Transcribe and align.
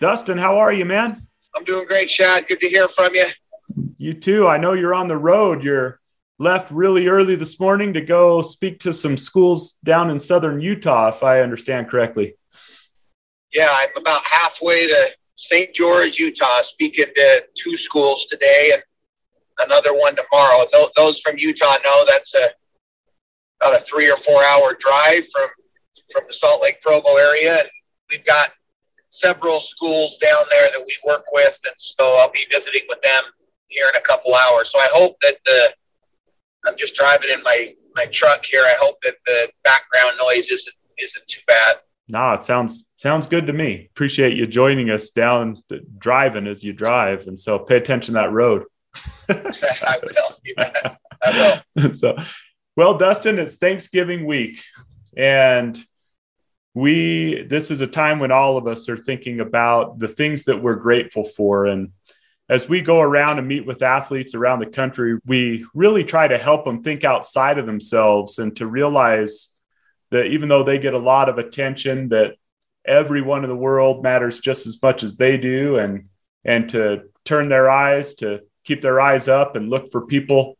Dustin, 0.00 0.38
how 0.38 0.58
are 0.58 0.72
you, 0.72 0.84
man? 0.84 1.26
I'm 1.54 1.64
doing 1.64 1.86
great, 1.86 2.10
Shad. 2.10 2.46
Good 2.48 2.60
to 2.60 2.68
hear 2.68 2.88
from 2.88 3.14
you. 3.14 3.26
You 3.96 4.14
too. 4.14 4.48
I 4.48 4.58
know 4.58 4.72
you're 4.72 4.94
on 4.94 5.08
the 5.08 5.16
road. 5.16 5.62
You're 5.62 6.00
left 6.38 6.70
really 6.70 7.06
early 7.06 7.36
this 7.36 7.60
morning 7.60 7.94
to 7.94 8.00
go 8.00 8.42
speak 8.42 8.80
to 8.80 8.92
some 8.92 9.16
schools 9.16 9.74
down 9.84 10.10
in 10.10 10.18
southern 10.18 10.60
Utah, 10.60 11.08
if 11.08 11.22
I 11.22 11.40
understand 11.40 11.88
correctly. 11.88 12.36
Yeah, 13.52 13.70
I'm 13.70 13.96
about 13.96 14.22
halfway 14.24 14.88
to 14.88 15.10
St. 15.36 15.72
George, 15.74 16.18
Utah, 16.18 16.62
speaking 16.62 17.06
to 17.14 17.44
two 17.56 17.76
schools 17.76 18.26
today 18.26 18.72
and 18.74 18.82
another 19.60 19.94
one 19.94 20.16
tomorrow. 20.16 20.66
Those 20.96 21.20
from 21.20 21.38
Utah 21.38 21.76
know 21.84 22.04
that's 22.06 22.34
a 22.34 22.50
about 23.60 23.80
a 23.80 23.84
three 23.84 24.10
or 24.10 24.16
four 24.16 24.44
hour 24.44 24.76
drive 24.78 25.24
from 25.32 25.48
from 26.12 26.24
the 26.26 26.34
Salt 26.34 26.62
Lake 26.62 26.82
Provo 26.82 27.16
area, 27.16 27.60
and 27.60 27.68
we've 28.10 28.24
got 28.24 28.50
several 29.14 29.60
schools 29.60 30.18
down 30.18 30.44
there 30.50 30.68
that 30.70 30.80
we 30.80 30.96
work 31.06 31.24
with, 31.32 31.56
and 31.64 31.74
so 31.76 32.16
I'll 32.18 32.32
be 32.32 32.46
visiting 32.50 32.82
with 32.88 33.00
them 33.02 33.22
here 33.68 33.86
in 33.88 33.96
a 33.96 34.00
couple 34.00 34.34
hours. 34.34 34.70
So 34.70 34.78
I 34.78 34.88
hope 34.92 35.16
that 35.22 35.36
the 35.44 35.72
I'm 36.66 36.76
just 36.76 36.94
driving 36.94 37.30
in 37.30 37.42
my 37.42 37.74
my 37.94 38.06
truck 38.06 38.44
here. 38.44 38.62
I 38.62 38.76
hope 38.80 38.96
that 39.02 39.14
the 39.26 39.48
background 39.62 40.16
noise 40.20 40.48
isn't 40.48 40.74
isn't 40.98 41.28
too 41.28 41.40
bad. 41.46 41.76
No, 42.08 42.32
it 42.32 42.42
sounds 42.42 42.86
sounds 42.96 43.26
good 43.26 43.46
to 43.46 43.52
me. 43.52 43.88
Appreciate 43.90 44.36
you 44.36 44.46
joining 44.46 44.90
us 44.90 45.10
down 45.10 45.62
the, 45.68 45.80
driving 45.98 46.46
as 46.46 46.64
you 46.64 46.72
drive, 46.72 47.26
and 47.26 47.38
so 47.38 47.58
pay 47.58 47.76
attention 47.76 48.14
to 48.14 48.20
that 48.20 48.32
road. 48.32 48.64
I 49.28 49.98
will. 50.02 50.36
I 51.22 51.62
will. 51.76 51.94
so, 51.94 52.16
well, 52.76 52.98
Dustin, 52.98 53.38
it's 53.38 53.56
Thanksgiving 53.56 54.26
week, 54.26 54.62
and 55.16 55.82
we 56.74 57.44
this 57.44 57.70
is 57.70 57.80
a 57.80 57.86
time 57.86 58.18
when 58.18 58.32
all 58.32 58.56
of 58.56 58.66
us 58.66 58.88
are 58.88 58.96
thinking 58.96 59.40
about 59.40 59.98
the 59.98 60.08
things 60.08 60.44
that 60.44 60.62
we're 60.62 60.74
grateful 60.74 61.24
for. 61.24 61.66
And 61.66 61.92
as 62.48 62.68
we 62.68 62.82
go 62.82 63.00
around 63.00 63.38
and 63.38 63.48
meet 63.48 63.64
with 63.64 63.82
athletes 63.82 64.34
around 64.34 64.58
the 64.58 64.66
country 64.66 65.18
we 65.24 65.64
really 65.72 66.04
try 66.04 66.28
to 66.28 66.36
help 66.36 66.64
them 66.64 66.82
think 66.82 67.04
outside 67.04 67.58
of 67.58 67.66
themselves 67.66 68.38
and 68.38 68.54
to 68.56 68.66
realize 68.66 69.54
that 70.10 70.26
even 70.26 70.48
though 70.48 70.64
they 70.64 70.78
get 70.78 70.94
a 70.94 70.98
lot 70.98 71.28
of 71.28 71.38
attention 71.38 72.10
that 72.10 72.34
everyone 72.84 73.44
in 73.44 73.50
the 73.50 73.56
world 73.56 74.02
matters 74.02 74.40
just 74.40 74.66
as 74.66 74.80
much 74.82 75.02
as 75.02 75.16
they 75.16 75.36
do. 75.36 75.78
And 75.78 76.08
and 76.44 76.68
to 76.70 77.04
turn 77.24 77.48
their 77.48 77.70
eyes 77.70 78.14
to 78.16 78.40
keep 78.64 78.82
their 78.82 79.00
eyes 79.00 79.28
up 79.28 79.56
and 79.56 79.70
look 79.70 79.90
for 79.90 80.06
people 80.06 80.58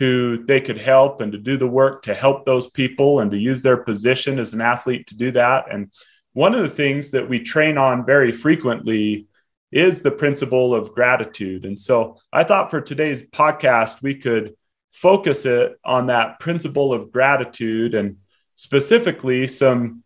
who 0.00 0.42
they 0.46 0.62
could 0.62 0.78
help 0.78 1.20
and 1.20 1.30
to 1.30 1.38
do 1.38 1.58
the 1.58 1.68
work 1.68 2.02
to 2.02 2.14
help 2.14 2.46
those 2.46 2.68
people 2.70 3.20
and 3.20 3.30
to 3.30 3.36
use 3.36 3.62
their 3.62 3.76
position 3.76 4.38
as 4.38 4.54
an 4.54 4.62
athlete 4.62 5.06
to 5.06 5.14
do 5.14 5.30
that. 5.30 5.66
And 5.70 5.92
one 6.32 6.54
of 6.54 6.62
the 6.62 6.70
things 6.70 7.10
that 7.10 7.28
we 7.28 7.40
train 7.40 7.76
on 7.76 8.06
very 8.06 8.32
frequently 8.32 9.26
is 9.70 10.00
the 10.00 10.10
principle 10.10 10.74
of 10.74 10.94
gratitude. 10.94 11.66
And 11.66 11.78
so 11.78 12.16
I 12.32 12.44
thought 12.44 12.70
for 12.70 12.80
today's 12.80 13.28
podcast, 13.28 14.02
we 14.02 14.14
could 14.14 14.54
focus 14.90 15.44
it 15.44 15.78
on 15.84 16.06
that 16.06 16.40
principle 16.40 16.94
of 16.94 17.12
gratitude 17.12 17.94
and 17.94 18.16
specifically 18.56 19.46
some 19.46 20.02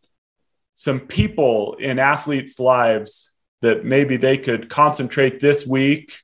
some 0.75 0.99
people 0.99 1.77
in 1.79 2.01
athletes' 2.01 2.59
lives 2.59 3.31
that 3.63 3.85
maybe 3.85 4.17
they 4.17 4.37
could 4.37 4.69
concentrate 4.69 5.39
this 5.39 5.65
week 5.65 6.24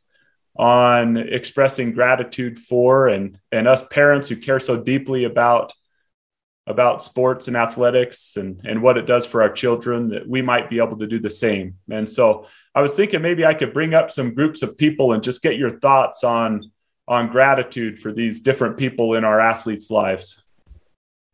on 0.57 1.17
expressing 1.17 1.93
gratitude 1.93 2.59
for 2.59 3.09
and 3.09 3.39
and 3.53 3.69
us 3.69 3.87
parents 3.89 4.29
who 4.29 4.37
care 4.37 4.61
so 4.61 4.77
deeply 4.77 5.25
about 5.25 5.73
about 6.67 7.03
sports 7.03 7.49
and 7.49 7.57
athletics 7.57 8.37
and 8.37 8.61
and 8.65 8.83
what 8.83 8.99
it 8.99 9.07
does 9.07 9.25
for 9.25 9.43
our 9.43 9.51
children 9.51 10.09
that 10.09 10.29
we 10.29 10.43
might 10.43 10.69
be 10.69 10.79
able 10.79 10.99
to 10.99 11.07
do 11.07 11.19
the 11.19 11.31
same. 11.31 11.77
And 11.91 12.09
so 12.09 12.47
i 12.75 12.81
was 12.81 12.95
thinking 12.95 13.21
maybe 13.21 13.45
i 13.45 13.55
could 13.55 13.73
bring 13.73 13.95
up 13.95 14.11
some 14.11 14.35
groups 14.35 14.63
of 14.63 14.79
people 14.79 15.13
and 15.13 15.23
just 15.23 15.43
get 15.43 15.57
your 15.57 15.79
thoughts 15.81 16.23
on 16.23 16.71
on 17.09 17.29
gratitude 17.29 17.99
for 17.99 18.13
these 18.13 18.41
different 18.41 18.77
people 18.77 19.15
in 19.15 19.25
our 19.25 19.41
athletes 19.41 19.91
lives. 19.91 20.43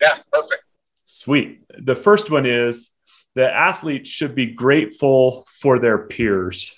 Yeah 0.01 0.19
perfect. 0.33 0.63
Sweet. 1.05 1.63
The 1.79 1.97
first 1.97 2.31
one 2.31 2.47
is 2.47 2.91
that 3.35 3.53
athletes 3.53 4.09
should 4.09 4.35
be 4.35 4.47
grateful 4.47 5.47
for 5.51 5.79
their 5.79 5.99
peers 5.99 6.75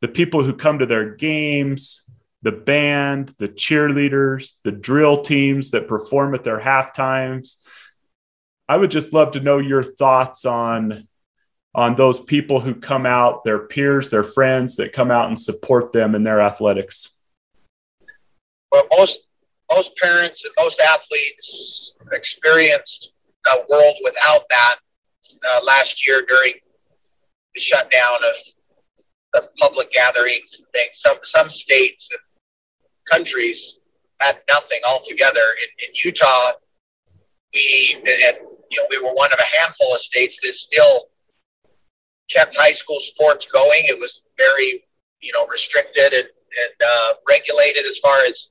the 0.00 0.08
people 0.08 0.42
who 0.42 0.54
come 0.54 0.78
to 0.78 0.86
their 0.86 1.14
games, 1.14 2.02
the 2.42 2.52
band, 2.52 3.34
the 3.38 3.48
cheerleaders, 3.48 4.54
the 4.64 4.72
drill 4.72 5.22
teams 5.22 5.70
that 5.72 5.88
perform 5.88 6.34
at 6.34 6.44
their 6.44 6.58
half 6.58 6.94
times. 6.94 7.62
I 8.68 8.76
would 8.76 8.90
just 8.90 9.12
love 9.12 9.32
to 9.32 9.40
know 9.40 9.58
your 9.58 9.82
thoughts 9.82 10.44
on 10.44 11.08
on 11.72 11.94
those 11.94 12.18
people 12.18 12.60
who 12.60 12.74
come 12.74 13.06
out, 13.06 13.44
their 13.44 13.60
peers, 13.60 14.10
their 14.10 14.24
friends 14.24 14.76
that 14.76 14.92
come 14.92 15.10
out 15.10 15.28
and 15.28 15.40
support 15.40 15.92
them 15.92 16.16
in 16.16 16.24
their 16.24 16.40
athletics. 16.40 17.10
Well, 18.72 18.86
most 18.96 19.20
most 19.70 19.96
parents 19.96 20.44
and 20.44 20.52
most 20.58 20.80
athletes 20.80 21.94
experienced 22.12 23.12
a 23.46 23.58
world 23.68 23.94
without 24.02 24.42
that 24.50 24.76
uh, 25.48 25.60
last 25.64 26.06
year 26.06 26.24
during 26.28 26.54
the 27.54 27.60
shutdown 27.60 28.16
of 28.16 28.34
of 29.34 29.54
public 29.56 29.92
gatherings 29.92 30.56
and 30.58 30.66
things. 30.72 30.92
Some 30.94 31.18
some 31.22 31.50
states 31.50 32.08
and 32.10 32.20
countries 33.10 33.76
had 34.20 34.40
nothing 34.48 34.80
altogether. 34.86 35.40
In, 35.40 35.88
in 35.88 35.94
Utah, 36.04 36.52
we 37.54 37.96
and 37.96 38.36
you 38.70 38.78
know 38.80 38.86
we 38.90 38.98
were 38.98 39.14
one 39.14 39.32
of 39.32 39.38
a 39.38 39.56
handful 39.56 39.94
of 39.94 40.00
states 40.00 40.38
that 40.42 40.54
still 40.54 41.08
kept 42.30 42.56
high 42.56 42.72
school 42.72 43.00
sports 43.00 43.46
going. 43.52 43.82
It 43.84 43.98
was 43.98 44.22
very 44.36 44.84
you 45.20 45.32
know 45.32 45.46
restricted 45.46 46.12
and, 46.12 46.24
and 46.24 46.74
uh, 46.84 47.14
regulated 47.28 47.84
as 47.86 47.98
far 47.98 48.24
as 48.24 48.48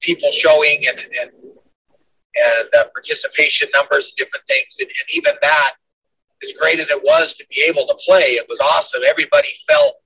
people 0.00 0.30
showing 0.32 0.86
and 0.88 0.98
and 0.98 1.30
and 2.34 2.68
uh, 2.78 2.84
participation 2.94 3.68
numbers 3.74 4.06
and 4.06 4.16
different 4.16 4.46
things. 4.46 4.76
And, 4.80 4.88
and 4.88 5.14
even 5.14 5.34
that, 5.42 5.72
as 6.42 6.52
great 6.58 6.80
as 6.80 6.88
it 6.88 7.02
was 7.02 7.34
to 7.34 7.44
be 7.50 7.62
able 7.68 7.86
to 7.86 7.94
play, 8.06 8.36
it 8.36 8.46
was 8.48 8.58
awesome. 8.60 9.02
Everybody 9.06 9.48
felt 9.68 9.96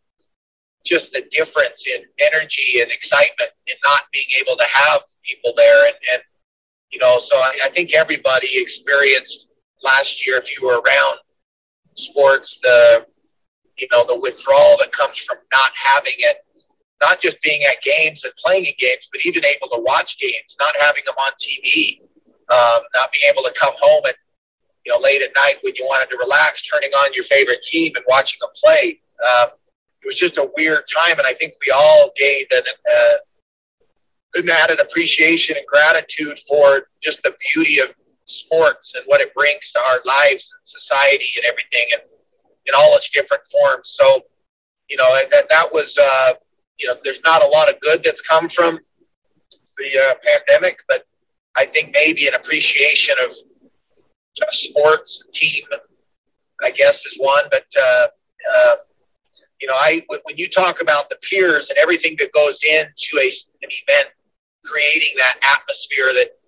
just 0.87 1.13
the 1.13 1.25
difference 1.31 1.85
in 1.87 2.03
energy 2.19 2.81
and 2.81 2.91
excitement 2.91 3.51
in 3.67 3.75
not 3.85 4.03
being 4.13 4.27
able 4.41 4.57
to 4.57 4.65
have 4.65 5.03
people 5.25 5.53
there. 5.57 5.87
And, 5.87 5.97
and 6.13 6.23
you 6.91 6.99
know, 7.01 7.19
so 7.19 7.37
I, 7.37 7.59
I 7.65 7.69
think 7.71 7.93
everybody 7.93 8.49
experienced 8.55 9.49
last 9.83 10.27
year, 10.27 10.39
if 10.39 10.57
you 10.57 10.67
were 10.67 10.81
around 10.81 11.19
sports, 11.95 12.59
the, 12.63 13.07
you 13.77 13.89
know, 13.93 14.07
the 14.07 14.19
withdrawal 14.19 14.77
that 14.79 14.93
comes 14.93 15.19
from 15.19 15.39
not 15.53 15.71
having 15.75 16.15
it, 16.19 16.39
not 17.03 17.21
just 17.21 17.41
being 17.43 17.63
at 17.65 17.83
games 17.83 18.25
and 18.25 18.33
playing 18.43 18.65
in 18.65 18.73
games, 18.79 19.09
but 19.13 19.21
even 19.27 19.45
able 19.45 19.69
to 19.69 19.83
watch 19.83 20.19
games, 20.19 20.57
not 20.59 20.75
having 20.81 21.03
them 21.05 21.15
on 21.19 21.31
TV, 21.33 22.01
um, 22.51 22.83
not 22.95 23.13
being 23.13 23.31
able 23.31 23.43
to 23.43 23.53
come 23.59 23.75
home 23.79 24.03
and, 24.07 24.15
you 24.85 24.93
know, 24.93 24.99
late 25.01 25.21
at 25.21 25.31
night 25.35 25.57
when 25.63 25.75
you 25.75 25.85
wanted 25.85 26.09
to 26.11 26.17
relax, 26.19 26.63
turning 26.63 26.91
on 26.91 27.13
your 27.13 27.25
favorite 27.25 27.63
team 27.63 27.93
and 27.97 28.05
watching 28.09 28.39
them 28.41 28.51
play. 28.63 29.01
Um, 29.21 29.49
it 30.03 30.07
was 30.07 30.17
just 30.17 30.37
a 30.39 30.51
weird 30.57 30.85
time, 30.95 31.19
and 31.19 31.27
I 31.27 31.35
think 31.35 31.55
we 31.65 31.73
all 31.73 32.13
gained 32.17 32.47
an, 32.53 32.63
uh, 32.93 33.15
an 34.35 34.51
added 34.51 34.81
appreciation 34.81 35.57
and 35.57 35.67
gratitude 35.67 36.39
for 36.49 36.89
just 37.03 37.23
the 37.23 37.35
beauty 37.53 37.81
of 37.81 37.89
sports 38.27 38.95
and 38.95 39.05
what 39.07 39.21
it 39.21 39.35
brings 39.35 39.73
to 39.73 39.81
our 39.81 40.01
lives 40.05 40.53
and 40.53 40.67
society 40.67 41.31
and 41.37 41.45
everything, 41.45 41.87
and 41.93 42.03
in 42.67 42.75
all 42.75 42.97
its 42.97 43.11
different 43.11 43.43
forms. 43.51 43.97
So, 43.99 44.23
you 44.89 44.97
know, 44.97 45.21
that 45.31 45.49
that 45.49 45.73
was, 45.73 45.97
uh, 45.99 46.33
you 46.79 46.89
know, 46.89 46.97
there's 47.03 47.21
not 47.25 47.43
a 47.43 47.47
lot 47.47 47.69
of 47.69 47.81
good 47.81 48.03
that's 48.05 48.21
come 48.21 48.49
from 48.49 48.79
the 49.79 49.99
uh, 49.99 50.15
pandemic, 50.25 50.79
but 50.89 51.05
I 51.57 51.67
think 51.67 51.93
maybe 51.93 52.27
an 52.27 52.35
appreciation 52.35 53.17
of 53.25 53.35
sports 54.51 55.23
team, 55.33 55.65
I 56.63 56.71
guess, 56.71 57.05
is 57.07 57.17
one. 57.19 57.45
But 57.51 57.67
uh, 57.81 58.07
uh, 58.55 58.77
you 59.61 59.69
know, 59.69 59.75
I 59.75 60.05
when 60.09 60.37
you 60.37 60.49
talk 60.49 60.81
about 60.81 61.09
the 61.09 61.17
peers 61.17 61.69
and 61.69 61.79
everything 61.79 62.17
that 62.19 62.33
goes 62.33 62.61
into 62.63 63.19
a, 63.19 63.33
an 63.63 63.71
event, 63.71 64.09
creating 64.65 65.15
that 65.19 65.39
atmosphere 65.43 66.13
that 66.15 66.39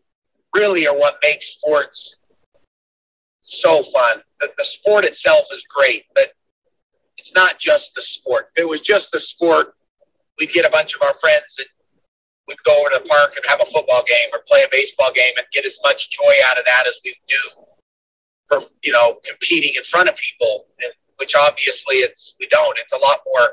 really 0.55 0.87
are 0.87 0.97
what 0.97 1.19
makes 1.23 1.49
sports 1.49 2.17
so 3.43 3.83
fun. 3.83 4.21
The, 4.41 4.51
the 4.59 4.65
sport 4.65 5.05
itself 5.05 5.47
is 5.53 5.63
great, 5.75 6.05
but 6.15 6.33
it's 7.17 7.33
not 7.35 7.59
just 7.59 7.95
the 7.95 8.03
sport. 8.03 8.51
If 8.57 8.63
it 8.63 8.69
was 8.69 8.81
just 8.81 9.11
the 9.11 9.21
sport, 9.21 9.75
we'd 10.39 10.53
get 10.53 10.67
a 10.67 10.71
bunch 10.71 10.95
of 10.95 11.03
our 11.03 11.15
friends 11.15 11.57
and 11.59 11.67
we'd 12.47 12.63
go 12.65 12.79
over 12.81 12.91
to 12.91 13.01
the 13.03 13.09
park 13.09 13.33
and 13.37 13.45
have 13.47 13.61
a 13.61 13.71
football 13.71 14.05
game 14.07 14.29
or 14.33 14.41
play 14.47 14.63
a 14.63 14.69
baseball 14.71 15.13
game 15.15 15.33
and 15.37 15.47
get 15.53 15.65
as 15.65 15.79
much 15.83 16.11
joy 16.11 16.35
out 16.47 16.59
of 16.59 16.65
that 16.67 16.85
as 16.87 16.99
we 17.05 17.17
do 17.27 17.65
for 18.49 18.63
you 18.83 18.93
know 18.93 19.19
competing 19.29 19.75
in 19.77 19.85
front 19.85 20.09
of 20.09 20.17
people, 20.17 20.67
and, 20.83 20.93
which 21.19 21.35
obviously 21.35 21.97
it's 21.97 22.35
we 22.41 22.47
don't. 22.49 22.77
It's 22.81 22.93
a 22.93 22.99
lot 22.99 23.21
more 23.27 23.53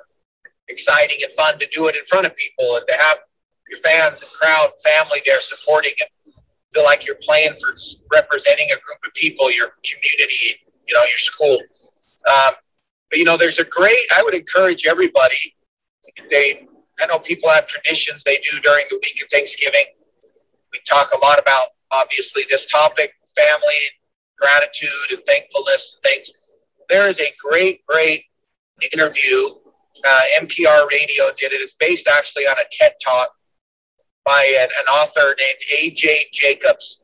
exciting 0.67 1.17
and 1.23 1.31
fun 1.33 1.59
to 1.59 1.67
do 1.73 1.87
it 1.87 1.95
in 1.95 2.05
front 2.07 2.25
of 2.25 2.35
people 2.35 2.77
and 2.77 2.85
to 2.87 2.93
have 2.93 3.17
your 3.69 3.79
fans 3.81 4.21
and 4.21 4.31
crowd, 4.31 4.69
family 4.83 5.21
there 5.25 5.41
supporting 5.41 5.93
and 5.99 6.33
feel 6.73 6.83
like 6.83 7.05
you're 7.05 7.17
playing 7.21 7.53
for 7.59 7.75
representing 8.11 8.67
a 8.67 8.79
group 8.85 8.99
of 9.05 9.13
people, 9.13 9.51
your 9.51 9.73
community, 9.83 10.59
you 10.87 10.93
know, 10.93 11.01
your 11.01 11.17
school. 11.17 11.59
Um, 12.27 12.53
but 13.09 13.19
you 13.19 13.25
know, 13.25 13.37
there's 13.37 13.59
a 13.59 13.63
great. 13.63 13.99
I 14.15 14.23
would 14.23 14.33
encourage 14.33 14.85
everybody. 14.85 15.55
They, 16.29 16.67
I 16.99 17.05
know 17.07 17.19
people 17.19 17.49
have 17.49 17.67
traditions 17.67 18.23
they 18.23 18.37
do 18.51 18.59
during 18.61 18.85
the 18.89 18.99
week 19.01 19.21
of 19.23 19.29
Thanksgiving. 19.29 19.85
We 20.71 20.79
talk 20.87 21.11
a 21.13 21.17
lot 21.17 21.39
about 21.39 21.67
obviously 21.91 22.43
this 22.49 22.65
topic, 22.65 23.13
family, 23.35 23.81
gratitude, 24.37 24.89
and 25.11 25.19
thankfulness 25.25 25.95
and 25.95 26.03
things. 26.03 26.31
There 26.89 27.07
is 27.07 27.19
a 27.19 27.33
great, 27.43 27.85
great 27.85 28.25
interview. 28.93 29.49
Uh, 30.05 30.21
NPR 30.39 30.89
Radio 30.89 31.31
did 31.37 31.53
it. 31.53 31.61
It's 31.61 31.75
based 31.79 32.07
actually 32.07 32.43
on 32.43 32.55
a 32.57 32.65
TED 32.71 32.93
talk 33.03 33.29
by 34.25 34.57
an, 34.59 34.67
an 34.79 34.93
author 34.93 35.35
named 35.39 35.59
A.J. 35.79 36.27
Jacobs, 36.33 36.99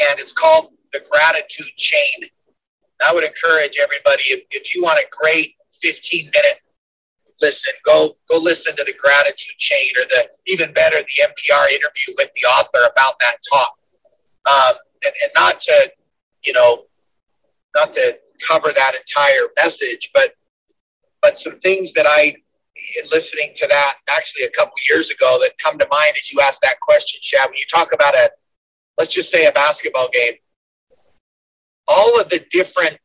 and 0.00 0.18
it's 0.18 0.32
called 0.32 0.72
The 0.92 1.02
Gratitude 1.10 1.74
Chain. 1.76 2.28
I 3.06 3.14
would 3.14 3.24
encourage 3.24 3.76
everybody 3.80 4.22
if, 4.24 4.44
if 4.50 4.74
you 4.74 4.82
want 4.82 4.98
a 4.98 5.06
great 5.10 5.54
15 5.82 6.30
minute 6.34 6.60
listen, 7.40 7.72
go 7.84 8.16
go 8.28 8.38
listen 8.38 8.74
to 8.76 8.84
the 8.84 8.94
gratitude 8.94 9.56
chain 9.58 9.90
or 9.96 10.04
the 10.08 10.28
even 10.46 10.72
better 10.72 10.96
the 10.96 11.22
NPR 11.22 11.68
interview 11.68 12.14
with 12.16 12.30
the 12.34 12.48
author 12.48 12.90
about 12.90 13.14
that 13.20 13.36
talk. 13.52 13.74
Um, 14.46 14.76
and, 15.04 15.12
and 15.22 15.32
not 15.34 15.60
to, 15.62 15.92
you 16.44 16.52
know, 16.52 16.84
not 17.74 17.92
to 17.94 18.18
cover 18.46 18.72
that 18.74 18.94
entire 18.94 19.48
message, 19.56 20.10
but 20.14 20.34
but 21.22 21.38
some 21.38 21.58
things 21.60 21.92
that 21.92 22.06
I 22.06 22.36
in 23.02 23.08
listening 23.10 23.52
to 23.56 23.66
that 23.68 23.96
actually 24.08 24.44
a 24.44 24.50
couple 24.50 24.74
years 24.88 25.10
ago 25.10 25.38
that 25.40 25.52
come 25.58 25.78
to 25.78 25.86
mind 25.90 26.14
as 26.20 26.30
you 26.30 26.40
ask 26.40 26.60
that 26.60 26.80
question, 26.80 27.20
Shad. 27.22 27.48
When 27.48 27.56
you 27.56 27.64
talk 27.72 27.92
about 27.92 28.14
a, 28.14 28.30
let's 28.98 29.12
just 29.12 29.30
say 29.30 29.46
a 29.46 29.52
basketball 29.52 30.08
game, 30.12 30.34
all 31.88 32.20
of 32.20 32.28
the 32.28 32.44
different, 32.50 32.98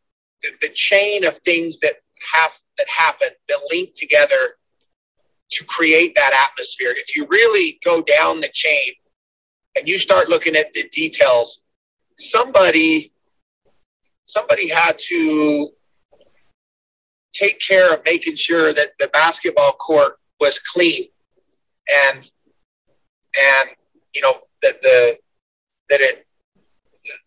the, 0.43 0.49
the 0.61 0.69
chain 0.69 1.23
of 1.25 1.37
things 1.45 1.79
that 1.79 1.95
have 2.33 2.51
that 2.77 2.87
happen 2.87 3.29
that 3.47 3.59
link 3.69 3.91
together 3.95 4.55
to 5.51 5.65
create 5.65 6.15
that 6.15 6.33
atmosphere. 6.49 6.93
If 6.95 7.15
you 7.15 7.27
really 7.29 7.79
go 7.83 8.01
down 8.01 8.41
the 8.41 8.49
chain 8.53 8.91
and 9.75 9.87
you 9.87 9.99
start 9.99 10.29
looking 10.29 10.55
at 10.55 10.73
the 10.73 10.87
details, 10.89 11.61
somebody 12.17 13.10
somebody 14.31 14.69
had 14.69 14.97
to 14.97 15.69
take 17.33 17.59
care 17.59 17.93
of 17.93 17.99
making 18.05 18.35
sure 18.35 18.73
that 18.73 18.91
the 18.97 19.07
basketball 19.09 19.73
court 19.73 20.19
was 20.39 20.57
clean 20.73 21.07
and 22.07 22.17
and 22.19 23.69
you 24.13 24.21
know 24.21 24.35
that 24.61 24.81
the 24.81 25.17
that 25.89 25.99
it 26.01 26.25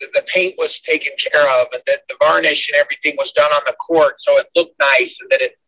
the, 0.00 0.06
the 0.14 0.22
paint 0.32 0.54
was 0.56 0.80
taken 0.80 1.12
care 1.18 1.48
of 1.60 1.66
and 1.72 1.82
that 1.86 2.00
the 2.08 2.14
varnish 2.20 2.70
and 2.70 2.80
everything 2.80 3.14
was 3.18 3.32
done 3.32 3.52
on 3.52 3.62
the 3.66 3.74
court 3.74 4.14
so 4.18 4.38
it 4.38 4.46
looked 4.56 4.78
nice 4.80 5.18
and 5.20 5.30
that 5.30 5.42
it 5.42 5.58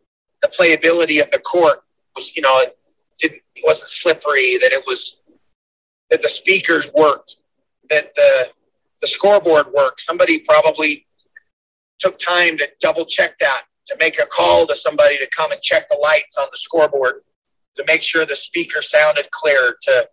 the 0.42 0.48
playability 0.48 1.22
of 1.22 1.30
the 1.30 1.38
court 1.38 1.82
was 2.14 2.34
you 2.34 2.42
know 2.42 2.60
it 2.60 2.78
didn't 3.18 3.42
it 3.54 3.64
wasn't 3.66 3.88
slippery 3.88 4.58
that 4.58 4.72
it 4.72 4.82
was 4.86 5.18
that 6.10 6.22
the 6.22 6.28
speakers 6.28 6.88
worked 6.94 7.36
that 7.90 8.14
the 8.16 8.48
the 9.00 9.06
scoreboard 9.06 9.72
worked. 9.72 10.00
Somebody 10.00 10.38
probably 10.40 11.05
took 11.98 12.18
time 12.18 12.58
to 12.58 12.68
double 12.80 13.04
check 13.04 13.38
that 13.40 13.62
to 13.86 13.96
make 13.98 14.18
a 14.18 14.26
call 14.26 14.66
to 14.66 14.76
somebody 14.76 15.16
to 15.18 15.28
come 15.36 15.52
and 15.52 15.60
check 15.62 15.88
the 15.88 15.96
lights 15.96 16.36
on 16.36 16.46
the 16.50 16.58
scoreboard, 16.58 17.22
to 17.76 17.84
make 17.86 18.02
sure 18.02 18.26
the 18.26 18.36
speaker 18.36 18.82
sounded 18.82 19.30
clear, 19.30 19.76
to 19.82 20.08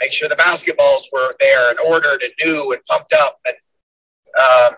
make 0.00 0.12
sure 0.12 0.28
the 0.28 0.36
basketballs 0.36 1.04
were 1.12 1.34
there 1.40 1.70
and 1.70 1.78
ordered 1.80 2.22
and 2.22 2.32
new 2.44 2.72
and 2.72 2.84
pumped 2.84 3.12
up. 3.12 3.40
And 3.46 3.56
um, 4.42 4.76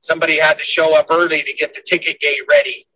somebody 0.00 0.38
had 0.38 0.58
to 0.58 0.64
show 0.64 0.96
up 0.98 1.06
early 1.10 1.42
to 1.42 1.54
get 1.54 1.74
the 1.74 1.82
ticket 1.82 2.20
gate 2.20 2.42
ready, 2.50 2.86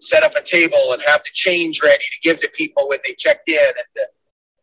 set 0.00 0.22
up 0.22 0.34
a 0.36 0.42
table 0.42 0.92
and 0.92 1.02
have 1.06 1.22
the 1.22 1.30
change 1.34 1.80
ready 1.82 2.04
to 2.04 2.28
give 2.28 2.40
to 2.40 2.48
people 2.48 2.88
when 2.88 2.98
they 3.06 3.14
checked 3.14 3.48
in 3.48 3.58
and 3.58 3.86
to 3.96 4.06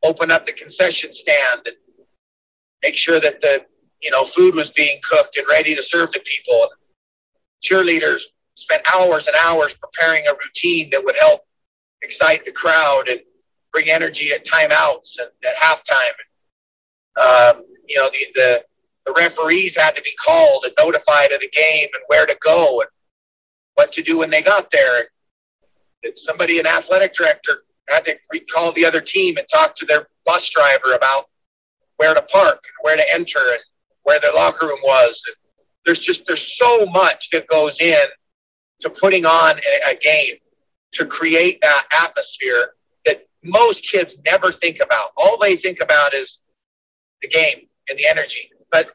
open 0.04 0.32
up 0.32 0.46
the 0.46 0.54
concession 0.54 1.14
stand 1.14 1.62
and 1.66 1.76
make 2.82 2.96
sure 2.96 3.20
that 3.20 3.42
the 3.42 3.66
you 4.02 4.12
know 4.12 4.26
food 4.26 4.54
was 4.54 4.70
being 4.72 5.00
cooked 5.02 5.38
and 5.38 5.48
ready 5.50 5.74
to 5.76 5.82
serve 5.82 6.12
to 6.12 6.20
people. 6.20 6.70
Cheerleaders 7.63 8.21
spent 8.56 8.83
hours 8.94 9.27
and 9.27 9.36
hours 9.44 9.74
preparing 9.74 10.27
a 10.27 10.33
routine 10.33 10.89
that 10.92 11.04
would 11.04 11.15
help 11.19 11.42
excite 12.01 12.45
the 12.45 12.51
crowd 12.51 13.07
and 13.07 13.21
bring 13.71 13.89
energy 13.89 14.31
at 14.31 14.45
timeouts 14.45 15.18
and 15.19 15.30
at 15.45 15.56
halftime. 15.56 16.13
Um, 17.19 17.65
you 17.88 17.98
know, 17.98 18.10
the, 18.10 18.25
the, 18.36 18.63
the 19.06 19.13
referees 19.13 19.75
had 19.75 19.95
to 19.95 20.01
be 20.01 20.13
called 20.24 20.65
and 20.65 20.74
notified 20.77 21.31
of 21.31 21.42
the 21.42 21.50
game 21.50 21.88
and 21.94 22.04
where 22.07 22.25
to 22.25 22.38
go 22.44 22.81
and 22.81 22.89
what 23.75 23.92
to 23.94 24.04
do 24.04 24.19
when 24.19 24.30
they 24.30 24.42
got 24.42 24.69
there. 24.71 25.07
And 26.04 26.18
somebody, 26.18 26.60
an 26.60 26.68
athletic 26.68 27.13
director, 27.13 27.63
had 27.89 28.06
to 28.06 28.18
call 28.54 28.71
the 28.74 28.86
other 28.86 29.01
team 29.01 29.38
and 29.38 29.48
talk 29.51 29.75
to 29.77 29.86
their 29.86 30.07
bus 30.25 30.50
driver 30.50 30.94
about 30.95 31.25
where 31.98 32.13
to 32.13 32.21
park 32.21 32.63
and 32.63 32.75
where 32.81 32.98
to 32.98 33.13
enter 33.13 33.39
and 33.39 33.60
where 34.04 34.19
their 34.19 34.33
locker 34.33 34.68
room 34.68 34.80
was. 34.83 35.21
And 35.27 35.36
there's 35.86 36.00
just 36.00 36.26
there's 36.28 36.58
so 36.58 36.86
much 36.88 37.30
that 37.32 37.48
goes 37.48 37.80
in 37.80 38.06
to 38.80 38.90
putting 38.90 39.26
on 39.26 39.60
a, 39.60 39.92
a 39.92 39.96
game 39.96 40.36
to 40.94 41.06
create 41.06 41.60
that 41.62 41.86
atmosphere 41.92 42.74
that 43.06 43.28
most 43.44 43.84
kids 43.84 44.16
never 44.26 44.52
think 44.52 44.80
about. 44.84 45.12
All 45.18 45.38
they 45.38 45.56
think 45.56 45.80
about 45.82 46.14
is 46.14 46.40
the 47.22 47.28
game 47.28 47.68
and 47.90 47.98
the 47.98 48.06
energy. 48.06 48.52
But 48.72 48.90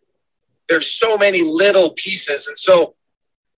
there's 0.69 0.93
so 0.93 1.17
many 1.17 1.43
little 1.43 1.91
pieces. 1.91 2.47
And 2.47 2.59
so 2.59 2.95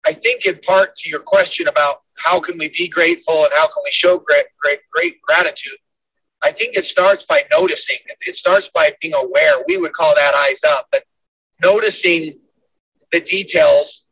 I 0.07 0.15
think 0.15 0.47
in 0.47 0.59
part 0.61 0.97
to 0.97 1.09
your 1.09 1.21
question 1.21 1.69
about 1.69 2.03
how 2.15 2.41
can 2.41 2.59
we 2.59 2.69
be 2.69 2.89
grateful 2.89 3.45
and 3.45 3.53
how 3.55 3.67
can 3.67 3.83
we 3.85 3.91
show 3.91 4.19
great, 4.19 4.47
great, 4.61 4.81
great 4.93 5.21
gratitude, 5.23 5.79
I 6.43 6.53
think 6.53 6.77
it 6.77 6.85
starts 6.87 7.25
by 7.25 7.45
noticing. 7.51 7.97
It 8.23 8.37
starts 8.37 8.71
by 8.73 8.95
being 9.03 9.15
aware. 9.15 9.57
We 9.67 9.77
would 9.77 9.93
call 9.93 10.15
that 10.15 10.35
eyes 10.35 10.61
up, 10.65 10.89
but 10.91 11.05
noticing 11.63 12.39
the 13.13 13.21
details 13.21 14.05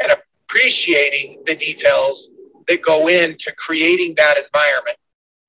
and 0.00 0.12
appreciating 0.12 1.42
the 1.46 1.54
details 1.54 2.28
that 2.68 2.82
go 2.82 3.08
into 3.08 3.52
creating 3.52 4.14
that 4.16 4.38
environment. 4.38 4.96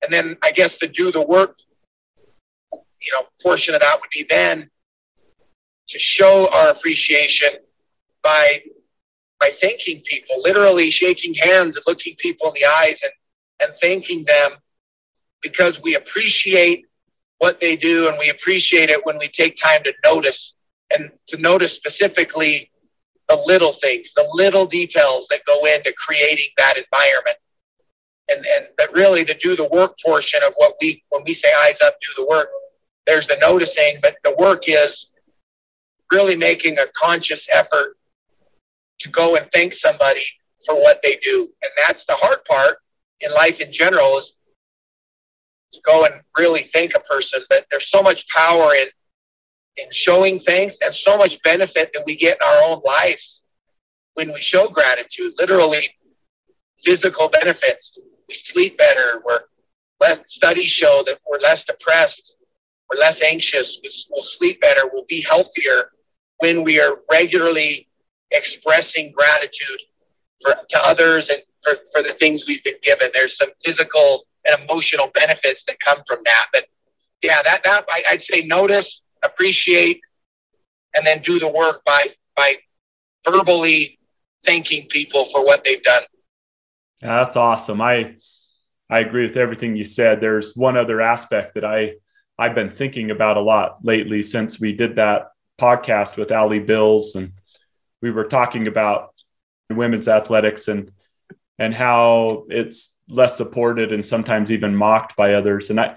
And 0.02 0.12
then 0.12 0.36
I 0.42 0.50
guess 0.50 0.74
to 0.76 0.86
do 0.86 1.12
the 1.12 1.22
work, 1.22 1.58
you 2.72 3.12
know, 3.12 3.26
portion 3.42 3.74
of 3.74 3.80
that 3.80 4.00
would 4.00 4.10
be 4.10 4.26
then 4.28 4.70
to 5.88 5.98
show 5.98 6.48
our 6.52 6.70
appreciation 6.70 7.50
by 8.22 8.62
by 9.40 9.50
thanking 9.60 10.00
people, 10.06 10.40
literally 10.40 10.90
shaking 10.90 11.34
hands 11.34 11.76
and 11.76 11.84
looking 11.86 12.14
people 12.16 12.48
in 12.48 12.54
the 12.54 12.64
eyes 12.64 13.02
and, 13.02 13.12
and 13.60 13.72
thanking 13.80 14.24
them 14.24 14.52
because 15.42 15.80
we 15.82 15.96
appreciate 15.96 16.86
what 17.38 17.60
they 17.60 17.76
do 17.76 18.08
and 18.08 18.16
we 18.18 18.30
appreciate 18.30 18.90
it 18.90 19.04
when 19.04 19.18
we 19.18 19.28
take 19.28 19.56
time 19.56 19.82
to 19.82 19.92
notice 20.02 20.54
and 20.94 21.10
to 21.28 21.36
notice 21.36 21.72
specifically 21.72 22.70
the 23.28 23.36
little 23.46 23.72
things, 23.72 24.12
the 24.14 24.28
little 24.32 24.66
details 24.66 25.26
that 25.30 25.44
go 25.46 25.64
into 25.64 25.92
creating 25.96 26.48
that 26.56 26.76
environment. 26.76 27.36
And, 28.28 28.44
and 28.46 28.68
but 28.78 28.92
really 28.94 29.24
to 29.26 29.34
do 29.34 29.54
the 29.54 29.68
work 29.68 29.98
portion 30.02 30.40
of 30.42 30.54
what 30.56 30.74
we 30.80 31.04
when 31.10 31.24
we 31.26 31.34
say 31.34 31.52
eyes 31.66 31.80
up, 31.82 31.94
do 32.00 32.22
the 32.22 32.26
work, 32.26 32.48
there's 33.06 33.26
the 33.26 33.36
noticing, 33.40 33.98
but 34.00 34.16
the 34.24 34.34
work 34.38 34.64
is 34.66 35.10
really 36.10 36.36
making 36.36 36.78
a 36.78 36.86
conscious 36.96 37.46
effort 37.52 37.96
to 39.00 39.10
go 39.10 39.36
and 39.36 39.46
thank 39.52 39.74
somebody 39.74 40.22
for 40.64 40.74
what 40.76 41.00
they 41.02 41.16
do. 41.16 41.50
And 41.62 41.70
that's 41.76 42.06
the 42.06 42.14
hard 42.14 42.44
part 42.46 42.78
in 43.20 43.32
life 43.32 43.60
in 43.60 43.72
general 43.72 44.18
is 44.18 44.34
to 45.72 45.80
go 45.84 46.04
and 46.04 46.14
really 46.38 46.70
thank 46.72 46.94
a 46.94 47.00
person. 47.00 47.42
But 47.48 47.66
there's 47.70 47.90
so 47.90 48.02
much 48.02 48.26
power 48.28 48.74
in 48.74 48.86
in 49.76 49.86
showing 49.90 50.38
thanks 50.38 50.76
and 50.82 50.94
so 50.94 51.16
much 51.16 51.40
benefit 51.42 51.90
that 51.94 52.04
we 52.06 52.16
get 52.16 52.38
in 52.40 52.46
our 52.46 52.62
own 52.64 52.80
lives 52.84 53.42
when 54.14 54.32
we 54.32 54.40
show 54.40 54.68
gratitude, 54.68 55.32
literally 55.38 55.88
physical 56.82 57.28
benefits. 57.28 57.98
We 58.28 58.34
sleep 58.34 58.78
better. 58.78 59.22
We're 59.24 59.40
less 60.00 60.20
studies 60.26 60.70
show 60.70 61.02
that 61.06 61.18
we're 61.28 61.40
less 61.40 61.64
depressed. 61.64 62.36
We're 62.90 63.00
less 63.00 63.22
anxious. 63.22 63.78
We'll 64.10 64.22
sleep 64.22 64.60
better. 64.60 64.82
We'll 64.92 65.06
be 65.08 65.20
healthier 65.22 65.90
when 66.38 66.62
we 66.62 66.80
are 66.80 66.98
regularly 67.10 67.88
expressing 68.30 69.12
gratitude 69.12 69.80
for, 70.42 70.54
to 70.70 70.86
others 70.86 71.28
and 71.28 71.42
for, 71.62 71.76
for 71.92 72.02
the 72.02 72.14
things 72.14 72.44
we've 72.46 72.64
been 72.64 72.78
given. 72.82 73.10
There's 73.12 73.36
some 73.36 73.50
physical 73.64 74.26
and 74.44 74.60
emotional 74.62 75.08
benefits 75.14 75.64
that 75.64 75.80
come 75.80 76.02
from 76.06 76.18
that. 76.24 76.46
But 76.52 76.66
yeah, 77.22 77.42
that, 77.42 77.64
that 77.64 77.84
I, 77.88 78.02
I'd 78.10 78.22
say 78.22 78.42
notice, 78.42 79.00
appreciate, 79.24 80.00
and 80.94 81.06
then 81.06 81.22
do 81.22 81.38
the 81.38 81.48
work 81.48 81.84
by, 81.84 82.08
by 82.36 82.56
verbally 83.28 83.98
thanking 84.44 84.86
people 84.88 85.26
for 85.26 85.44
what 85.44 85.64
they've 85.64 85.82
done. 85.82 86.02
That's 87.00 87.36
awesome. 87.36 87.80
I, 87.80 88.16
I 88.88 89.00
agree 89.00 89.26
with 89.26 89.36
everything 89.36 89.76
you 89.76 89.84
said. 89.84 90.20
There's 90.20 90.54
one 90.54 90.76
other 90.76 91.00
aspect 91.00 91.54
that 91.54 91.64
I, 91.64 91.94
I've 92.38 92.54
been 92.54 92.70
thinking 92.70 93.10
about 93.10 93.36
a 93.36 93.40
lot 93.40 93.78
lately 93.82 94.22
since 94.22 94.60
we 94.60 94.72
did 94.72 94.96
that 94.96 95.28
podcast 95.58 96.16
with 96.16 96.32
Ali 96.32 96.58
Bills 96.58 97.14
and 97.14 97.32
we 98.02 98.10
were 98.10 98.24
talking 98.24 98.66
about 98.66 99.14
women's 99.70 100.08
athletics 100.08 100.68
and 100.68 100.90
and 101.58 101.72
how 101.72 102.44
it's 102.48 102.96
less 103.08 103.36
supported 103.36 103.92
and 103.92 104.06
sometimes 104.06 104.50
even 104.50 104.74
mocked 104.74 105.16
by 105.16 105.34
others 105.34 105.70
and 105.70 105.80
i 105.80 105.96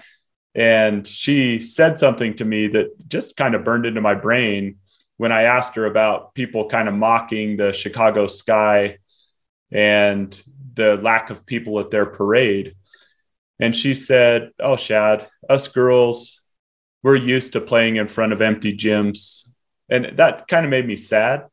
and 0.58 1.06
she 1.06 1.60
said 1.60 1.98
something 1.98 2.34
to 2.34 2.44
me 2.44 2.66
that 2.66 3.08
just 3.08 3.36
kind 3.36 3.54
of 3.54 3.64
burned 3.64 3.86
into 3.86 4.00
my 4.00 4.14
brain 4.14 4.76
when 5.16 5.32
i 5.32 5.42
asked 5.42 5.74
her 5.76 5.86
about 5.86 6.34
people 6.34 6.68
kind 6.68 6.88
of 6.88 6.94
mocking 6.94 7.56
the 7.56 7.72
chicago 7.72 8.26
sky 8.26 8.98
and 9.70 10.42
the 10.74 10.96
lack 10.96 11.30
of 11.30 11.44
people 11.44 11.80
at 11.80 11.90
their 11.90 12.06
parade. 12.06 12.74
And 13.60 13.76
she 13.76 13.94
said 13.94 14.50
oh 14.58 14.76
shad 14.76 15.28
us 15.48 15.68
girls 15.68 16.40
we're 17.02 17.16
used 17.16 17.52
to 17.52 17.60
playing 17.60 17.96
in 17.96 18.08
front 18.08 18.32
of 18.32 18.42
empty 18.42 18.76
gyms. 18.76 19.46
And 19.88 20.16
that 20.16 20.48
kind 20.48 20.64
of 20.64 20.70
made 20.70 20.86
me 20.86 20.96
sad 20.96 21.46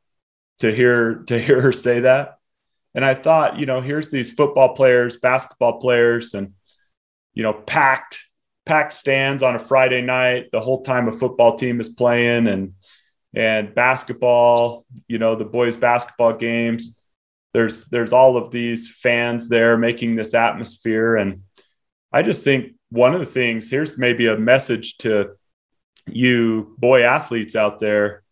to 0.60 0.74
hear 0.74 1.24
to 1.28 1.40
hear 1.40 1.62
her 1.62 1.72
say 1.72 2.02
that. 2.02 2.38
And 2.94 3.04
I 3.04 3.14
thought, 3.14 3.60
you 3.60 3.66
know, 3.66 3.82
here's 3.82 4.10
these 4.10 4.32
football 4.32 4.74
players, 4.76 5.18
basketball 5.18 5.80
players, 5.80 6.34
and 6.34 6.54
you 7.34 7.44
know, 7.44 7.54
packed 7.54 8.25
packed 8.66 8.94
stands 8.94 9.44
on 9.44 9.56
a 9.56 9.60
Friday 9.60 10.02
night 10.02 10.52
the 10.52 10.60
whole 10.60 10.84
time 10.84 11.08
a 11.08 11.12
football 11.12 11.58
team 11.58 11.80
is 11.80 11.90
playing, 11.90 12.48
and 12.48 12.74
and 13.34 13.76
basketball, 13.76 14.86
you 15.08 15.20
know, 15.20 15.36
the 15.36 15.46
boys' 15.46 15.78
basketball 15.78 16.34
games. 16.34 17.00
There's 17.54 17.86
there's 17.86 18.14
all 18.14 18.38
of 18.38 18.52
these 18.52 18.92
fans 18.92 19.50
there 19.50 19.78
making 19.78 20.16
this 20.16 20.34
atmosphere, 20.34 21.16
and 21.16 21.44
I 22.12 22.22
just 22.22 22.44
think 22.44 22.74
one 22.90 23.14
of 23.14 23.20
the 23.20 23.26
things 23.26 23.70
here's 23.70 23.98
maybe 23.98 24.28
a 24.28 24.38
message 24.38 24.98
to 25.00 25.36
you 26.08 26.76
boy 26.78 27.04
athletes 27.04 27.56
out 27.56 27.80
there. 27.80 28.24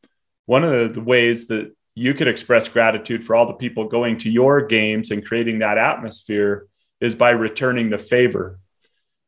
One 0.45 0.63
of 0.63 0.93
the 0.93 1.01
ways 1.01 1.47
that 1.47 1.73
you 1.95 2.13
could 2.13 2.27
express 2.27 2.67
gratitude 2.67 3.23
for 3.23 3.35
all 3.35 3.45
the 3.45 3.53
people 3.53 3.87
going 3.87 4.17
to 4.19 4.29
your 4.29 4.65
games 4.65 5.11
and 5.11 5.25
creating 5.25 5.59
that 5.59 5.77
atmosphere 5.77 6.67
is 6.99 7.15
by 7.15 7.29
returning 7.29 7.89
the 7.89 7.97
favor. 7.97 8.59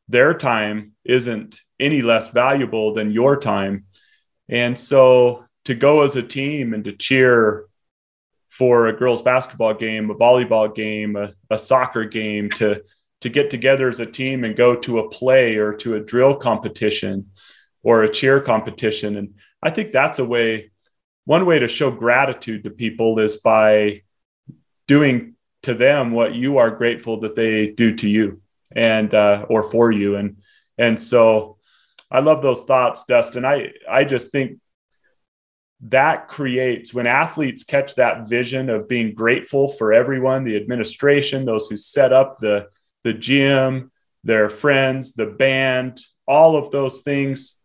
Their 0.08 0.34
time 0.34 0.92
isn't 1.04 1.60
any 1.80 2.02
less 2.02 2.30
valuable 2.30 2.94
than 2.94 3.10
your 3.10 3.38
time. 3.38 3.84
And 4.48 4.78
so 4.78 5.44
to 5.64 5.74
go 5.74 6.02
as 6.02 6.16
a 6.16 6.22
team 6.22 6.74
and 6.74 6.84
to 6.84 6.92
cheer 6.92 7.66
for 8.48 8.86
a 8.86 8.96
girls 8.96 9.22
basketball 9.22 9.74
game, 9.74 10.10
a 10.10 10.14
volleyball 10.14 10.74
game, 10.74 11.16
a, 11.16 11.34
a 11.50 11.58
soccer 11.58 12.04
game, 12.04 12.50
to 12.50 12.82
to 13.22 13.28
get 13.28 13.50
together 13.50 13.88
as 13.88 13.98
a 13.98 14.06
team 14.06 14.44
and 14.44 14.56
go 14.56 14.76
to 14.76 14.98
a 14.98 15.08
play 15.08 15.56
or 15.56 15.72
to 15.72 15.94
a 15.94 16.00
drill 16.00 16.36
competition 16.36 17.30
or 17.82 18.02
a 18.02 18.12
cheer 18.12 18.40
competition. 18.40 19.16
And 19.16 19.34
I 19.62 19.70
think 19.70 19.90
that's 19.90 20.18
a 20.18 20.24
way 20.24 20.70
one 21.24 21.44
way 21.44 21.58
to 21.58 21.66
show 21.66 21.90
gratitude 21.90 22.64
to 22.64 22.70
people 22.70 23.18
is 23.18 23.36
by 23.36 24.02
doing 24.86 25.34
to 25.62 25.74
them 25.74 26.12
what 26.12 26.34
you 26.34 26.58
are 26.58 26.70
grateful 26.70 27.20
that 27.20 27.34
they 27.34 27.72
do 27.72 27.96
to 27.96 28.08
you 28.08 28.40
and 28.76 29.12
uh, 29.12 29.46
or 29.48 29.64
for 29.64 29.90
you. 29.90 30.16
And 30.16 30.36
and 30.78 31.00
so 31.00 31.56
i 32.10 32.20
love 32.20 32.42
those 32.42 32.64
thoughts 32.64 33.04
dustin. 33.04 33.44
I 33.44 33.72
i 33.90 34.04
just 34.04 34.30
think 34.30 34.60
that 35.80 36.28
creates 36.28 36.94
when 36.94 37.06
athletes 37.06 37.64
catch 37.64 37.96
that 37.96 38.28
vision 38.28 38.70
of 38.70 38.88
being 38.88 39.14
grateful 39.14 39.68
for 39.68 39.92
everyone 39.92 40.44
the 40.44 40.56
administration 40.56 41.44
those 41.44 41.66
who 41.66 41.76
set 41.76 42.12
up 42.12 42.38
the 42.40 42.68
the 43.04 43.12
gym 43.12 43.90
their 44.22 44.48
friends 44.48 45.14
the 45.14 45.26
band 45.26 46.00
all 46.26 46.56
of 46.56 46.70
those 46.70 47.02
things 47.02 47.56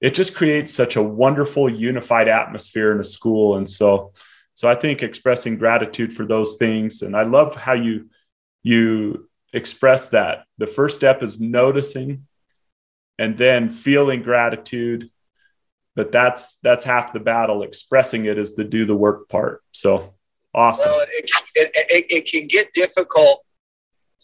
it 0.00 0.14
just 0.14 0.34
creates 0.34 0.72
such 0.72 0.96
a 0.96 1.02
wonderful 1.02 1.68
unified 1.68 2.28
atmosphere 2.28 2.92
in 2.92 3.00
a 3.00 3.04
school. 3.04 3.56
And 3.56 3.68
so 3.68 4.12
so 4.54 4.68
i 4.68 4.74
think 4.74 5.02
expressing 5.02 5.56
gratitude 5.56 6.12
for 6.12 6.26
those 6.26 6.56
things. 6.56 7.02
And 7.02 7.16
i 7.16 7.22
love 7.22 7.54
how 7.54 7.74
you 7.74 8.08
you 8.62 9.29
express 9.52 10.08
that. 10.10 10.44
The 10.58 10.66
first 10.66 10.96
step 10.96 11.22
is 11.22 11.40
noticing 11.40 12.26
and 13.18 13.36
then 13.36 13.70
feeling 13.70 14.22
gratitude 14.22 15.10
but 15.96 16.12
that's 16.12 16.56
that's 16.62 16.84
half 16.84 17.12
the 17.12 17.20
battle. 17.20 17.62
Expressing 17.62 18.24
it 18.24 18.38
is 18.38 18.54
the 18.54 18.64
do 18.64 18.84
the 18.86 18.94
work 18.94 19.28
part. 19.28 19.62
So 19.72 20.14
awesome. 20.54 20.88
Well, 20.88 21.00
it, 21.00 21.30
it, 21.54 21.70
it, 21.74 22.06
it 22.10 22.26
can 22.26 22.46
get 22.46 22.72
difficult 22.72 23.44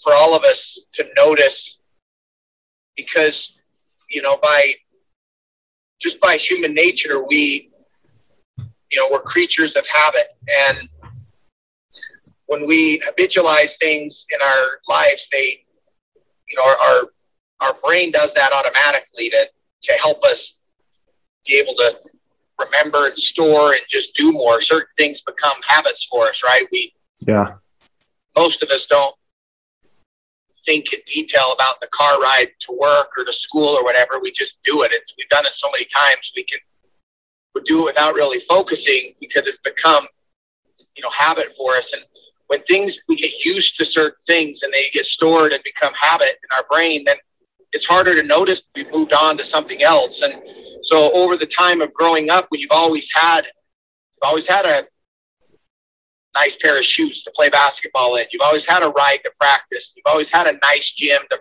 for 0.02 0.14
all 0.14 0.34
of 0.34 0.44
us 0.44 0.78
to 0.94 1.06
notice 1.16 1.80
because 2.96 3.52
you 4.08 4.22
know 4.22 4.36
by 4.36 4.74
just 6.00 6.20
by 6.20 6.36
human 6.36 6.72
nature, 6.74 7.24
we, 7.24 7.70
you 8.58 8.96
know, 8.96 9.08
we're 9.10 9.20
creatures 9.20 9.76
of 9.76 9.86
habit. 9.86 10.28
And 10.68 10.88
when 12.46 12.66
we 12.66 13.00
habitualize 13.00 13.76
things 13.78 14.26
in 14.30 14.40
our 14.40 14.80
lives, 14.88 15.28
they, 15.32 15.64
you 16.48 16.56
know, 16.56 16.64
our, 16.64 16.76
our, 16.76 17.02
our 17.60 17.74
brain 17.84 18.10
does 18.12 18.32
that 18.34 18.52
automatically 18.52 19.30
to, 19.30 19.48
to 19.82 19.92
help 19.94 20.22
us 20.24 20.54
be 21.46 21.56
able 21.56 21.74
to 21.74 21.96
remember 22.58 23.06
and 23.08 23.18
store 23.18 23.72
and 23.72 23.82
just 23.88 24.14
do 24.14 24.32
more. 24.32 24.60
Certain 24.60 24.88
things 24.96 25.20
become 25.22 25.56
habits 25.66 26.06
for 26.10 26.28
us, 26.28 26.42
right? 26.42 26.66
We, 26.72 26.92
yeah, 27.20 27.54
most 28.36 28.62
of 28.62 28.70
us 28.70 28.86
don't 28.86 29.14
think 30.64 30.92
in 30.92 31.00
detail 31.06 31.52
about 31.52 31.80
the 31.80 31.86
car 31.88 32.20
ride 32.20 32.50
to 32.60 32.72
work 32.72 33.10
or 33.16 33.24
to 33.24 33.32
school 33.32 33.68
or 33.68 33.84
whatever. 33.84 34.18
We 34.20 34.32
just 34.32 34.58
do 34.64 34.82
it. 34.82 34.90
It's 34.92 35.14
we've 35.16 35.28
done 35.28 35.46
it 35.46 35.54
so 35.54 35.68
many 35.72 35.86
times 35.86 36.32
we 36.36 36.44
can 36.44 36.58
we 37.54 37.62
do 37.62 37.82
it 37.82 37.84
without 37.84 38.14
really 38.14 38.40
focusing 38.48 39.14
because 39.20 39.46
it's 39.46 39.58
become 39.58 40.06
you 40.96 41.02
know 41.02 41.10
habit 41.10 41.54
for 41.56 41.74
us. 41.76 41.92
And 41.92 42.02
when 42.48 42.62
things 42.62 42.98
we 43.08 43.16
get 43.16 43.44
used 43.44 43.76
to 43.76 43.84
certain 43.84 44.18
things 44.26 44.62
and 44.62 44.72
they 44.72 44.88
get 44.92 45.06
stored 45.06 45.52
and 45.52 45.62
become 45.64 45.92
habit 45.94 46.38
in 46.42 46.56
our 46.56 46.64
brain, 46.70 47.04
then 47.04 47.16
it's 47.72 47.84
harder 47.84 48.14
to 48.14 48.22
notice 48.22 48.62
we've 48.74 48.90
moved 48.92 49.12
on 49.12 49.36
to 49.36 49.44
something 49.44 49.82
else. 49.82 50.22
And 50.22 50.34
so 50.82 51.12
over 51.12 51.36
the 51.36 51.46
time 51.46 51.80
of 51.80 51.92
growing 51.92 52.30
up, 52.30 52.46
when 52.48 52.60
you've 52.60 52.70
always 52.70 53.08
had 53.12 53.42
you've 53.42 54.28
always 54.28 54.46
had 54.46 54.64
a 54.64 54.86
nice 56.34 56.56
pair 56.56 56.78
of 56.78 56.84
shoes 56.84 57.22
to 57.22 57.30
play 57.34 57.48
basketball 57.48 58.16
in. 58.16 58.26
You've 58.30 58.42
always 58.42 58.66
had 58.66 58.82
a 58.82 58.88
ride 58.88 59.20
to 59.24 59.30
practice. 59.40 59.92
You've 59.96 60.06
always 60.06 60.28
had 60.28 60.46
a 60.46 60.58
nice 60.62 60.92
gym 60.92 61.22
to 61.30 61.38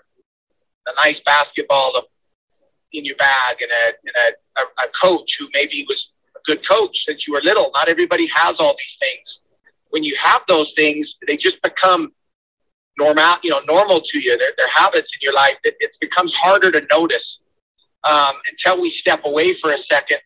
a 0.87 0.95
nice 0.95 1.19
basketball 1.19 1.91
to, 1.93 2.03
in 2.93 3.03
your 3.03 3.15
bag 3.17 3.57
and 3.61 3.71
a 3.71 3.87
and 3.87 4.35
a, 4.57 4.61
a, 4.61 4.87
a 4.87 4.91
coach 4.91 5.37
who 5.37 5.47
maybe 5.53 5.85
was 5.87 6.11
a 6.35 6.39
good 6.45 6.65
coach 6.67 7.05
since 7.05 7.27
you 7.27 7.33
were 7.33 7.41
little. 7.41 7.71
Not 7.73 7.89
everybody 7.89 8.27
has 8.27 8.59
all 8.59 8.75
these 8.77 8.97
things. 8.99 9.39
When 9.95 10.03
you 10.03 10.17
have 10.17 10.41
those 10.49 10.73
things, 10.73 11.15
they 11.25 11.37
just 11.37 11.61
become 11.61 12.11
normal, 12.97 13.37
you 13.43 13.49
know, 13.49 13.61
normal 13.65 14.01
to 14.01 14.19
you. 14.19 14.37
They're, 14.37 14.51
they're 14.57 14.67
habits 14.67 15.13
in 15.15 15.19
your 15.21 15.33
life 15.33 15.55
that 15.63 15.75
it 15.79 15.95
becomes 16.01 16.33
harder 16.33 16.69
to 16.69 16.85
notice 16.91 17.39
um, 18.03 18.33
until 18.49 18.81
we 18.81 18.89
step 18.89 19.21
away 19.23 19.53
for 19.53 19.71
a 19.71 19.77
second, 19.77 20.17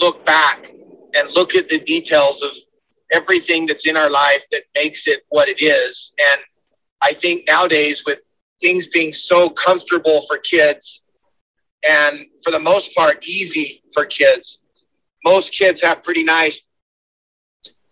look 0.00 0.24
back 0.24 0.70
and 1.16 1.28
look 1.32 1.56
at 1.56 1.68
the 1.68 1.80
details 1.80 2.40
of 2.40 2.52
everything 3.10 3.66
that's 3.66 3.84
in 3.84 3.96
our 3.96 4.08
life 4.08 4.44
that 4.52 4.62
makes 4.76 5.08
it 5.08 5.24
what 5.30 5.48
it 5.48 5.60
is. 5.60 6.12
And 6.30 6.40
I 7.00 7.14
think 7.14 7.48
nowadays, 7.48 8.04
with 8.06 8.20
things 8.60 8.86
being 8.86 9.12
so 9.12 9.50
comfortable 9.50 10.24
for 10.28 10.38
kids 10.38 11.02
and 11.82 12.26
for 12.44 12.52
the 12.52 12.60
most 12.60 12.94
part 12.94 13.26
easy 13.26 13.82
for 13.92 14.06
kids, 14.06 14.60
most 15.24 15.52
kids 15.52 15.80
have 15.80 16.04
pretty 16.04 16.22
nice, 16.22 16.60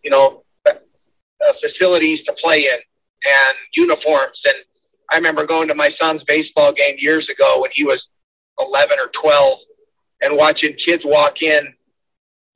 you 0.02 0.10
know, 0.10 0.42
uh, 0.66 1.52
facilities 1.60 2.22
to 2.24 2.32
play 2.32 2.64
in 2.64 2.78
and 3.24 3.56
uniforms. 3.74 4.42
And 4.46 4.56
I 5.10 5.16
remember 5.16 5.46
going 5.46 5.68
to 5.68 5.74
my 5.74 5.88
son's 5.88 6.22
baseball 6.22 6.72
game 6.72 6.96
years 6.98 7.28
ago 7.28 7.60
when 7.60 7.70
he 7.72 7.84
was 7.84 8.08
11 8.58 8.98
or 8.98 9.08
12 9.08 9.58
and 10.22 10.36
watching 10.36 10.74
kids 10.74 11.04
walk 11.04 11.42
in 11.42 11.66
In 11.66 11.74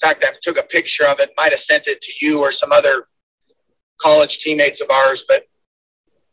fact, 0.01 0.25
I 0.25 0.33
took 0.43 0.59
a 0.59 0.63
picture 0.63 1.07
of 1.07 1.21
it, 1.21 1.31
might 1.37 1.53
have 1.53 1.61
sent 1.61 1.87
it 1.87 2.03
to 2.03 2.13
you 2.21 2.41
or 2.41 2.53
some 2.53 2.73
other 2.73 3.09
college 4.01 4.39
teammates 4.39 4.81
of 4.81 4.91
ours. 4.91 5.25
But 5.27 5.47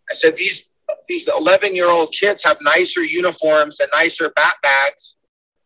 I 0.10 0.13
said, 0.13 0.36
these, 0.36 0.63
these 1.08 1.27
11 1.27 1.75
year 1.75 1.89
old 1.89 2.13
kids 2.13 2.44
have 2.44 2.58
nicer 2.62 3.01
uniforms 3.01 3.80
and 3.80 3.89
nicer 3.94 4.32
bat 4.36 4.56
bags 4.62 5.15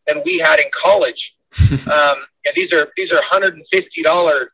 than 0.07 0.21
we 0.25 0.37
had 0.37 0.59
in 0.59 0.67
college. 0.71 1.35
um, 1.71 2.17
and 2.45 2.53
these 2.53 2.71
are, 2.73 2.89
these 2.95 3.11
are 3.11 3.21
$150 3.21 4.47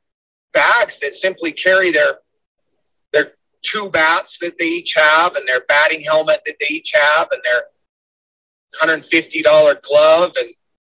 bags 0.53 0.97
that 1.01 1.15
simply 1.15 1.51
carry 1.51 1.91
their, 1.91 2.19
their 3.13 3.33
two 3.63 3.89
bats 3.89 4.37
that 4.39 4.57
they 4.57 4.65
each 4.65 4.93
have 4.95 5.35
and 5.35 5.47
their 5.47 5.61
batting 5.61 6.01
helmet 6.01 6.41
that 6.45 6.55
they 6.59 6.67
each 6.67 6.91
have 6.93 7.27
and 7.31 7.41
their 7.43 7.63
$150 8.81 9.81
glove 9.81 10.31
and, 10.37 10.49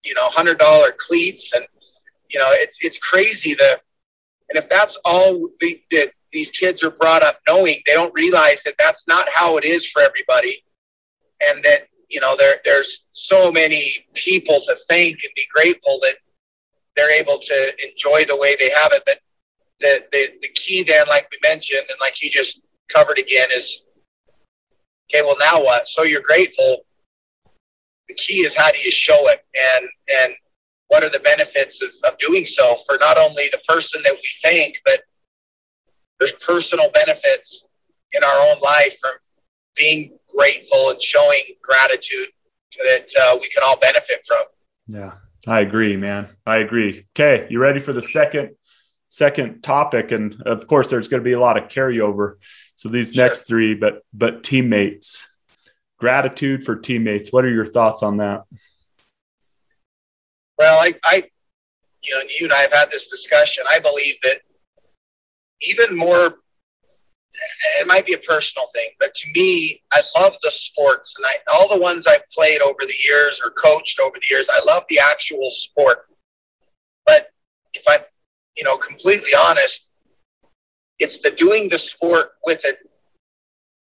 you 0.05 0.15
know, 0.15 0.29
$100 0.29 0.97
cleats. 0.97 1.53
And, 1.53 1.65
you 2.29 2.39
know, 2.39 2.51
it's, 2.51 2.79
it's 2.81 2.99
crazy 2.99 3.55
that, 3.55 3.81
and 4.51 4.63
if 4.63 4.69
that's 4.69 4.97
all 5.05 5.49
the, 5.61 5.81
that 5.91 6.13
these 6.33 6.51
kids 6.51 6.83
are 6.83 6.91
brought 6.91 7.23
up 7.23 7.41
knowing, 7.49 7.81
they 7.87 7.93
don't 7.93 8.13
realize 8.15 8.59
that 8.65 8.75
that's 8.79 9.05
not 9.07 9.27
how 9.35 9.57
it 9.57 9.65
is 9.65 9.87
for 9.87 10.03
everybody. 10.03 10.63
And 11.41 11.65
that, 11.65 11.89
you 12.09 12.21
know, 12.21 12.37
there, 12.37 12.57
there's 12.65 13.07
so 13.11 13.51
many 13.51 14.07
people 14.15 14.61
to 14.67 14.77
thank 14.89 15.23
and 15.25 15.33
be 15.35 15.47
grateful 15.53 15.99
that 16.03 16.17
they're 16.97 17.11
able 17.11 17.39
to 17.39 17.73
enjoy 17.89 18.25
the 18.25 18.37
way 18.37 18.57
they 18.59 18.71
have 18.71 18.93
it. 18.93 19.03
But 19.05 19.19
the, 19.81 20.05
the, 20.13 20.29
the 20.43 20.49
key 20.49 20.83
then, 20.83 21.07
like 21.09 21.29
we 21.31 21.39
mentioned, 21.43 21.85
and 21.89 21.99
like 22.01 22.23
you 22.23 22.31
just 22.31 22.61
covered 22.89 23.19
again, 23.19 23.49
is 23.55 23.83
okay, 25.11 25.23
well, 25.23 25.37
now 25.39 25.63
what? 25.63 25.89
So 25.89 26.03
you're 26.03 26.23
grateful. 26.23 26.79
The 28.09 28.15
key 28.15 28.41
is 28.45 28.55
how 28.55 28.71
do 28.71 28.79
you 28.79 28.91
show 28.91 29.29
it? 29.29 29.45
And, 29.77 29.89
and 30.23 30.35
what 30.89 31.03
are 31.03 31.11
the 31.11 31.21
benefits 31.21 31.83
of, 31.83 31.91
of 32.05 32.19
doing 32.19 32.45
so 32.47 32.77
for 32.87 32.99
not 33.01 33.19
only 33.19 33.49
the 33.51 33.61
person 33.67 34.03
that 34.05 34.13
we 34.13 34.29
thank, 34.43 34.77
but 34.85 35.01
there's 36.19 36.33
personal 36.33 36.91
benefits 36.93 37.67
in 38.13 38.23
our 38.23 38.39
own 38.49 38.61
life 38.61 38.95
from 39.01 39.13
being 39.77 40.17
grateful 40.37 40.91
and 40.91 41.03
showing 41.03 41.43
gratitude 41.63 42.29
that 42.85 43.09
uh, 43.21 43.37
we 43.41 43.49
can 43.49 43.63
all 43.65 43.79
benefit 43.79 44.25
from. 44.27 44.45
Yeah, 44.87 45.13
I 45.47 45.61
agree, 45.61 45.97
man. 45.97 46.29
I 46.47 46.59
agree. 46.59 47.07
Okay, 47.19 47.47
you 47.51 47.59
ready 47.59 47.81
for 47.81 47.93
the 47.93 48.03
second 48.03 48.51
second 49.15 49.63
topic? 49.63 50.13
And 50.13 50.43
of 50.43 50.67
course, 50.67 50.89
there's 50.91 51.09
going 51.09 51.23
to 51.23 51.25
be 51.25 51.33
a 51.33 51.41
lot 51.41 51.57
of 51.57 51.69
carryover. 51.69 52.35
So 52.75 52.89
these 52.89 53.13
sure. 53.13 53.25
next 53.25 53.43
three, 53.43 53.75
but 53.75 54.03
but 54.13 54.43
teammates, 54.43 55.27
gratitude 55.99 56.65
for 56.65 56.77
teammates. 56.77 57.33
What 57.33 57.45
are 57.45 57.51
your 57.53 57.67
thoughts 57.67 58.03
on 58.03 58.17
that? 58.19 58.43
Well, 60.59 60.81
I, 60.81 60.95
I 61.05 61.25
you 62.03 62.15
know, 62.15 62.23
you 62.23 62.47
and 62.47 62.53
I 62.53 62.61
have 62.61 62.73
had 62.73 62.91
this 62.91 63.07
discussion. 63.07 63.65
I 63.71 63.79
believe 63.79 64.17
that 64.23 64.41
even 65.63 65.97
more 65.97 66.35
it 67.81 67.87
might 67.87 68.07
be 68.07 68.13
a 68.15 68.19
personal 68.19 68.67
thing, 68.73 68.91
but 69.01 69.15
to 69.15 69.29
me, 69.35 69.83
I 69.93 70.03
love 70.17 70.35
the 70.43 70.51
sports 70.53 71.15
and 71.17 71.27
I, 71.27 71.35
all 71.53 71.69
the 71.69 71.81
ones 71.81 72.07
I've 72.07 72.29
played 72.31 72.61
over 72.61 72.79
the 72.81 72.95
years 73.05 73.41
or 73.45 73.51
coached 73.51 73.99
over 73.99 74.17
the 74.17 74.27
years. 74.31 74.47
I 74.49 74.63
love 74.65 74.85
the 74.89 75.01
actual 75.01 75.51
sport. 75.51 76.07
But 77.07 77.31
if 77.73 77.83
I'm, 77.89 78.01
you 78.57 78.65
know, 78.65 78.77
completely 78.77 79.33
honest, 79.35 79.91
it's 80.99 81.19
the 81.19 81.31
doing 81.31 81.69
the 81.69 81.79
sport 81.79 82.33
with 82.45 82.65
it, 82.65 82.79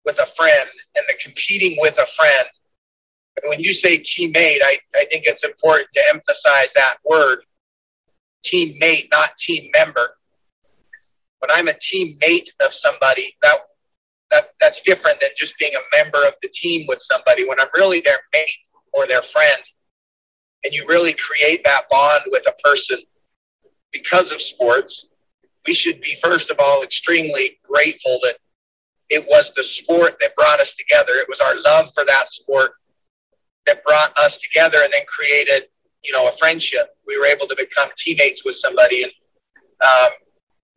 with 0.06 0.20
a 0.20 0.28
friend 0.38 0.70
and 0.96 1.06
the 1.08 1.16
competing 1.22 1.78
with 1.80 1.98
a 1.98 2.08
friend. 2.18 2.48
And 3.42 3.50
when 3.50 3.60
you 3.60 3.74
say 3.74 4.00
teammate, 4.00 4.60
I, 4.64 4.80
I 4.96 5.06
think 5.12 5.26
it's 5.26 5.44
important 5.44 5.90
to 5.94 6.02
emphasize 6.10 6.74
that 6.76 6.96
word 7.04 7.40
teammate, 8.44 9.10
not 9.12 9.38
team 9.38 9.70
member 9.74 10.16
when 11.46 11.58
I'm 11.58 11.68
a 11.68 11.74
teammate 11.74 12.50
of 12.66 12.74
somebody, 12.74 13.36
that 13.42 13.58
that 14.32 14.50
that's 14.60 14.82
different 14.82 15.20
than 15.20 15.30
just 15.38 15.54
being 15.60 15.74
a 15.76 15.98
member 15.98 16.26
of 16.26 16.34
the 16.42 16.50
team 16.50 16.86
with 16.88 17.00
somebody. 17.02 17.48
When 17.48 17.60
I'm 17.60 17.68
really 17.76 18.00
their 18.00 18.20
mate 18.34 18.50
or 18.94 19.06
their 19.06 19.22
friend, 19.22 19.62
and 20.64 20.74
you 20.74 20.86
really 20.88 21.14
create 21.14 21.64
that 21.66 21.84
bond 21.90 22.24
with 22.28 22.48
a 22.48 22.54
person 22.64 23.00
because 23.96 24.32
of 24.34 24.42
sports, 24.42 25.08
we 25.66 25.74
should 25.74 26.02
be 26.02 26.18
first 26.22 26.50
of 26.52 26.58
all 26.60 26.84
extremely 26.84 27.58
grateful 27.64 28.20
that 28.24 28.36
it 29.10 29.26
was 29.28 29.52
the 29.56 29.64
sport 29.64 30.18
that 30.20 30.36
brought 30.36 30.60
us 30.60 30.76
together. 30.76 31.14
It 31.14 31.30
was 31.30 31.40
our 31.40 31.56
love 31.62 31.92
for 31.94 32.04
that 32.06 32.28
sport 32.28 32.72
that 33.66 33.84
brought 33.84 34.16
us 34.18 34.38
together 34.38 34.80
and 34.84 34.92
then 34.92 35.04
created, 35.08 35.70
you 36.04 36.12
know, 36.12 36.28
a 36.28 36.38
friendship. 36.38 36.98
We 37.08 37.18
were 37.18 37.26
able 37.26 37.48
to 37.48 37.56
become 37.56 37.90
teammates 37.98 38.44
with 38.44 38.56
somebody. 38.56 39.04
And 39.04 39.12
um, 39.82 40.10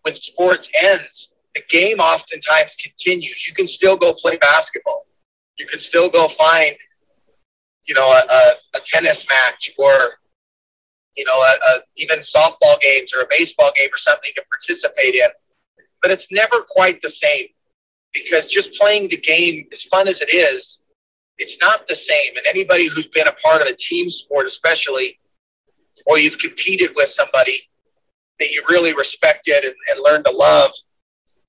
when 0.03 0.15
sports 0.15 0.71
ends, 0.81 1.31
the 1.55 1.63
game 1.69 1.99
oftentimes 1.99 2.77
continues. 2.77 3.47
You 3.49 3.55
can 3.55 3.67
still 3.67 3.97
go 3.97 4.13
play 4.13 4.37
basketball. 4.37 5.07
You 5.59 5.67
can 5.67 5.81
still 5.81 6.09
go 6.09 6.29
find, 6.29 6.77
you 7.85 7.95
know, 7.95 8.09
a, 8.13 8.23
a, 8.33 8.43
a 8.77 8.81
tennis 8.87 9.27
match 9.29 9.73
or, 9.77 10.18
you 11.17 11.25
know, 11.25 11.41
a, 11.41 11.57
a, 11.71 11.79
even 11.97 12.19
softball 12.21 12.81
games 12.81 13.13
or 13.15 13.23
a 13.23 13.27
baseball 13.29 13.73
game 13.77 13.89
or 13.93 13.99
something 13.99 14.31
to 14.37 14.43
participate 14.51 15.15
in. 15.15 15.29
But 16.03 16.13
it's 16.13 16.29
never 16.31 16.61
quite 16.69 17.03
the 17.03 17.11
same 17.11 17.47
because 18.13 18.47
just 18.47 18.73
playing 18.75 19.09
the 19.09 19.17
game, 19.17 19.67
as 19.73 19.83
fun 19.85 20.09
as 20.09 20.21
it 20.21 20.33
is, 20.33 20.79
it's 21.39 21.57
not 21.61 21.87
the 21.89 21.95
same. 21.95 22.37
And 22.37 22.47
anybody 22.47 22.87
who's 22.87 23.07
been 23.09 23.29
a 23.29 23.33
part 23.33 23.63
of 23.63 23.69
a 23.69 23.77
team 23.77 24.11
sport, 24.11 24.47
especially, 24.47 25.19
or 26.07 26.19
you've 26.19 26.39
competed 26.39 26.91
with 26.95 27.11
somebody, 27.11 27.69
that 28.39 28.51
you 28.51 28.63
really 28.69 28.95
respected 28.95 29.65
and, 29.65 29.75
and 29.91 30.01
learned 30.03 30.25
to 30.25 30.31
love, 30.31 30.71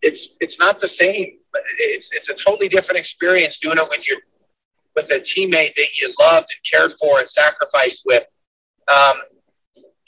it's 0.01 0.29
it's 0.39 0.57
not 0.59 0.81
the 0.81 0.87
same. 0.87 1.37
It's 1.77 2.09
it's 2.11 2.29
a 2.29 2.33
totally 2.33 2.69
different 2.69 2.99
experience 2.99 3.59
doing 3.59 3.77
it 3.77 3.89
with 3.89 4.07
your 4.07 4.17
with 4.95 5.11
a 5.11 5.19
teammate 5.19 5.75
that 5.75 5.97
you 5.97 6.11
loved 6.19 6.47
and 6.49 6.63
cared 6.69 6.93
for 6.99 7.19
and 7.19 7.29
sacrificed 7.29 8.03
with. 8.05 8.25
Um, 8.87 9.15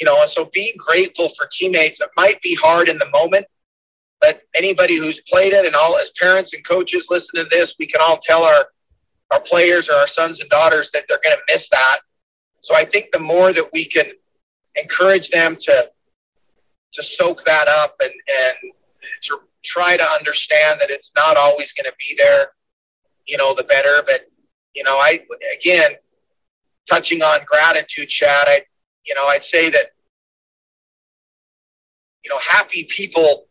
you 0.01 0.05
know, 0.05 0.19
and 0.19 0.31
so 0.31 0.49
being 0.51 0.73
grateful 0.77 1.29
for 1.37 1.47
teammates, 1.51 2.01
it 2.01 2.09
might 2.17 2.41
be 2.41 2.55
hard 2.55 2.89
in 2.89 2.97
the 2.97 3.07
moment, 3.11 3.45
but 4.19 4.41
anybody 4.55 4.97
who's 4.97 5.21
played 5.29 5.53
it 5.53 5.63
and 5.63 5.75
all 5.75 5.95
as 5.95 6.09
parents 6.19 6.53
and 6.53 6.65
coaches 6.65 7.05
listen 7.11 7.35
to 7.35 7.43
this, 7.51 7.75
we 7.77 7.85
can 7.85 8.01
all 8.01 8.17
tell 8.17 8.43
our 8.43 8.65
our 9.29 9.39
players 9.39 9.87
or 9.87 9.93
our 9.93 10.07
sons 10.07 10.41
and 10.41 10.49
daughters 10.49 10.89
that 10.91 11.05
they're 11.07 11.21
going 11.23 11.37
to 11.37 11.53
miss 11.53 11.69
that. 11.69 11.99
So 12.61 12.75
I 12.75 12.83
think 12.83 13.11
the 13.13 13.19
more 13.19 13.53
that 13.53 13.71
we 13.71 13.85
can 13.85 14.07
encourage 14.75 15.29
them 15.29 15.55
to 15.55 15.89
to 16.93 17.03
soak 17.03 17.45
that 17.45 17.67
up 17.67 17.95
and, 18.01 18.11
and 18.11 18.55
to 19.21 19.39
try 19.63 19.97
to 19.97 20.03
understand 20.03 20.81
that 20.81 20.89
it's 20.89 21.11
not 21.15 21.37
always 21.37 21.71
going 21.73 21.85
to 21.85 21.93
be 21.99 22.15
there, 22.17 22.53
you 23.27 23.37
know, 23.37 23.53
the 23.53 23.63
better. 23.63 24.01
But, 24.05 24.21
you 24.73 24.83
know, 24.83 24.97
I, 24.97 25.21
again, 25.57 25.91
touching 26.89 27.21
on 27.21 27.39
gratitude, 27.45 28.11
Shad, 28.11 28.47
I, 28.47 28.63
you 29.05 29.15
know, 29.15 29.25
I'd 29.27 29.43
say 29.43 29.69
that, 29.69 29.91
you 32.23 32.29
know, 32.29 32.39
happy 32.49 32.83
people, 32.85 33.47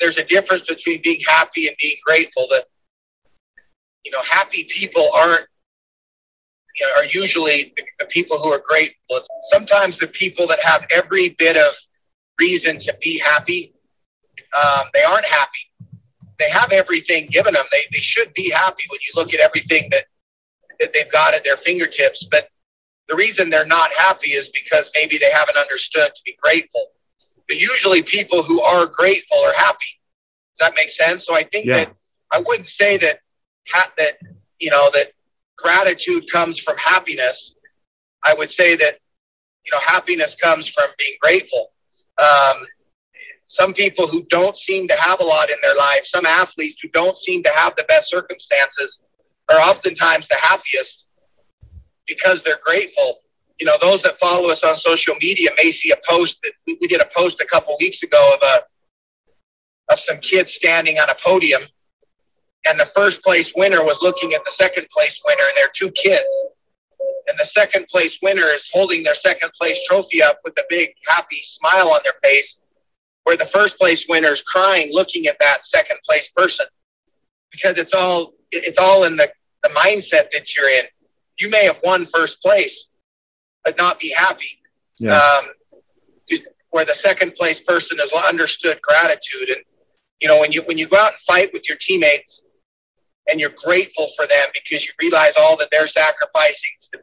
there's 0.00 0.16
a 0.16 0.24
difference 0.24 0.66
between 0.66 1.00
being 1.02 1.20
happy 1.26 1.66
and 1.66 1.76
being 1.80 1.96
grateful 2.04 2.46
that, 2.50 2.64
you 4.04 4.10
know, 4.10 4.22
happy 4.22 4.64
people 4.64 5.10
aren't, 5.14 5.46
you 6.76 6.86
know, 6.86 6.92
are 6.96 7.04
usually 7.04 7.72
the, 7.76 7.84
the 8.00 8.06
people 8.06 8.38
who 8.38 8.48
are 8.48 8.62
grateful. 8.66 8.96
It's 9.10 9.28
sometimes 9.50 9.98
the 9.98 10.08
people 10.08 10.46
that 10.46 10.60
have 10.64 10.86
every 10.90 11.30
bit 11.30 11.56
of 11.56 11.74
reason 12.38 12.78
to 12.80 12.96
be 13.00 13.18
happy. 13.18 13.74
Um, 14.58 14.84
they 14.94 15.02
aren't 15.02 15.26
happy. 15.26 15.70
They 16.38 16.50
have 16.50 16.72
everything 16.72 17.26
given 17.26 17.54
them. 17.54 17.66
They, 17.70 17.84
they 17.92 18.00
should 18.00 18.32
be 18.34 18.50
happy 18.50 18.84
when 18.88 18.98
you 19.02 19.12
look 19.14 19.34
at 19.34 19.40
everything 19.40 19.88
that, 19.90 20.06
that 20.80 20.92
they've 20.92 21.12
got 21.12 21.34
at 21.34 21.44
their 21.44 21.58
fingertips. 21.58 22.26
But 22.28 22.48
the 23.12 23.16
reason 23.16 23.50
they're 23.50 23.66
not 23.66 23.90
happy 23.92 24.30
is 24.30 24.48
because 24.48 24.90
maybe 24.94 25.18
they 25.18 25.30
haven't 25.30 25.58
understood 25.58 26.14
to 26.14 26.22
be 26.24 26.34
grateful. 26.42 26.86
But 27.46 27.58
usually 27.60 28.02
people 28.02 28.42
who 28.42 28.62
are 28.62 28.86
grateful 28.86 29.36
are 29.40 29.52
happy. 29.52 30.00
Does 30.56 30.68
that 30.68 30.74
make 30.74 30.88
sense? 30.88 31.26
So 31.26 31.34
I 31.34 31.42
think 31.42 31.66
yeah. 31.66 31.76
that 31.76 31.94
I 32.30 32.38
wouldn't 32.38 32.68
say 32.68 32.96
that 32.96 33.18
ha- 33.68 33.92
that 33.98 34.14
you 34.58 34.70
know 34.70 34.90
that 34.94 35.12
gratitude 35.58 36.24
comes 36.32 36.58
from 36.58 36.78
happiness. 36.78 37.54
I 38.24 38.32
would 38.32 38.50
say 38.50 38.76
that 38.76 38.94
you 39.66 39.72
know 39.72 39.80
happiness 39.80 40.34
comes 40.34 40.66
from 40.66 40.86
being 40.98 41.18
grateful. 41.20 41.72
Um, 42.16 42.64
some 43.44 43.74
people 43.74 44.06
who 44.06 44.22
don't 44.30 44.56
seem 44.56 44.88
to 44.88 44.96
have 44.96 45.20
a 45.20 45.24
lot 45.24 45.50
in 45.50 45.56
their 45.60 45.76
life, 45.76 46.06
some 46.06 46.24
athletes 46.24 46.80
who 46.80 46.88
don't 46.88 47.18
seem 47.18 47.42
to 47.42 47.50
have 47.54 47.76
the 47.76 47.84
best 47.84 48.08
circumstances, 48.08 49.02
are 49.50 49.60
oftentimes 49.60 50.28
the 50.28 50.36
happiest 50.36 51.08
because 52.06 52.42
they're 52.42 52.60
grateful. 52.64 53.20
You 53.60 53.66
know, 53.66 53.76
those 53.80 54.02
that 54.02 54.18
follow 54.18 54.50
us 54.50 54.64
on 54.64 54.76
social 54.76 55.14
media 55.20 55.50
may 55.56 55.70
see 55.70 55.92
a 55.92 55.96
post 56.08 56.38
that 56.42 56.52
we, 56.66 56.78
we 56.80 56.88
did 56.88 57.00
a 57.00 57.08
post 57.14 57.40
a 57.40 57.44
couple 57.46 57.76
weeks 57.78 58.02
ago 58.02 58.34
of 58.34 58.40
a 58.42 58.62
of 59.92 60.00
some 60.00 60.18
kids 60.18 60.52
standing 60.52 60.98
on 60.98 61.10
a 61.10 61.14
podium, 61.22 61.62
and 62.66 62.80
the 62.80 62.86
first 62.94 63.22
place 63.22 63.52
winner 63.54 63.84
was 63.84 63.98
looking 64.00 64.32
at 64.32 64.44
the 64.44 64.50
second 64.52 64.86
place 64.88 65.20
winner, 65.26 65.42
and 65.48 65.56
they're 65.56 65.70
two 65.74 65.90
kids 65.90 66.24
and 67.28 67.38
the 67.38 67.46
second 67.46 67.86
place 67.88 68.18
winner 68.22 68.46
is 68.46 68.68
holding 68.72 69.02
their 69.02 69.14
second 69.14 69.52
place 69.52 69.78
trophy 69.86 70.22
up 70.22 70.40
with 70.44 70.54
a 70.58 70.64
big 70.68 70.90
happy 71.06 71.40
smile 71.42 71.88
on 71.88 72.00
their 72.04 72.14
face, 72.22 72.58
where 73.24 73.36
the 73.36 73.46
first 73.46 73.78
place 73.78 74.06
winner 74.08 74.32
is 74.32 74.42
crying 74.42 74.92
looking 74.92 75.26
at 75.26 75.38
that 75.40 75.64
second 75.64 75.98
place 76.04 76.28
person 76.36 76.66
because 77.50 77.76
it's 77.78 77.94
all 77.94 78.34
it's 78.50 78.78
all 78.78 79.04
in 79.04 79.16
the, 79.16 79.30
the 79.62 79.68
mindset 79.70 80.30
that 80.32 80.54
you're 80.54 80.68
in. 80.68 80.84
You 81.42 81.48
may 81.48 81.64
have 81.64 81.80
won 81.82 82.06
first 82.14 82.40
place, 82.40 82.76
but 83.64 83.76
not 83.76 83.98
be 83.98 84.10
happy. 84.10 84.58
Yeah. 84.98 85.18
Um, 85.18 85.44
where 86.70 86.86
the 86.86 86.94
second 86.94 87.34
place 87.34 87.60
person 87.60 87.98
has 87.98 88.10
understood 88.12 88.80
gratitude 88.80 89.48
and 89.50 89.62
you 90.22 90.28
know, 90.28 90.38
when 90.38 90.52
you 90.52 90.62
when 90.62 90.78
you 90.78 90.86
go 90.86 90.96
out 90.96 91.14
and 91.14 91.22
fight 91.26 91.52
with 91.52 91.68
your 91.68 91.76
teammates, 91.80 92.44
and 93.28 93.40
you're 93.40 93.54
grateful 93.64 94.08
for 94.16 94.26
them 94.26 94.46
because 94.54 94.86
you 94.86 94.92
realize 95.00 95.32
all 95.38 95.56
that 95.56 95.68
they're 95.72 95.88
sacrificing 95.88 96.70
to, 96.80 96.98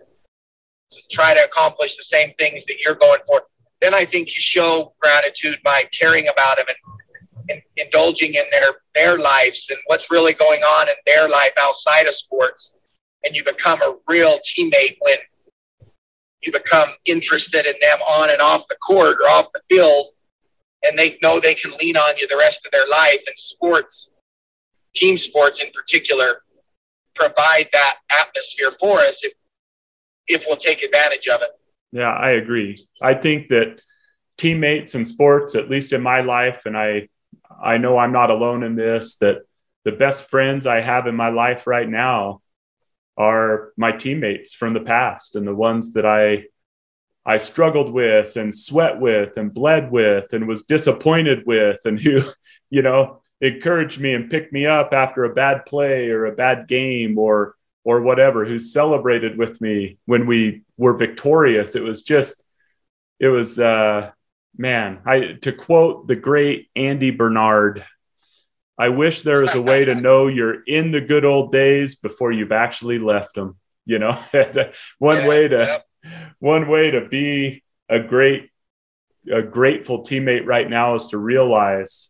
to 0.92 1.02
try 1.12 1.34
to 1.34 1.44
accomplish 1.44 1.98
the 1.98 2.04
same 2.04 2.34
things 2.40 2.64
that 2.66 2.78
you're 2.84 2.96
going 2.96 3.20
for, 3.28 3.44
then 3.82 3.94
I 3.94 4.06
think 4.06 4.30
you 4.30 4.42
show 4.42 4.94
gratitude 5.02 5.60
by 5.64 5.84
caring 5.98 6.28
about 6.30 6.58
them 6.58 6.66
and, 6.70 6.78
and 7.50 7.62
indulging 7.76 8.36
in 8.36 8.46
their 8.52 8.72
their 8.96 9.20
lives 9.20 9.68
and 9.70 9.80
what's 9.88 10.10
really 10.10 10.34
going 10.34 10.62
on 10.62 10.88
in 10.88 10.96
their 11.06 11.28
life 11.28 11.54
outside 11.60 12.08
of 12.08 12.16
sports, 12.16 12.74
and 13.24 13.36
you 13.36 13.44
become 13.44 13.82
a 13.82 13.96
real 14.08 14.40
teammate 14.40 14.98
when 15.00 15.18
you 16.42 16.52
become 16.52 16.90
interested 17.06 17.66
in 17.66 17.76
them 17.82 18.00
on 18.08 18.30
and 18.30 18.42
off 18.42 18.64
the 18.70 18.76
court 18.76 19.18
or 19.22 19.30
off 19.30 19.48
the 19.54 19.62
field, 19.70 20.08
and 20.84 20.98
they 20.98 21.18
know 21.22 21.40
they 21.40 21.56
can 21.56 21.74
lean 21.78 21.98
on 21.98 22.18
you 22.18 22.28
the 22.28 22.38
rest 22.38 22.66
of 22.66 22.72
their 22.72 22.88
life. 22.88 23.20
And 23.28 23.38
sports, 23.38 24.12
team 24.96 25.18
sports 25.18 25.60
in 25.60 25.68
particular, 25.74 26.44
provide 27.16 27.68
that 27.74 27.98
atmosphere 28.10 28.72
for 28.80 29.00
us 29.00 29.24
if, 29.24 29.34
if 30.28 30.46
we'll 30.48 30.58
take 30.58 30.82
advantage 30.82 31.28
of 31.28 31.42
it. 31.42 31.50
Yeah, 31.92 32.12
I 32.12 32.32
agree. 32.32 32.78
I 33.02 33.16
think 33.16 33.50
that 33.50 33.82
teammates 34.38 34.96
in 34.96 35.04
sports, 35.04 35.56
at 35.56 35.70
least 35.70 35.92
in 35.92 36.02
my 36.02 36.22
life, 36.22 36.66
and 36.66 36.78
I, 36.78 37.10
I 37.62 37.78
know 37.78 37.98
I'm 37.98 38.14
not 38.14 38.32
alone 38.32 38.64
in 38.64 38.76
this, 38.76 39.18
that 39.18 39.40
the 39.84 39.92
best 39.92 40.30
friends 40.30 40.66
I 40.66 40.80
have 40.80 41.08
in 41.08 41.16
my 41.16 41.30
life 41.30 41.68
right 41.68 41.90
now 41.90 42.42
are 43.20 43.74
my 43.78 43.92
teammates 43.92 44.54
from 44.54 44.74
the 44.74 44.80
past 44.80 45.36
and 45.36 45.46
the 45.46 45.54
ones 45.54 45.94
that 45.94 46.06
I 46.06 46.46
I 47.26 47.38
struggled 47.38 47.92
with 47.92 48.38
and 48.38 48.56
sweat 48.56 49.00
with 49.00 49.38
and 49.38 49.54
bled 49.54 49.92
with 49.92 50.34
and 50.34 50.48
was 50.48 50.64
disappointed 50.64 51.44
with 51.46 51.80
and 51.86 52.00
who, 52.00 52.24
you 52.72 52.82
know, 52.82 53.22
encouraged 53.42 54.00
me 54.00 54.14
and 54.14 54.32
picked 54.32 54.52
me 54.52 54.66
up 54.66 54.94
after 54.94 55.26
a 55.26 55.34
bad 55.34 55.66
play 55.66 56.10
or 56.10 56.26
a 56.26 56.36
bad 56.36 56.68
game 56.68 57.20
or 57.20 57.56
or 57.84 58.02
whatever, 58.02 58.46
who 58.46 58.60
celebrated 58.60 59.38
with 59.38 59.62
me 59.62 59.98
when 60.06 60.28
we 60.28 60.64
were 60.78 60.98
victorious. 60.98 61.76
It 61.76 61.84
was 61.84 62.04
just 62.04 62.44
it 63.20 63.28
was 63.28 63.60
uh 63.60 64.12
man, 64.58 65.00
I 65.06 65.34
to 65.42 65.52
quote 65.52 66.08
the 66.08 66.16
great 66.16 66.70
Andy 66.76 67.12
Bernard, 67.12 67.84
I 68.80 68.88
wish 68.90 69.24
there 69.24 69.42
was 69.42 69.56
a 69.56 69.62
way 69.62 69.84
to 69.84 69.94
know 69.94 70.28
you're 70.28 70.64
in 70.64 70.92
the 70.92 71.02
good 71.02 71.26
old 71.26 71.52
days 71.52 71.96
before 71.96 72.32
you've 72.32 72.54
actually 72.54 72.98
left 72.98 73.36
them. 73.36 73.58
You 73.86 74.00
know, 74.00 74.18
one 75.00 75.18
yeah, 75.18 75.28
way 75.28 75.48
to 75.50 75.84
yeah. 76.04 76.30
one 76.40 76.70
way 76.70 76.92
to 76.92 77.08
be 77.08 77.64
a 77.90 78.00
great 78.00 78.50
a 79.30 79.42
grateful 79.42 80.04
teammate 80.04 80.46
right 80.46 80.70
now 80.70 80.96
is 80.96 81.08
to 81.08 81.18
realize 81.18 82.10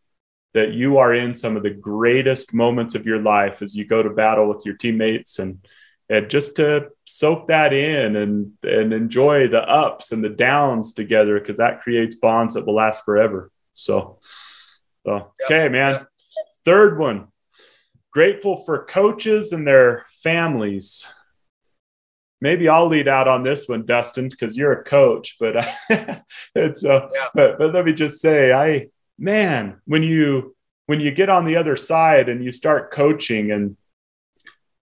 that 0.53 0.73
you 0.73 0.97
are 0.97 1.13
in 1.13 1.33
some 1.33 1.57
of 1.57 1.63
the 1.63 1.69
greatest 1.71 2.53
moments 2.53 2.93
of 2.93 3.05
your 3.05 3.19
life 3.19 3.61
as 3.63 3.75
you 3.75 3.85
go 3.85 4.03
to 4.03 4.09
battle 4.09 4.47
with 4.47 4.63
your 4.65 4.75
teammates 4.75 5.39
and 5.39 5.65
and 6.07 6.29
just 6.29 6.55
to 6.55 6.89
soak 7.05 7.47
that 7.47 7.73
in 7.73 8.15
and 8.15 8.51
and 8.61 8.93
enjoy 8.93 9.47
the 9.47 9.67
ups 9.67 10.11
and 10.11 10.23
the 10.23 10.29
downs 10.29 10.93
together 10.93 11.39
because 11.39 11.57
that 11.57 11.81
creates 11.81 12.15
bonds 12.15 12.53
that 12.53 12.65
will 12.65 12.75
last 12.75 13.03
forever. 13.05 13.51
So, 13.73 14.19
so 15.05 15.31
okay, 15.45 15.69
man. 15.69 16.05
Third 16.69 16.99
one, 16.99 17.29
grateful 18.13 18.55
for 18.57 18.85
coaches 18.85 19.53
and 19.53 19.65
their 19.65 20.05
families. 20.21 21.03
Maybe 22.41 22.69
I'll 22.69 22.85
lead 22.85 23.07
out 23.07 23.27
on 23.27 23.41
this 23.41 23.67
one, 23.67 23.87
Dustin, 23.87 24.29
because 24.29 24.55
you're 24.55 24.73
a 24.73 24.83
coach. 24.83 25.37
But 25.39 25.67
it's 26.53 26.85
uh, 26.85 27.09
yeah. 27.11 27.25
but 27.33 27.57
but 27.57 27.73
let 27.73 27.85
me 27.85 27.93
just 27.93 28.21
say, 28.21 28.53
I 28.53 28.89
man, 29.17 29.81
when 29.85 30.03
you 30.03 30.55
when 30.85 30.99
you 30.99 31.09
get 31.09 31.27
on 31.27 31.45
the 31.45 31.55
other 31.55 31.75
side 31.75 32.29
and 32.29 32.45
you 32.45 32.51
start 32.51 32.91
coaching, 32.91 33.51
and 33.51 33.75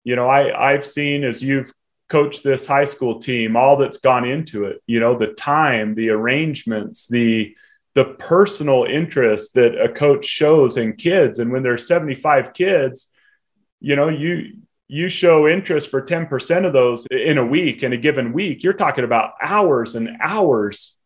you 0.04 0.14
know, 0.14 0.28
I 0.28 0.74
I've 0.74 0.86
seen 0.86 1.24
as 1.24 1.42
you've 1.42 1.72
coached 2.08 2.44
this 2.44 2.68
high 2.68 2.84
school 2.84 3.18
team, 3.18 3.56
all 3.56 3.76
that's 3.76 3.98
gone 3.98 4.24
into 4.24 4.62
it. 4.62 4.80
You 4.86 5.00
know, 5.00 5.18
the 5.18 5.32
time, 5.32 5.96
the 5.96 6.10
arrangements, 6.10 7.08
the 7.08 7.56
the 7.94 8.04
personal 8.04 8.84
interest 8.84 9.54
that 9.54 9.80
a 9.80 9.88
coach 9.88 10.26
shows 10.26 10.76
in 10.76 10.96
kids. 10.96 11.38
And 11.38 11.52
when 11.52 11.62
there's 11.62 11.86
75 11.86 12.52
kids 12.52 13.10
you 13.84 13.96
know 13.96 14.08
you 14.08 14.62
you 14.88 15.08
show 15.10 15.48
interest 15.48 15.90
for 15.90 16.04
10% 16.04 16.66
of 16.66 16.72
those 16.72 17.06
in 17.06 17.36
a 17.36 17.44
week 17.44 17.82
in 17.82 17.92
a 17.92 17.96
given 17.98 18.32
week. 18.32 18.62
You're 18.62 18.72
talking 18.72 19.04
about 19.04 19.32
hours 19.42 19.94
and 19.94 20.10
hours 20.22 20.96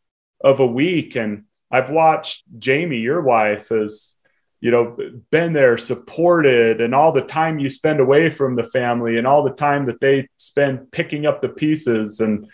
of 0.41 0.61
a 0.61 0.67
week. 0.67 1.17
And 1.17 1.45
i've 1.71 1.91
watched 1.91 2.45
jamie 2.59 2.97
your 2.97 3.21
wife 3.21 3.69
has 3.69 4.15
you 4.59 4.71
know 4.71 4.97
been 5.31 5.53
there 5.53 5.77
supported 5.77 6.81
and 6.81 6.95
all 6.95 7.13
the 7.13 7.21
time 7.21 7.59
you 7.59 7.69
spend 7.69 8.01
away 8.01 8.31
from 8.31 8.57
the 8.57 8.65
family 8.65 9.19
and 9.19 9.27
all 9.27 9.43
the 9.43 9.53
time 9.53 9.85
that 9.85 10.01
they 10.01 10.29
spend 10.39 10.91
picking 10.93 11.27
up 11.27 11.43
the 11.43 11.49
pieces 11.49 12.21
and 12.21 12.49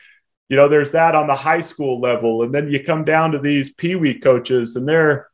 you 0.49 0.57
know, 0.57 0.69
there's 0.69 0.93
that 0.93 1.15
on 1.15 1.27
the 1.27 1.35
high 1.35 1.61
school 1.61 2.01
level. 2.01 2.43
And 2.43 2.55
then 2.55 2.69
you 2.69 2.83
come 2.83 3.05
down 3.05 3.33
to 3.33 3.39
these 3.39 3.75
Pee 3.75 3.95
Wee 3.95 4.19
coaches 4.19 4.77
and 4.77 4.87
they're, 4.87 5.29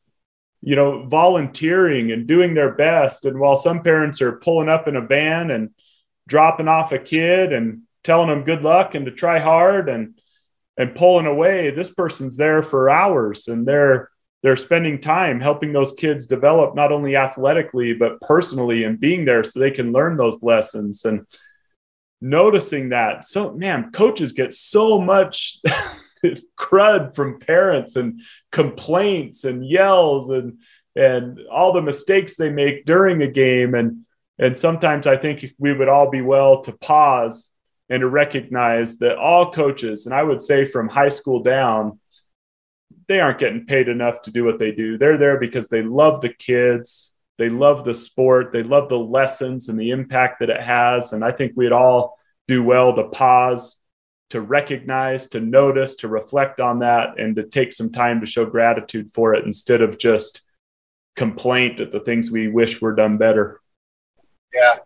you 0.62 0.76
know, 0.76 1.06
volunteering 1.06 2.12
and 2.12 2.26
doing 2.26 2.54
their 2.54 2.72
best. 2.72 3.24
And 3.24 3.40
while 3.40 3.56
some 3.56 3.82
parents 3.82 4.22
are 4.22 4.32
pulling 4.32 4.68
up 4.68 4.86
in 4.86 4.96
a 4.96 5.06
van 5.06 5.50
and 5.50 5.70
dropping 6.28 6.68
off 6.68 6.92
a 6.92 6.98
kid 6.98 7.52
and 7.52 7.82
telling 8.04 8.28
them 8.28 8.44
good 8.44 8.62
luck 8.62 8.94
and 8.94 9.06
to 9.06 9.12
try 9.12 9.40
hard 9.40 9.88
and, 9.88 10.18
and 10.76 10.94
pulling 10.94 11.26
away, 11.26 11.70
this 11.70 11.92
person's 11.92 12.36
there 12.36 12.62
for 12.62 12.88
hours 12.88 13.48
and 13.48 13.66
they're, 13.66 14.10
they're 14.42 14.56
spending 14.56 15.00
time 15.00 15.40
helping 15.40 15.72
those 15.72 15.92
kids 15.92 16.26
develop 16.26 16.74
not 16.74 16.92
only 16.92 17.16
athletically 17.16 17.94
but 17.94 18.20
personally 18.22 18.84
and 18.84 19.00
being 19.00 19.24
there 19.24 19.44
so 19.44 19.58
they 19.58 19.70
can 19.70 19.92
learn 19.92 20.16
those 20.16 20.42
lessons 20.42 21.04
and 21.04 21.26
noticing 22.20 22.90
that. 22.90 23.24
So, 23.24 23.52
man, 23.52 23.92
coaches 23.92 24.32
get 24.32 24.52
so 24.52 25.00
much 25.00 25.58
crud 26.58 27.14
from 27.14 27.40
parents 27.40 27.96
and 27.96 28.20
complaints 28.52 29.44
and 29.44 29.66
yells 29.66 30.30
and 30.30 30.58
and 30.96 31.38
all 31.50 31.72
the 31.72 31.82
mistakes 31.82 32.36
they 32.36 32.50
make 32.50 32.84
during 32.84 33.22
a 33.22 33.30
game 33.30 33.74
and 33.74 34.04
and 34.38 34.56
sometimes 34.56 35.06
I 35.06 35.16
think 35.16 35.54
we 35.58 35.72
would 35.72 35.88
all 35.88 36.10
be 36.10 36.22
well 36.22 36.62
to 36.62 36.72
pause 36.72 37.50
and 37.88 38.00
to 38.00 38.08
recognize 38.08 38.98
that 38.98 39.16
all 39.16 39.52
coaches 39.52 40.06
and 40.06 40.14
I 40.14 40.22
would 40.22 40.42
say 40.42 40.64
from 40.64 40.88
high 40.88 41.08
school 41.08 41.42
down 41.42 42.00
they 43.08 43.20
aren't 43.20 43.38
getting 43.38 43.66
paid 43.66 43.88
enough 43.88 44.22
to 44.22 44.30
do 44.30 44.44
what 44.44 44.60
they 44.60 44.70
do. 44.70 44.96
They're 44.96 45.18
there 45.18 45.38
because 45.38 45.68
they 45.68 45.82
love 45.82 46.20
the 46.20 46.32
kids 46.32 47.09
they 47.40 47.48
love 47.48 47.86
the 47.86 47.94
sport. 47.94 48.52
They 48.52 48.62
love 48.62 48.90
the 48.90 48.98
lessons 48.98 49.70
and 49.70 49.80
the 49.80 49.92
impact 49.92 50.40
that 50.40 50.50
it 50.50 50.60
has. 50.60 51.14
And 51.14 51.24
I 51.24 51.32
think 51.32 51.52
we'd 51.56 51.72
all 51.72 52.18
do 52.46 52.62
well 52.62 52.94
to 52.94 53.04
pause, 53.04 53.80
to 54.28 54.42
recognize, 54.42 55.26
to 55.28 55.40
notice, 55.40 55.94
to 55.96 56.08
reflect 56.08 56.60
on 56.60 56.80
that, 56.80 57.18
and 57.18 57.34
to 57.36 57.44
take 57.44 57.72
some 57.72 57.90
time 57.90 58.20
to 58.20 58.26
show 58.26 58.44
gratitude 58.44 59.08
for 59.08 59.32
it 59.32 59.46
instead 59.46 59.80
of 59.80 59.96
just 59.96 60.42
complaint 61.16 61.80
at 61.80 61.90
the 61.90 62.00
things 62.00 62.30
we 62.30 62.48
wish 62.48 62.82
were 62.82 62.94
done 62.94 63.16
better. 63.16 63.62
Yeah. 64.52 64.76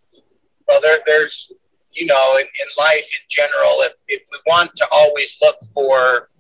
Well, 0.69 0.81
there, 0.81 1.01
there's, 1.07 1.51
you 1.91 2.07
know, 2.07 2.37
in, 2.37 2.45
in 2.45 2.69
life 2.79 3.03
in 3.03 3.27
general, 3.29 3.81
if, 3.81 3.95
if 4.07 4.23
we 4.31 4.39
want 4.47 4.71
to 4.77 4.87
always 4.93 5.37
look 5.43 5.57
for 5.75 6.31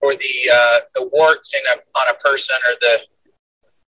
for 0.00 0.14
the 0.14 0.50
uh, 0.50 0.78
the 0.94 1.06
warts 1.12 1.52
in 1.52 1.60
a, 1.66 1.98
on 1.98 2.08
a 2.08 2.14
person 2.26 2.56
or 2.66 2.76
the 2.80 3.00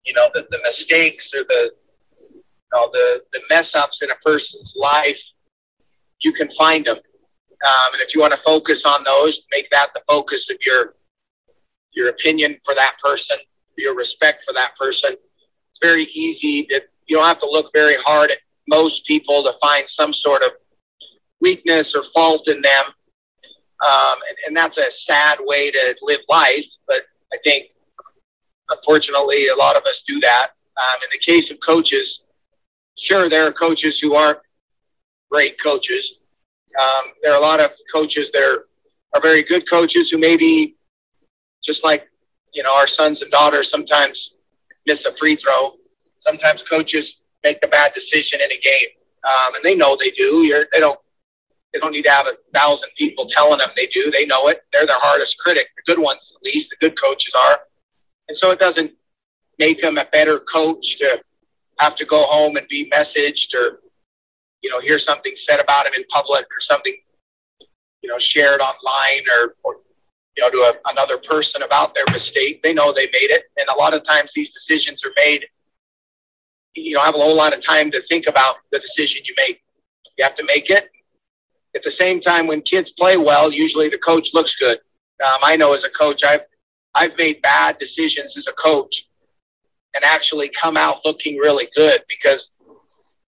you 0.05 0.13
know, 0.13 0.29
the, 0.33 0.47
the 0.51 0.59
mistakes 0.63 1.33
or 1.33 1.43
the, 1.43 1.71
you 2.19 2.43
know, 2.73 2.89
the, 2.91 3.21
the 3.33 3.41
mess 3.49 3.75
ups 3.75 4.01
in 4.01 4.09
a 4.11 4.15
person's 4.25 4.75
life, 4.75 5.21
you 6.19 6.33
can 6.33 6.49
find 6.51 6.85
them. 6.85 6.97
Um, 6.97 7.93
and 7.93 8.01
if 8.01 8.15
you 8.15 8.21
want 8.21 8.33
to 8.33 8.39
focus 8.41 8.85
on 8.85 9.03
those, 9.03 9.41
make 9.51 9.69
that 9.71 9.89
the 9.93 10.01
focus 10.07 10.49
of 10.49 10.57
your, 10.65 10.95
your 11.93 12.09
opinion 12.09 12.57
for 12.65 12.73
that 12.73 12.95
person, 13.03 13.37
your 13.77 13.95
respect 13.95 14.43
for 14.47 14.53
that 14.53 14.75
person. 14.77 15.13
It's 15.13 15.79
very 15.81 16.05
easy 16.05 16.67
that 16.71 16.83
you 17.07 17.17
don't 17.17 17.25
have 17.25 17.39
to 17.39 17.49
look 17.49 17.71
very 17.73 17.97
hard 17.97 18.31
at 18.31 18.39
most 18.67 19.05
people 19.05 19.43
to 19.43 19.53
find 19.61 19.87
some 19.89 20.13
sort 20.13 20.43
of 20.43 20.51
weakness 21.39 21.93
or 21.93 22.03
fault 22.13 22.47
in 22.47 22.61
them. 22.61 22.83
Um, 23.85 24.15
and, 24.29 24.37
and 24.47 24.57
that's 24.57 24.77
a 24.77 24.91
sad 24.91 25.39
way 25.41 25.71
to 25.71 25.95
live 26.01 26.21
life. 26.29 26.65
But 26.87 27.03
I 27.33 27.37
think 27.43 27.71
unfortunately, 28.71 29.47
a 29.47 29.55
lot 29.55 29.75
of 29.75 29.84
us 29.84 30.03
do 30.07 30.19
that. 30.21 30.49
Um, 30.77 30.99
in 31.03 31.10
the 31.12 31.19
case 31.19 31.51
of 31.51 31.60
coaches, 31.60 32.23
sure, 32.97 33.29
there 33.29 33.45
are 33.45 33.51
coaches 33.51 33.99
who 33.99 34.15
aren't 34.15 34.39
great 35.29 35.62
coaches. 35.62 36.15
Um, 36.79 37.12
there 37.21 37.34
are 37.34 37.38
a 37.38 37.41
lot 37.41 37.60
of 37.60 37.71
coaches 37.93 38.31
that 38.31 38.41
are, 38.41 38.67
are 39.13 39.21
very 39.21 39.43
good 39.43 39.69
coaches 39.69 40.10
who 40.10 40.17
maybe, 40.17 40.75
just 41.63 41.84
like 41.84 42.07
you 42.53 42.63
know, 42.63 42.75
our 42.75 42.88
sons 42.88 43.21
and 43.21 43.31
daughters 43.31 43.69
sometimes 43.69 44.36
miss 44.86 45.05
a 45.05 45.15
free 45.15 45.36
throw. 45.36 45.73
Sometimes 46.19 46.63
coaches 46.63 47.17
make 47.43 47.57
a 47.63 47.67
bad 47.67 47.93
decision 47.93 48.39
in 48.41 48.51
a 48.51 48.57
game, 48.60 48.89
um, 49.27 49.55
and 49.55 49.63
they 49.63 49.75
know 49.75 49.95
they 49.95 50.12
do. 50.12 50.43
You're, 50.43 50.65
they 50.71 50.79
don't. 50.79 50.99
They 51.73 51.79
don't 51.79 51.93
need 51.93 52.03
to 52.03 52.12
have 52.12 52.27
a 52.27 52.34
thousand 52.53 52.89
people 52.97 53.27
telling 53.27 53.60
them 53.60 53.69
they 53.77 53.88
do. 53.88 54.12
They 54.12 54.25
know 54.25 54.49
it. 54.49 54.62
They're 54.73 54.86
their 54.86 54.99
hardest 54.99 55.38
critic. 55.38 55.67
The 55.77 55.93
good 55.93 56.01
ones, 56.01 56.34
at 56.36 56.43
least, 56.43 56.69
the 56.69 56.75
good 56.86 56.99
coaches 56.99 57.34
are. 57.34 57.62
And 58.32 58.38
so 58.38 58.50
it 58.52 58.60
doesn't 58.60 58.94
make 59.60 59.84
him 59.84 59.98
a 59.98 60.06
better 60.06 60.39
coach 60.39 60.98
to 61.00 61.22
have 61.80 61.98
to 61.98 62.06
go 62.06 62.24
home 62.24 62.56
and 62.56 62.65
be 62.70 62.89
messaged 62.89 63.54
or, 63.54 63.82
you 64.62 64.70
know, 64.70 64.80
hear 64.80 64.98
something 64.98 65.34
said 65.36 65.60
about 65.60 65.86
him 65.86 65.96
in 65.96 66.06
public 66.06 66.46
or 66.46 66.62
something, 66.62 66.96
you 68.02 68.10
know, 68.10 68.17
shared 68.20 68.62
online 68.62 69.26
or, 69.36 69.56
or 69.63 69.82
you 70.38 70.44
know, 70.44 70.50
to 70.50 70.60
a, 70.60 70.91
another 70.91 71.17
person 71.17 71.62
about 71.63 71.94
their 71.94 72.06
mistake. 72.10 72.63
They 72.63 72.74
know 72.74 72.94
they 72.94 73.08
made 73.08 73.32
it. 73.32 73.52
And 73.58 73.67
a 73.67 73.78
lot 73.78 73.94
of 73.94 74.06
times 74.06 74.32
these 74.34 74.54
decisions 74.54 75.04
are 75.04 75.12
made, 75.17 75.44
you 76.74 76.96
don't 76.96 77.04
have 77.04 77.15
a 77.15 77.17
whole 77.17 77.36
lot 77.36 77.54
of 77.54 77.62
time 77.62 77.91
to 77.91 78.02
think 78.04 78.28
about 78.28 78.56
the 78.72 78.80
decision 78.80 79.24
you 79.26 79.34
make. 79.36 79.62
You 80.17 80.24
have 80.24 80.36
to 80.36 80.46
make 80.46 80.70
it. 80.70 80.89
At 81.76 81.84
the 81.84 81.91
same 81.91 82.22
time, 82.22 82.48
when 82.48 82.62
kids 82.62 82.94
play 82.94 83.17
well, 83.17 83.52
usually 83.52 83.89
the 83.89 83.98
coach 83.98 84.30
looks 84.34 84.56
good. 84.56 84.78
Um, 85.22 85.39
I 85.44 85.58
know 85.58 85.74
as 85.74 85.84
a 85.84 85.89
coach, 85.89 86.24
I've 86.24 86.46
I've 86.93 87.17
made 87.17 87.41
bad 87.41 87.77
decisions 87.77 88.38
as 88.38 88.47
a 88.47 88.54
coach 88.54 89.08
and 89.93 90.04
actually 90.04 90.49
come 90.49 90.77
out 90.77 90.99
looking 91.06 91.38
really 91.38 91.69
good 91.75 92.04
because 92.08 92.51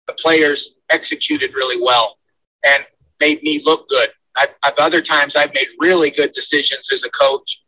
the 0.06 0.14
players 0.14 0.74
executed 0.90 1.54
really 1.54 1.80
well 1.80 2.18
and 2.64 2.84
made 3.20 3.42
me 3.42 3.62
look 3.64 3.88
good. 3.88 4.10
I've, 4.36 4.50
I've 4.62 4.78
other 4.78 5.00
times 5.00 5.36
I've 5.36 5.54
made 5.54 5.68
really 5.78 6.10
good 6.10 6.32
decisions 6.32 6.90
as 6.92 7.04
a 7.04 7.10
coach, 7.10 7.62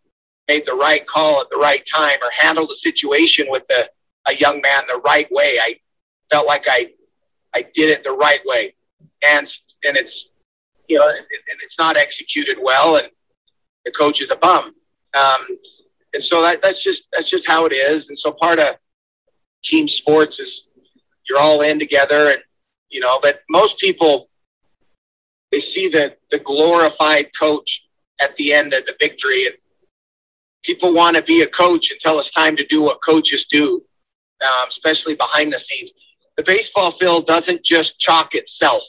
made 0.49 0.65
the 0.67 0.75
right 0.75 1.07
call 1.07 1.41
at 1.41 1.51
the 1.51 1.57
right 1.57 1.87
time, 1.93 2.19
or 2.23 2.31
handled 2.37 2.71
a 2.71 2.77
situation 2.77 3.47
with 3.49 3.65
a, 3.71 3.89
a 4.27 4.35
young 4.37 4.61
man 4.61 4.85
the 4.89 5.01
right 5.05 5.31
way. 5.31 5.59
I 5.61 5.77
felt 6.31 6.47
like 6.47 6.65
I 6.69 6.91
I 7.55 7.63
did 7.75 7.91
it 7.91 8.05
the 8.05 8.13
right 8.13 8.41
way, 8.45 8.75
and 9.23 9.47
and 9.85 9.97
it's 9.97 10.31
you 10.89 10.99
know 10.99 11.09
and 11.09 11.27
it's 11.63 11.79
not 11.79 11.97
executed 11.97 12.59
well, 12.63 12.97
and 12.97 13.09
the 13.85 13.91
coach 13.91 14.21
is 14.21 14.31
a 14.31 14.37
bum. 14.37 14.75
Um, 15.15 15.47
and 16.15 16.23
so 16.23 16.43
that, 16.43 16.63
that's 16.63 16.83
just 16.83 17.05
that's 17.13 17.31
just 17.31 17.47
how 17.47 17.67
it 17.67 17.73
is. 17.73 18.09
And 18.09 18.19
so 18.19 18.33
part 18.33 18.59
of 18.59 18.77
team 19.63 19.89
sports 19.89 20.39
is 20.39 20.69
you're 21.29 21.39
all 21.39 21.63
in 21.63 21.79
together, 21.79 22.31
and 22.31 22.43
you 22.91 23.01
know. 23.01 23.19
But 23.23 23.41
most 23.49 23.79
people 23.79 24.29
they 25.51 25.61
see 25.61 25.89
the 25.89 26.17
the 26.31 26.39
glorified 26.39 27.31
coach 27.39 27.87
at 28.21 28.37
the 28.37 28.53
end 28.53 28.75
of 28.75 28.85
the 28.87 28.95
victory, 29.01 29.47
and 29.47 29.55
people 30.63 30.93
want 30.93 31.17
to 31.17 31.23
be 31.23 31.43
a 31.43 31.47
coach 31.47 31.91
until 31.91 32.19
it's 32.19 32.31
time 32.31 32.57
to 32.57 32.67
do 32.67 32.83
what 32.83 33.03
coaches 33.03 33.47
do, 33.51 33.83
um, 34.43 34.69
especially 34.69 35.15
behind 35.15 35.53
the 35.53 35.59
scenes. 35.59 35.93
The 36.37 36.43
baseball 36.43 36.93
field 36.93 37.27
doesn't 37.27 37.63
just 37.63 37.99
chalk 37.99 38.35
itself. 38.35 38.83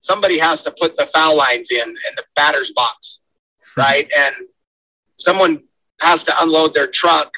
Somebody 0.00 0.38
has 0.38 0.62
to 0.62 0.70
put 0.70 0.96
the 0.96 1.08
foul 1.12 1.36
lines 1.36 1.70
in 1.70 1.82
and 1.82 2.16
the 2.16 2.24
batter's 2.34 2.70
box, 2.70 3.18
right? 3.76 4.10
And 4.16 4.34
someone 5.16 5.64
has 6.00 6.24
to 6.24 6.42
unload 6.42 6.74
their 6.74 6.86
truck, 6.86 7.32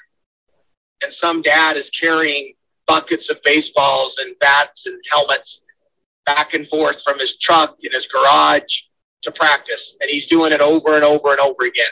and 1.03 1.12
some 1.12 1.42
dad 1.42 1.77
is 1.77 1.90
carrying 1.90 2.55
buckets 2.87 3.31
of 3.31 3.42
baseballs 3.42 4.18
and 4.18 4.38
bats 4.40 4.87
and 4.87 5.01
helmets 5.11 5.62
back 6.27 6.55
and 6.55 6.66
forth 6.68 7.03
from 7.03 7.18
his 7.18 7.38
truck 7.38 7.77
in 7.83 7.92
his 7.92 8.07
garage 8.07 8.83
to 9.23 9.31
practice. 9.31 9.94
And 10.01 10.11
he's 10.11 10.27
doing 10.27 10.53
it 10.53 10.61
over 10.61 10.94
and 10.94 11.05
over 11.05 11.31
and 11.31 11.40
over 11.40 11.64
again. 11.64 11.90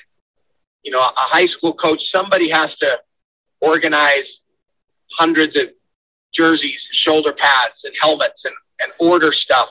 You 0.83 0.93
know, 0.93 1.01
a 1.01 1.13
high 1.15 1.47
school 1.47 1.73
coach, 1.73 2.11
somebody 2.11 2.49
has 2.49 2.77
to 2.79 3.01
organize 3.61 4.41
hundreds 5.13 5.57
of 5.57 5.71
jerseys, 6.33 6.89
shoulder 6.93 7.33
pads, 7.33 7.85
and 7.85 7.95
helmets 8.01 8.45
and, 8.45 8.55
and 8.81 8.93
order 8.99 9.33
stuff. 9.33 9.71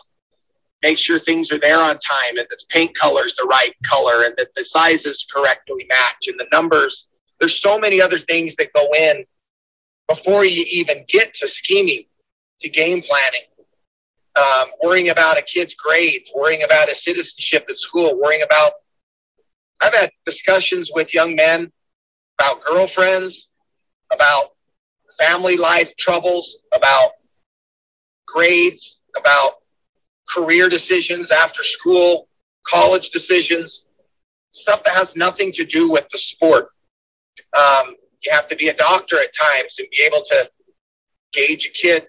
Make 0.83 0.99
sure 0.99 1.19
things 1.19 1.51
are 1.51 1.59
there 1.59 1.79
on 1.79 1.97
time 1.99 2.37
and 2.37 2.39
that 2.39 2.49
the 2.49 2.65
paint 2.69 2.95
color 2.95 3.25
is 3.25 3.35
the 3.35 3.47
right 3.49 3.73
color 3.83 4.23
and 4.23 4.35
that 4.37 4.53
the 4.55 4.63
sizes 4.63 5.25
correctly 5.31 5.85
match 5.89 6.27
and 6.27 6.39
the 6.39 6.47
numbers. 6.51 7.07
There's 7.39 7.59
so 7.59 7.79
many 7.79 8.01
other 8.01 8.19
things 8.19 8.55
that 8.55 8.73
go 8.73 8.87
in 8.93 9.25
before 10.07 10.45
you 10.45 10.65
even 10.69 11.03
get 11.07 11.33
to 11.35 11.47
scheming, 11.47 12.03
to 12.61 12.69
game 12.69 13.01
planning 13.01 13.41
um, 14.37 14.67
worrying 14.81 15.09
about 15.09 15.37
a 15.37 15.41
kid's 15.41 15.73
grades, 15.73 16.29
worrying 16.33 16.63
about 16.63 16.91
a 16.91 16.95
citizenship 16.95 17.65
at 17.69 17.77
school, 17.77 18.19
worrying 18.21 18.43
about. 18.43 18.73
I've 19.81 19.93
had 19.93 20.11
discussions 20.25 20.89
with 20.93 21.13
young 21.13 21.35
men 21.35 21.71
about 22.39 22.63
girlfriends, 22.63 23.47
about 24.11 24.51
family 25.19 25.57
life 25.57 25.95
troubles, 25.97 26.57
about 26.73 27.11
grades, 28.27 28.99
about 29.15 29.53
career 30.29 30.69
decisions 30.69 31.31
after 31.31 31.63
school, 31.63 32.27
college 32.65 33.09
decisions, 33.09 33.85
stuff 34.51 34.83
that 34.83 34.95
has 34.95 35.15
nothing 35.15 35.51
to 35.53 35.65
do 35.65 35.89
with 35.89 36.05
the 36.11 36.17
sport. 36.17 36.69
Um, 37.57 37.95
you 38.21 38.31
have 38.31 38.47
to 38.47 38.55
be 38.55 38.67
a 38.69 38.73
doctor 38.73 39.19
at 39.19 39.33
times 39.35 39.75
and 39.79 39.87
be 39.91 40.03
able 40.03 40.23
to 40.25 40.49
gauge 41.33 41.65
a 41.65 41.69
kid 41.69 42.07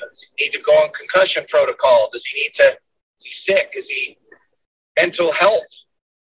does 0.00 0.26
he 0.36 0.44
need 0.44 0.52
to 0.52 0.60
go 0.60 0.72
on 0.72 0.90
concussion 0.92 1.44
protocol? 1.48 2.08
Does 2.12 2.24
he 2.24 2.40
need 2.42 2.54
to, 2.54 2.64
is 2.64 3.24
he 3.24 3.30
sick? 3.30 3.72
Is 3.76 3.88
he 3.88 4.18
mental 4.98 5.32
health? 5.32 5.66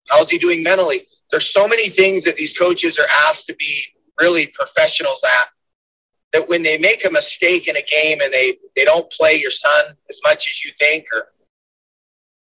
How's 0.08 0.30
he 0.30 0.38
doing 0.38 0.62
mentally? 0.62 1.06
There's 1.30 1.52
so 1.52 1.66
many 1.66 1.88
things 1.88 2.22
that 2.24 2.36
these 2.36 2.52
coaches 2.52 2.98
are 2.98 3.08
asked 3.26 3.46
to 3.46 3.54
be 3.54 3.82
really 4.20 4.46
professionals 4.46 5.20
at 5.24 5.48
that 6.32 6.48
when 6.48 6.62
they 6.62 6.78
make 6.78 7.04
a 7.04 7.10
mistake 7.10 7.68
in 7.68 7.76
a 7.76 7.82
game 7.82 8.20
and 8.20 8.32
they, 8.32 8.58
they 8.74 8.84
don't 8.84 9.10
play 9.10 9.34
your 9.40 9.50
son 9.50 9.84
as 10.10 10.20
much 10.24 10.48
as 10.48 10.64
you 10.64 10.72
think, 10.78 11.06
or 11.12 11.28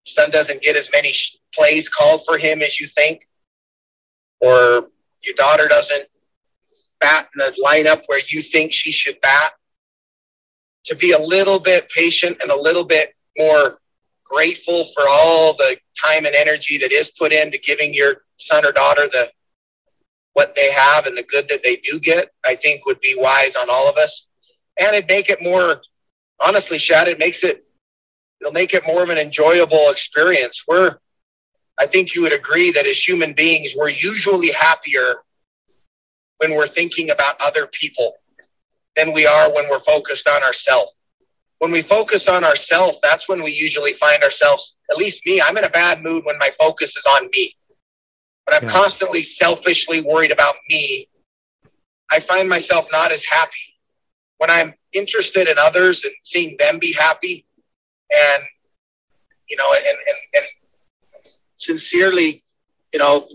son 0.06 0.32
doesn't 0.32 0.62
get 0.62 0.76
as 0.76 0.90
many 0.92 1.14
plays 1.54 1.90
called 1.90 2.22
for 2.26 2.38
him 2.38 2.62
as 2.62 2.80
you 2.80 2.88
think, 2.88 3.28
or 4.40 4.88
your 5.24 5.36
daughter 5.36 5.68
doesn't 5.68 6.08
bat 7.00 7.30
in 7.36 7.40
the 7.40 7.62
lineup 7.64 8.04
where 8.08 8.22
you 8.30 8.42
think 8.42 8.74
she 8.74 8.92
should 8.92 9.20
bat, 9.22 9.54
to 10.86 10.96
be 10.96 11.12
a 11.12 11.20
little 11.20 11.60
bit 11.60 11.90
patient 11.90 12.38
and 12.42 12.50
a 12.50 12.60
little 12.60 12.86
bit 12.86 13.14
more 13.38 13.80
grateful 14.24 14.86
for 14.94 15.08
all 15.08 15.54
the 15.56 15.78
time 16.02 16.26
and 16.26 16.36
energy 16.36 16.78
that 16.78 16.92
is 16.92 17.10
put 17.10 17.32
into 17.32 17.58
giving 17.58 17.94
your 17.94 18.24
son 18.40 18.66
or 18.66 18.72
daughter 18.72 19.08
the 19.12 19.30
what 20.38 20.54
they 20.56 20.72
have 20.72 21.08
and 21.08 21.18
the 21.18 21.24
good 21.24 21.50
that 21.50 21.64
they 21.64 21.78
do 21.78 22.00
get, 22.00 22.30
I 22.46 22.56
think 22.56 22.86
would 22.86 23.00
be 23.00 23.16
wise 23.18 23.56
on 23.56 23.72
all 23.72 23.90
of 23.90 23.98
us. 23.98 24.28
And 24.80 24.96
it'd 24.96 25.10
make 25.10 25.32
it 25.32 25.42
more 25.42 25.82
honestly, 26.40 26.78
Shad, 26.78 27.08
it 27.08 27.18
makes 27.18 27.44
it 27.44 27.66
it'll 28.40 28.54
make 28.54 28.76
it 28.76 28.86
more 28.86 29.02
of 29.02 29.10
an 29.10 29.18
enjoyable 29.18 29.90
experience. 29.90 30.64
We're 30.68 30.98
I 31.80 31.88
think 31.88 32.14
you 32.14 32.22
would 32.22 32.34
agree 32.34 32.72
that 32.72 32.86
as 32.86 33.00
human 33.00 33.34
beings, 33.34 33.74
we're 33.76 33.90
usually 33.90 34.52
happier 34.52 35.16
when 36.38 36.54
we're 36.54 36.68
thinking 36.68 37.10
about 37.10 37.42
other 37.42 37.66
people 37.66 38.14
than 38.96 39.14
we 39.14 39.26
are 39.26 39.52
when 39.52 39.68
we're 39.72 39.80
focused 39.80 40.28
on 40.28 40.44
ourselves. 40.44 40.92
When 41.58 41.72
we 41.72 41.82
focus 41.82 42.28
on 42.28 42.44
ourselves, 42.44 43.00
that's 43.02 43.28
when 43.28 43.42
we 43.42 43.52
usually 43.52 43.94
find 43.94 44.22
ourselves, 44.22 44.76
at 44.92 44.98
least 44.98 45.26
me, 45.26 45.42
I'm 45.42 45.58
in 45.58 45.64
a 45.64 45.70
bad 45.70 46.04
mood 46.04 46.26
when 46.26 46.38
my 46.38 46.52
focus 46.60 46.96
is 46.96 47.06
on 47.06 47.28
me. 47.34 47.56
But 48.48 48.56
I'm 48.56 48.70
yeah. 48.70 48.76
constantly 48.76 49.24
selfishly 49.24 50.00
worried 50.02 50.32
about 50.32 50.56
me. 50.70 51.10
I 52.10 52.22
find 52.22 52.48
myself 52.48 52.88
not 52.92 53.12
as 53.12 53.24
happy. 53.26 53.52
When 54.38 54.50
I'm 54.50 54.74
interested 54.94 55.50
in 55.50 55.58
others 55.58 56.04
and 56.06 56.14
seeing 56.24 56.56
them 56.58 56.80
be 56.80 56.94
happy 56.94 57.46
and, 58.10 58.44
you 59.50 59.58
know, 59.58 59.74
and, 59.74 59.86
and, 59.86 60.18
and 60.36 61.34
sincerely, 61.56 62.44
you 62.94 63.00
know, 63.00 63.28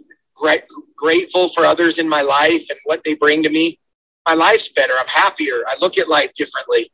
grateful 0.96 1.50
for 1.50 1.66
others 1.66 1.98
in 1.98 2.08
my 2.08 2.22
life 2.22 2.64
and 2.70 2.78
what 2.84 3.02
they 3.04 3.12
bring 3.12 3.42
to 3.42 3.50
me, 3.50 3.78
my 4.26 4.34
life's 4.34 4.68
better. 4.68 4.94
I'm 4.98 5.06
happier. 5.08 5.62
I 5.68 5.76
look 5.78 5.98
at 5.98 6.08
life 6.08 6.32
differently. 6.34 6.90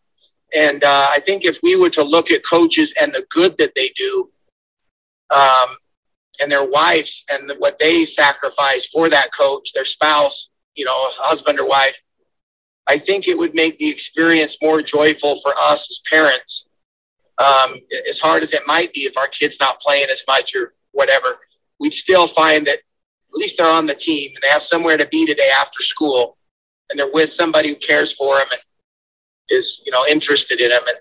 And 0.54 0.82
uh, 0.82 1.08
I 1.10 1.20
think 1.20 1.44
if 1.44 1.58
we 1.62 1.76
were 1.76 1.90
to 1.90 2.02
look 2.02 2.30
at 2.30 2.44
coaches 2.44 2.92
and 3.00 3.12
the 3.14 3.24
good 3.30 3.56
that 3.58 3.72
they 3.76 3.90
do, 3.96 4.30
um, 5.30 5.76
and 6.40 6.50
their 6.50 6.64
wives 6.64 7.24
and 7.30 7.52
what 7.58 7.78
they 7.78 8.04
sacrifice 8.04 8.86
for 8.86 9.08
that 9.08 9.32
coach, 9.32 9.72
their 9.72 9.84
spouse, 9.84 10.48
you 10.74 10.84
know, 10.84 11.10
husband 11.16 11.58
or 11.58 11.66
wife, 11.66 11.96
I 12.86 12.98
think 12.98 13.28
it 13.28 13.36
would 13.36 13.54
make 13.54 13.78
the 13.78 13.88
experience 13.88 14.56
more 14.62 14.80
joyful 14.80 15.40
for 15.40 15.54
us 15.58 15.90
as 15.90 16.00
parents. 16.10 16.66
Um, 17.38 17.76
as 18.08 18.18
hard 18.18 18.42
as 18.42 18.52
it 18.52 18.62
might 18.66 18.92
be 18.92 19.02
if 19.02 19.16
our 19.16 19.28
kid's 19.28 19.60
not 19.60 19.80
playing 19.80 20.08
as 20.10 20.22
much 20.26 20.56
or 20.56 20.74
whatever, 20.92 21.38
we'd 21.78 21.94
still 21.94 22.26
find 22.26 22.66
that 22.66 22.78
at 22.78 23.34
least 23.34 23.58
they're 23.58 23.70
on 23.70 23.86
the 23.86 23.94
team 23.94 24.32
and 24.34 24.42
they 24.42 24.48
have 24.48 24.62
somewhere 24.62 24.96
to 24.96 25.06
be 25.06 25.24
today 25.26 25.50
after 25.50 25.82
school 25.82 26.36
and 26.90 26.98
they're 26.98 27.12
with 27.12 27.32
somebody 27.32 27.68
who 27.68 27.76
cares 27.76 28.12
for 28.12 28.38
them 28.38 28.46
and 28.50 28.60
is 29.50 29.82
you 29.84 29.92
know 29.92 30.04
interested 30.06 30.60
in 30.60 30.70
them 30.70 30.82
and 30.86 30.96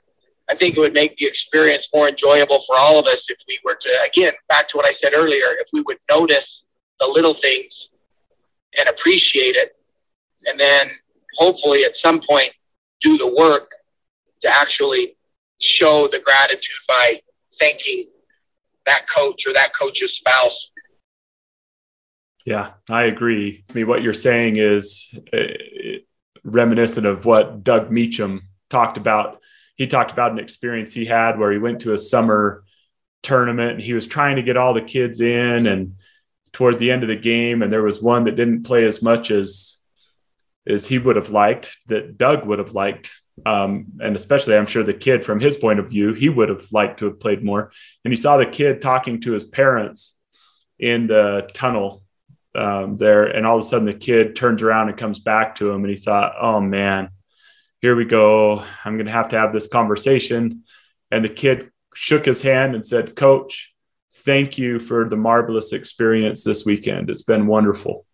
I 0.49 0.55
think 0.55 0.77
it 0.77 0.79
would 0.79 0.93
make 0.93 1.17
the 1.17 1.25
experience 1.25 1.89
more 1.93 2.07
enjoyable 2.07 2.61
for 2.65 2.77
all 2.77 2.99
of 2.99 3.05
us 3.05 3.29
if 3.29 3.37
we 3.47 3.59
were 3.63 3.75
to 3.75 3.89
again 4.05 4.33
back 4.49 4.67
to 4.69 4.77
what 4.77 4.85
I 4.85 4.91
said 4.91 5.13
earlier 5.15 5.55
if 5.59 5.67
we 5.73 5.81
would 5.81 5.97
notice 6.09 6.63
the 6.99 7.07
little 7.07 7.33
things 7.33 7.89
and 8.77 8.87
appreciate 8.89 9.55
it 9.55 9.75
and 10.45 10.59
then 10.59 10.89
hopefully 11.37 11.83
at 11.83 11.95
some 11.95 12.21
point 12.21 12.51
do 13.01 13.17
the 13.17 13.27
work 13.27 13.71
to 14.41 14.49
actually 14.49 15.17
show 15.59 16.07
the 16.07 16.19
gratitude 16.19 16.75
by 16.87 17.19
thanking 17.59 18.07
that 18.85 19.05
coach 19.09 19.45
or 19.45 19.53
that 19.53 19.75
coach's 19.75 20.13
spouse 20.13 20.69
yeah, 22.47 22.69
I 22.89 23.03
agree. 23.03 23.65
I 23.69 23.73
mean, 23.73 23.87
what 23.87 24.01
you're 24.01 24.13
saying 24.13 24.55
is 24.55 25.13
uh, 25.33 25.39
reminiscent 26.45 27.05
of 27.05 27.25
what 27.25 27.61
Doug 27.61 27.91
Meacham 27.91 28.47
talked 28.69 28.95
about. 28.95 29.41
He 29.77 29.87
talked 29.87 30.11
about 30.11 30.31
an 30.31 30.39
experience 30.39 30.91
he 30.91 31.05
had 31.05 31.39
where 31.39 31.51
he 31.51 31.57
went 31.57 31.81
to 31.81 31.93
a 31.93 31.97
summer 31.97 32.63
tournament 33.23 33.73
and 33.73 33.81
he 33.81 33.93
was 33.93 34.07
trying 34.07 34.35
to 34.35 34.43
get 34.43 34.57
all 34.57 34.73
the 34.73 34.81
kids 34.81 35.21
in 35.21 35.67
and 35.67 35.93
toward 36.53 36.79
the 36.79 36.91
end 36.91 37.03
of 37.03 37.09
the 37.09 37.15
game 37.15 37.61
and 37.61 37.71
there 37.71 37.83
was 37.83 38.01
one 38.01 38.23
that 38.23 38.35
didn't 38.35 38.63
play 38.63 38.85
as 38.85 39.01
much 39.01 39.31
as 39.31 39.77
as 40.67 40.87
he 40.87 40.97
would 40.97 41.15
have 41.15 41.29
liked 41.29 41.77
that 41.87 42.17
Doug 42.17 42.45
would 42.45 42.59
have 42.59 42.73
liked. 42.73 43.09
Um, 43.45 43.85
and 44.01 44.15
especially 44.15 44.57
I'm 44.57 44.65
sure 44.65 44.83
the 44.83 44.93
kid 44.93 45.23
from 45.23 45.39
his 45.39 45.57
point 45.57 45.79
of 45.79 45.89
view 45.89 46.13
he 46.13 46.27
would 46.27 46.49
have 46.49 46.71
liked 46.71 46.99
to 46.99 47.05
have 47.05 47.19
played 47.19 47.43
more. 47.43 47.71
And 48.03 48.11
he 48.11 48.19
saw 48.19 48.37
the 48.37 48.45
kid 48.45 48.81
talking 48.81 49.21
to 49.21 49.31
his 49.31 49.45
parents 49.45 50.17
in 50.79 51.07
the 51.07 51.49
tunnel 51.53 52.03
um, 52.55 52.97
there 52.97 53.23
and 53.25 53.45
all 53.45 53.57
of 53.57 53.63
a 53.63 53.67
sudden 53.67 53.85
the 53.85 53.93
kid 53.93 54.35
turns 54.35 54.61
around 54.61 54.89
and 54.89 54.97
comes 54.97 55.19
back 55.19 55.55
to 55.55 55.69
him 55.69 55.83
and 55.83 55.91
he 55.91 55.95
thought 55.95 56.33
oh 56.39 56.59
man 56.59 57.09
here 57.81 57.95
we 57.95 58.05
go 58.05 58.63
I'm 58.83 58.95
going 58.95 59.05
to 59.05 59.11
have 59.11 59.29
to 59.29 59.39
have 59.39 59.53
this 59.53 59.67
conversation 59.67 60.63
and 61.11 61.23
the 61.23 61.29
kid 61.29 61.71
shook 61.93 62.25
his 62.25 62.41
hand 62.41 62.75
and 62.75 62.85
said, 62.85 63.15
Coach, 63.15 63.73
thank 64.13 64.57
you 64.57 64.79
for 64.79 65.07
the 65.07 65.17
marvelous 65.17 65.73
experience 65.73 66.43
this 66.43 66.65
weekend. 66.65 67.09
It's 67.09 67.23
been 67.23 67.47
wonderful. 67.47 68.05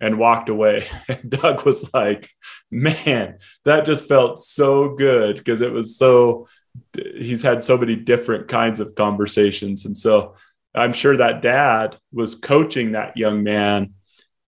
And 0.00 0.18
walked 0.18 0.48
away. 0.48 0.86
And 1.08 1.30
Doug 1.30 1.64
was 1.64 1.92
like, 1.94 2.30
man, 2.70 3.38
that 3.64 3.86
just 3.86 4.06
felt 4.06 4.38
so 4.38 4.94
good 4.94 5.36
because 5.36 5.60
it 5.60 5.72
was 5.72 5.96
so, 5.96 6.48
he's 6.94 7.42
had 7.42 7.64
so 7.64 7.78
many 7.78 7.96
different 7.96 8.48
kinds 8.48 8.80
of 8.80 8.94
conversations. 8.96 9.84
And 9.84 9.96
so 9.96 10.34
I'm 10.74 10.92
sure 10.92 11.16
that 11.16 11.42
dad 11.42 11.96
was 12.12 12.34
coaching 12.34 12.92
that 12.92 13.16
young 13.16 13.44
man 13.44 13.94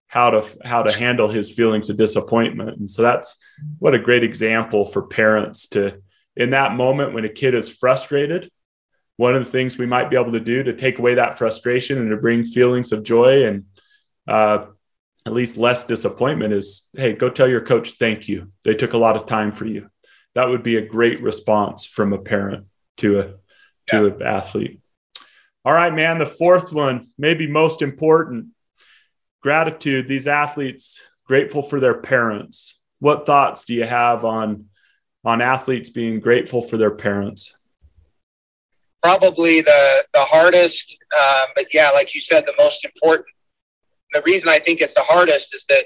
how 0.08 0.30
to 0.30 0.44
how 0.64 0.82
to 0.82 0.92
handle 0.92 1.28
his 1.28 1.50
feelings 1.52 1.90
of 1.90 1.96
disappointment 1.96 2.78
and 2.78 2.88
so 2.88 3.02
that's 3.02 3.38
what 3.78 3.94
a 3.94 3.98
great 3.98 4.22
example 4.22 4.86
for 4.86 5.02
parents 5.02 5.68
to 5.68 6.00
in 6.36 6.50
that 6.50 6.74
moment 6.74 7.14
when 7.14 7.24
a 7.24 7.30
kid 7.30 7.54
is 7.54 7.68
frustrated, 7.68 8.50
one 9.16 9.34
of 9.34 9.44
the 9.44 9.50
things 9.50 9.78
we 9.78 9.86
might 9.86 10.10
be 10.10 10.16
able 10.16 10.32
to 10.32 10.40
do 10.40 10.62
to 10.62 10.74
take 10.74 10.98
away 10.98 11.14
that 11.14 11.38
frustration 11.38 11.98
and 11.98 12.10
to 12.10 12.16
bring 12.16 12.44
feelings 12.44 12.92
of 12.92 13.02
joy 13.02 13.46
and 13.46 13.64
uh, 14.28 14.66
at 15.24 15.32
least 15.32 15.56
less 15.56 15.86
disappointment 15.86 16.52
is 16.52 16.88
hey, 16.92 17.14
go 17.14 17.30
tell 17.30 17.48
your 17.48 17.62
coach 17.62 17.92
thank 17.92 18.28
you. 18.28 18.52
They 18.64 18.74
took 18.74 18.92
a 18.92 18.98
lot 18.98 19.16
of 19.16 19.26
time 19.26 19.52
for 19.52 19.64
you. 19.64 19.88
That 20.34 20.48
would 20.48 20.62
be 20.62 20.76
a 20.76 20.86
great 20.86 21.22
response 21.22 21.86
from 21.86 22.12
a 22.12 22.18
parent 22.18 22.66
to 22.98 23.20
a 23.20 23.24
to 23.88 24.06
yeah. 24.06 24.14
an 24.16 24.22
athlete. 24.22 24.80
All 25.64 25.72
right, 25.72 25.94
man. 25.94 26.18
The 26.18 26.26
fourth 26.26 26.72
one, 26.72 27.08
maybe 27.16 27.46
most 27.46 27.80
important, 27.80 28.48
gratitude. 29.42 30.08
These 30.08 30.26
athletes 30.26 31.00
grateful 31.26 31.62
for 31.62 31.80
their 31.80 32.00
parents. 32.00 32.78
What 33.00 33.26
thoughts 33.26 33.64
do 33.64 33.74
you 33.74 33.84
have 33.84 34.24
on 34.24 34.66
on 35.24 35.40
athletes 35.40 35.90
being 35.90 36.20
grateful 36.20 36.62
for 36.62 36.76
their 36.76 36.92
parents? 36.92 37.54
Probably 39.02 39.60
the 39.60 40.04
the 40.12 40.24
hardest, 40.24 40.96
um, 41.18 41.48
but 41.54 41.72
yeah, 41.72 41.90
like 41.90 42.14
you 42.14 42.20
said, 42.20 42.44
the 42.46 42.54
most 42.58 42.84
important. 42.84 43.26
The 44.12 44.22
reason 44.22 44.48
I 44.48 44.58
think 44.58 44.80
it's 44.80 44.94
the 44.94 45.02
hardest 45.02 45.54
is 45.54 45.64
that 45.68 45.84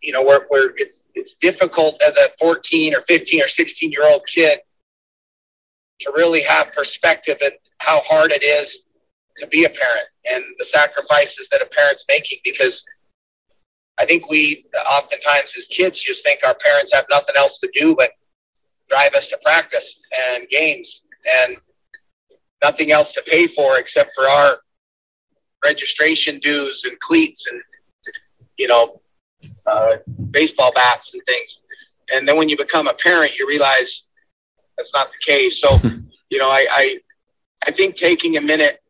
you 0.00 0.12
know 0.12 0.22
where 0.22 0.46
where 0.48 0.72
it's 0.76 1.02
it's 1.14 1.34
difficult 1.40 2.00
as 2.00 2.16
a 2.16 2.28
14 2.38 2.94
or 2.94 3.00
15 3.02 3.42
or 3.42 3.48
16 3.48 3.90
year 3.90 4.06
old 4.06 4.22
kid 4.26 4.60
to 6.00 6.12
really 6.14 6.42
have 6.42 6.72
perspective 6.72 7.38
at 7.44 7.54
how 7.78 8.00
hard 8.02 8.30
it 8.30 8.44
is 8.44 8.78
to 9.38 9.46
be 9.46 9.64
a 9.64 9.70
parent 9.70 10.06
and 10.30 10.44
the 10.58 10.64
sacrifices 10.64 11.48
that 11.50 11.62
a 11.62 11.66
parent's 11.66 12.04
making 12.08 12.38
because 12.44 12.84
I 13.98 14.04
think 14.04 14.28
we 14.28 14.66
oftentimes 14.90 15.54
as 15.56 15.66
kids 15.66 16.02
just 16.02 16.22
think 16.22 16.40
our 16.46 16.54
parents 16.54 16.92
have 16.94 17.06
nothing 17.10 17.34
else 17.36 17.58
to 17.58 17.70
do 17.74 17.94
but 17.96 18.10
drive 18.88 19.14
us 19.14 19.28
to 19.28 19.38
practice 19.44 19.98
and 20.32 20.48
games 20.48 21.02
and 21.42 21.56
nothing 22.62 22.92
else 22.92 23.12
to 23.12 23.22
pay 23.22 23.46
for 23.46 23.78
except 23.78 24.12
for 24.14 24.28
our 24.28 24.58
registration 25.64 26.38
dues 26.40 26.84
and 26.84 26.98
cleats 27.00 27.46
and 27.50 27.60
you 28.56 28.68
know 28.68 29.00
uh, 29.66 29.96
baseball 30.30 30.72
bats 30.74 31.14
and 31.14 31.22
things. 31.26 31.60
And 32.12 32.26
then 32.26 32.36
when 32.36 32.48
you 32.48 32.56
become 32.56 32.88
a 32.88 32.94
parent, 32.94 33.32
you 33.38 33.46
realize 33.46 34.04
that's 34.76 34.92
not 34.94 35.10
the 35.10 35.18
case. 35.32 35.60
So 35.60 35.80
you 36.30 36.38
know, 36.38 36.48
I, 36.48 36.66
I 36.70 36.98
I 37.66 37.70
think 37.70 37.96
taking 37.96 38.36
a 38.36 38.40
minute, 38.40 38.82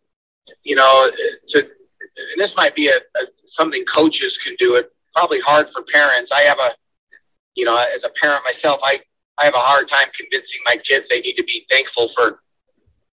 you 0.65 0.77
know, 0.77 1.11
to 1.49 1.59
and 1.61 2.41
this 2.41 2.57
might 2.57 2.75
be 2.75 2.89
a, 2.89 2.97
a 2.97 3.27
something 3.47 3.85
coaches 3.85 4.37
can 4.37 4.55
do 4.59 4.75
it 4.75 4.93
probably 5.15 5.41
hard 5.41 5.71
for 5.73 5.83
parents. 5.83 6.31
I 6.33 6.43
have 6.43 6.59
a, 6.59 6.71
you 7.55 7.65
know, 7.65 7.77
as 7.77 8.05
a 8.05 8.11
parent 8.21 8.43
myself, 8.45 8.79
I, 8.83 9.01
I 9.39 9.45
have 9.45 9.55
a 9.55 9.59
hard 9.59 9.89
time 9.89 10.07
convincing 10.17 10.61
my 10.65 10.77
kids 10.77 11.09
they 11.09 11.21
need 11.21 11.35
to 11.35 11.45
be 11.45 11.67
thankful 11.71 12.09
for 12.09 12.41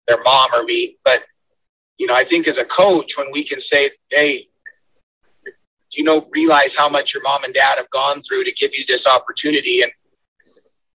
their 0.08 0.22
mom 0.22 0.50
or 0.52 0.64
me. 0.64 0.96
But, 1.04 1.22
you 1.98 2.06
know, 2.06 2.14
I 2.14 2.24
think 2.24 2.48
as 2.48 2.58
a 2.58 2.64
coach, 2.64 3.16
when 3.16 3.30
we 3.32 3.44
can 3.44 3.60
say, 3.60 3.90
hey, 4.10 4.48
do 5.44 5.52
you 5.92 6.04
know, 6.04 6.26
realize 6.32 6.74
how 6.74 6.88
much 6.88 7.12
your 7.12 7.22
mom 7.22 7.44
and 7.44 7.54
dad 7.54 7.78
have 7.78 7.90
gone 7.90 8.22
through 8.22 8.44
to 8.44 8.52
give 8.52 8.72
you 8.76 8.84
this 8.86 9.06
opportunity? 9.06 9.82
And 9.82 9.92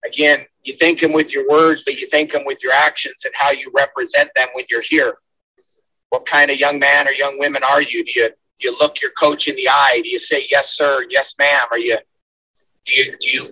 again, 0.04 0.44
you 0.64 0.76
thank 0.76 1.00
them 1.00 1.12
with 1.12 1.32
your 1.32 1.48
words, 1.48 1.82
but 1.84 1.98
you 1.98 2.08
thank 2.10 2.32
them 2.32 2.44
with 2.44 2.62
your 2.62 2.72
actions 2.72 3.24
and 3.24 3.32
how 3.34 3.50
you 3.50 3.70
represent 3.74 4.28
them 4.34 4.48
when 4.54 4.64
you're 4.68 4.82
here. 4.82 5.16
What 6.10 6.26
kind 6.26 6.50
of 6.50 6.58
young 6.58 6.78
man 6.78 7.06
or 7.08 7.12
young 7.12 7.38
women 7.38 7.62
are 7.62 7.82
you? 7.82 8.04
Do 8.04 8.12
you 8.14 8.28
do 8.28 8.68
you 8.68 8.76
look 8.78 9.00
your 9.00 9.12
coach 9.12 9.46
in 9.46 9.56
the 9.56 9.68
eye? 9.68 10.00
Do 10.02 10.08
you 10.08 10.18
say 10.18 10.46
yes, 10.50 10.76
sir, 10.76 11.06
yes, 11.10 11.34
ma'am? 11.38 11.66
Are 11.70 11.78
you 11.78 11.98
do 12.86 12.94
you 12.94 13.16
do 13.20 13.28
you 13.28 13.44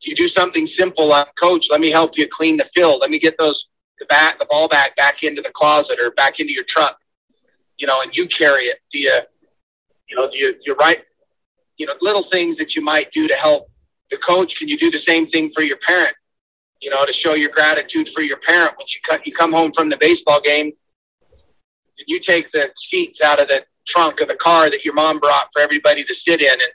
do 0.00 0.10
you 0.10 0.16
do 0.16 0.28
something 0.28 0.66
simple 0.66 1.12
on 1.12 1.26
coach? 1.38 1.68
Let 1.70 1.80
me 1.80 1.90
help 1.90 2.16
you 2.16 2.28
clean 2.28 2.56
the 2.56 2.68
field. 2.74 3.00
Let 3.00 3.10
me 3.10 3.18
get 3.18 3.36
those 3.38 3.68
the 3.98 4.06
bat 4.06 4.36
the 4.38 4.46
ball 4.46 4.68
back 4.68 4.96
back 4.96 5.22
into 5.22 5.42
the 5.42 5.50
closet 5.50 5.98
or 6.00 6.10
back 6.12 6.40
into 6.40 6.52
your 6.52 6.64
truck. 6.64 6.98
You 7.78 7.86
know, 7.86 8.02
and 8.02 8.16
you 8.16 8.26
carry 8.26 8.64
it. 8.64 8.78
Do 8.92 8.98
you 8.98 9.20
you 10.08 10.16
know, 10.16 10.30
do 10.30 10.38
you 10.38 10.54
you 10.64 10.74
right 10.74 11.02
you 11.78 11.86
know, 11.86 11.94
little 12.00 12.22
things 12.22 12.56
that 12.56 12.76
you 12.76 12.82
might 12.82 13.10
do 13.12 13.26
to 13.28 13.34
help 13.34 13.70
the 14.10 14.16
coach. 14.18 14.56
Can 14.56 14.68
you 14.68 14.76
do 14.76 14.90
the 14.90 14.98
same 14.98 15.26
thing 15.26 15.50
for 15.52 15.62
your 15.62 15.78
parent? 15.78 16.14
You 16.80 16.90
know, 16.90 17.06
to 17.06 17.12
show 17.12 17.34
your 17.34 17.50
gratitude 17.50 18.08
for 18.10 18.20
your 18.20 18.38
parent 18.38 18.74
when 18.76 18.86
you 18.88 19.00
cut 19.02 19.26
you 19.26 19.32
come 19.32 19.52
home 19.52 19.72
from 19.72 19.88
the 19.88 19.96
baseball 19.96 20.40
game. 20.40 20.72
You 22.06 22.20
take 22.20 22.50
the 22.52 22.70
seats 22.76 23.20
out 23.20 23.40
of 23.40 23.48
the 23.48 23.64
trunk 23.86 24.20
of 24.20 24.28
the 24.28 24.34
car 24.34 24.70
that 24.70 24.84
your 24.84 24.94
mom 24.94 25.18
brought 25.18 25.48
for 25.52 25.60
everybody 25.60 26.04
to 26.04 26.14
sit 26.14 26.40
in 26.40 26.52
and 26.52 26.70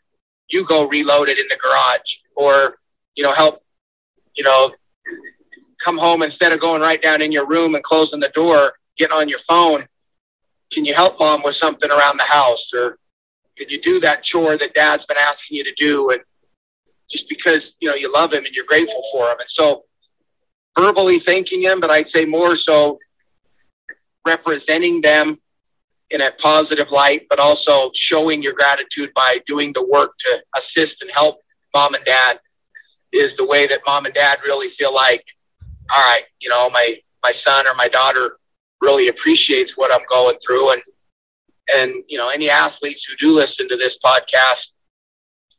you 0.50 0.66
go 0.66 0.88
reload 0.88 1.30
it 1.30 1.40
in 1.40 1.48
the 1.48 1.58
garage 1.62 2.16
or 2.36 2.76
you 3.16 3.24
know 3.24 3.34
help 3.34 3.64
you 4.36 4.44
know 4.44 4.72
come 5.84 5.98
home 5.98 6.24
instead 6.24 6.52
of 6.52 6.60
going 6.60 6.82
right 6.82 7.02
down 7.02 7.22
in 7.22 7.32
your 7.32 7.48
room 7.48 7.76
and 7.76 7.84
closing 7.84 8.20
the 8.20 8.30
door 8.30 8.74
getting 8.98 9.16
on 9.16 9.28
your 9.28 9.40
phone. 9.40 9.86
Can 10.72 10.86
you 10.86 10.94
help 10.94 11.20
mom 11.20 11.42
with 11.44 11.56
something 11.56 11.90
around 11.90 12.18
the 12.18 12.24
house? 12.24 12.72
Or 12.74 12.98
can 13.58 13.70
you 13.70 13.82
do 13.82 14.00
that 14.02 14.24
chore 14.24 14.58
that 14.58 14.74
dad's 14.74 15.06
been 15.06 15.18
asking 15.18 15.58
you 15.58 15.64
to 15.64 15.74
do? 15.76 16.12
And 16.12 16.22
just 17.10 17.28
because 17.30 17.74
you 17.80 17.90
know 17.90 17.96
you 17.96 18.12
love 18.12 18.34
him 18.34 18.46
and 18.46 18.56
you're 18.56 18.66
grateful 18.66 19.04
for 19.12 19.30
him. 19.30 19.40
And 19.40 19.50
so 19.50 19.84
verbally 20.78 21.20
thanking 21.20 21.62
him 21.62 21.80
but 21.80 21.92
i'd 21.92 22.10
say 22.10 22.26
more 22.26 22.56
so 22.56 22.98
representing 24.26 25.02
them 25.02 25.38
in 26.10 26.22
a 26.22 26.32
positive 26.40 26.92
light, 26.92 27.26
but 27.30 27.40
also 27.40 27.90
showing 27.94 28.44
your 28.44 28.54
gratitude 28.54 29.12
by 29.16 29.40
doing 29.48 29.74
the 29.74 29.86
work 29.86 30.14
to 30.20 30.44
assist 30.56 31.02
and 31.02 31.12
help 31.12 31.40
mom 31.74 31.96
and 31.96 32.06
dad 32.06 32.40
is 33.12 33.36
the 33.36 33.46
way 33.46 33.68
that 33.68 33.82
mom 33.86 34.06
and 34.06 34.14
dad 34.14 34.40
really 34.44 34.70
feel 34.70 34.94
like, 34.94 35.26
all 35.92 36.02
right, 36.02 36.24
you 36.40 36.50
know, 36.50 36.70
my 36.70 36.98
my 37.24 37.32
son 37.32 37.68
or 37.68 37.74
my 37.76 37.88
daughter 37.88 38.38
really 38.82 39.08
appreciates 39.08 39.78
what 39.78 39.92
I'm 39.92 40.06
going 40.10 40.38
through, 40.46 40.74
and 40.74 40.82
and 41.76 42.04
you 42.08 42.18
know, 42.18 42.30
any 42.30 42.50
athletes 42.50 43.06
who 43.06 43.16
do 43.18 43.34
listen 43.34 43.68
to 43.70 43.78
this 43.78 43.98
podcast 44.04 44.70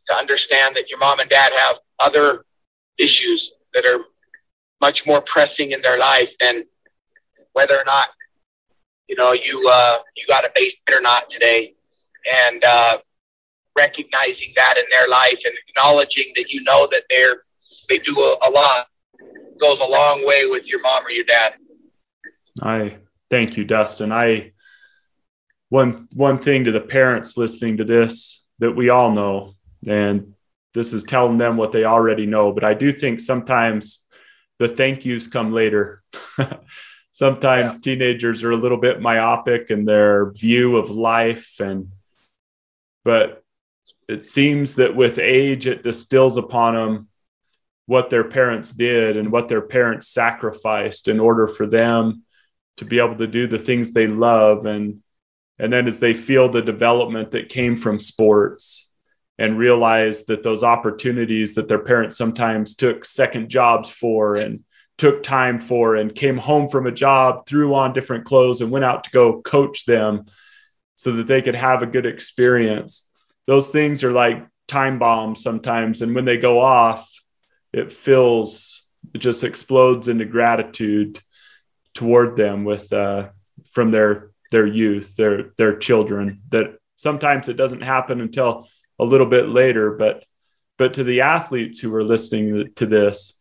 to 0.09 0.15
understand 0.15 0.77
that 0.77 0.91
your 0.91 0.99
mom 0.99 1.21
and 1.21 1.31
dad 1.31 1.53
have 1.57 1.79
other 1.99 2.45
issues 2.99 3.53
that 3.73 3.85
are 3.87 4.01
much 4.81 5.07
more 5.07 5.21
pressing 5.21 5.73
in 5.73 5.81
their 5.83 5.99
life 5.99 6.33
than 6.39 6.65
whether 7.53 7.75
or 7.75 7.85
not 7.85 8.09
you 9.09 9.17
know, 9.17 9.33
you 9.33 9.69
uh, 9.69 9.99
you 10.17 10.25
got 10.27 10.45
a 10.45 10.51
base 10.55 10.75
hit 10.87 10.97
or 10.97 11.01
not 11.01 11.31
today, 11.31 11.75
and 12.31 12.65
uh, 12.65 12.99
recognizing 13.77 14.53
that 14.57 14.77
in 14.79 14.85
their 14.91 15.09
life 15.09 15.41
and 15.45 15.55
acknowledging 15.69 16.33
that 16.37 16.51
you 16.51 16.63
know 16.65 16.89
that 16.91 17.05
they're 17.11 17.43
they 17.89 17.99
do 17.99 18.19
a, 18.19 18.49
a 18.49 18.51
lot 18.51 18.87
goes 19.61 19.79
a 19.81 19.85
long 19.85 20.27
way 20.27 20.47
with 20.47 20.67
your 20.67 20.81
mom 20.81 21.05
or 21.05 21.11
your 21.11 21.25
dad. 21.25 21.55
I 22.63 22.99
thank 23.31 23.57
you, 23.57 23.65
Dustin. 23.65 24.13
I 24.13 24.53
one 25.69 26.09
one 26.13 26.39
thing 26.39 26.65
to 26.65 26.73
the 26.73 26.81
parents 26.81 27.37
listening 27.37 27.79
to 27.79 27.85
this 27.85 28.43
that 28.59 28.73
we 28.73 28.89
all 28.89 29.11
know, 29.11 29.55
and 29.87 30.35
this 30.73 30.93
is 30.93 31.03
telling 31.03 31.39
them 31.39 31.57
what 31.57 31.73
they 31.73 31.85
already 31.85 32.27
know, 32.27 32.53
but 32.53 32.65
I 32.65 32.75
do 32.75 32.93
think 32.93 33.21
sometimes 33.21 34.07
the 34.59 34.69
thank 34.69 35.05
yous 35.05 35.27
come 35.27 35.53
later. 35.53 36.03
sometimes 37.15 37.75
yeah. 37.75 37.81
teenagers 37.81 38.43
are 38.43 38.51
a 38.51 38.57
little 38.57 38.77
bit 38.77 39.01
myopic 39.01 39.71
in 39.71 39.87
their 39.87 40.31
view 40.33 40.77
of 40.77 40.91
life 40.91 41.59
and 41.61 41.91
but 43.05 43.45
it 44.09 44.23
seems 44.23 44.77
that 44.77 44.97
with 44.97 45.19
age, 45.19 45.67
it 45.67 45.83
distills 45.83 46.37
upon 46.37 46.75
them 46.75 47.09
what 47.87 48.11
their 48.11 48.25
parents 48.25 48.71
did 48.71 49.17
and 49.17 49.31
what 49.31 49.49
their 49.49 49.61
parents 49.61 50.09
sacrificed 50.09 51.09
in 51.09 51.21
order 51.21 51.47
for 51.47 51.67
them 51.67 52.23
to 52.79 52.85
be 52.85 52.99
able 52.99 53.17
to 53.17 53.27
do 53.27 53.47
the 53.47 53.59
things 53.59 53.93
they 53.93 54.07
love 54.07 54.67
and 54.67 55.01
and 55.57 55.73
then 55.73 55.87
as 55.87 56.01
they 56.01 56.15
feel 56.15 56.49
the 56.49 56.62
development 56.62 57.31
that 57.31 57.49
came 57.49 57.77
from 57.77 58.01
sports 58.01 58.91
and 59.39 59.57
realize 59.57 60.25
that 60.25 60.43
those 60.43 60.65
opportunities 60.65 61.55
that 61.55 61.69
their 61.69 61.79
parents 61.79 62.17
sometimes 62.17 62.75
took 62.75 63.05
second 63.05 63.49
jobs 63.49 63.89
for 63.89 64.35
and 64.35 64.65
took 64.97 65.22
time 65.22 65.59
for 65.59 65.97
and 65.97 66.14
came 66.14 66.38
home 66.38 66.68
from 66.68 66.86
a 66.86 66.92
job 66.92 67.47
threw 67.47 67.74
on 67.74 67.92
different 67.92 68.24
clothes 68.24 68.61
and 68.61 68.70
went 68.70 68.84
out 68.84 69.05
to 69.05 69.11
go 69.11 69.42
coach 69.42 69.84
them 69.86 70.26
so 70.95 71.12
that 71.12 71.26
they 71.26 71.42
could 71.42 71.57
have 71.57 71.82
a 71.82 71.86
good 71.86 72.07
experience. 72.07 73.09
Those 73.47 73.70
things 73.70 74.05
are 74.05 74.12
like 74.12 74.47
time 74.68 74.99
bombs 74.99 75.42
sometimes. 75.42 76.01
And 76.01 76.14
when 76.14 76.24
they 76.24 76.36
go 76.36 76.61
off 76.61 77.11
it 77.72 77.92
fills 77.92 78.84
it 79.12 79.18
just 79.18 79.45
explodes 79.45 80.09
into 80.09 80.24
gratitude 80.24 81.20
toward 81.92 82.36
them 82.36 82.64
with 82.64 82.92
uh, 82.92 83.28
from 83.72 83.90
their 83.90 84.30
their 84.51 84.66
youth 84.66 85.16
their 85.16 85.51
their 85.59 85.76
children 85.76 86.40
that 86.51 86.76
sometimes 86.95 87.49
it 87.49 87.57
doesn't 87.57 87.82
happen 87.82 88.20
until 88.20 88.68
a 88.99 89.05
little 89.05 89.26
bit 89.26 89.49
later. 89.49 89.90
But 89.90 90.24
but 90.78 90.95
to 90.95 91.05
the 91.05 91.20
athletes 91.20 91.80
who 91.80 91.95
are 91.95 92.05
listening 92.05 92.72
to 92.76 92.86
this 92.86 93.34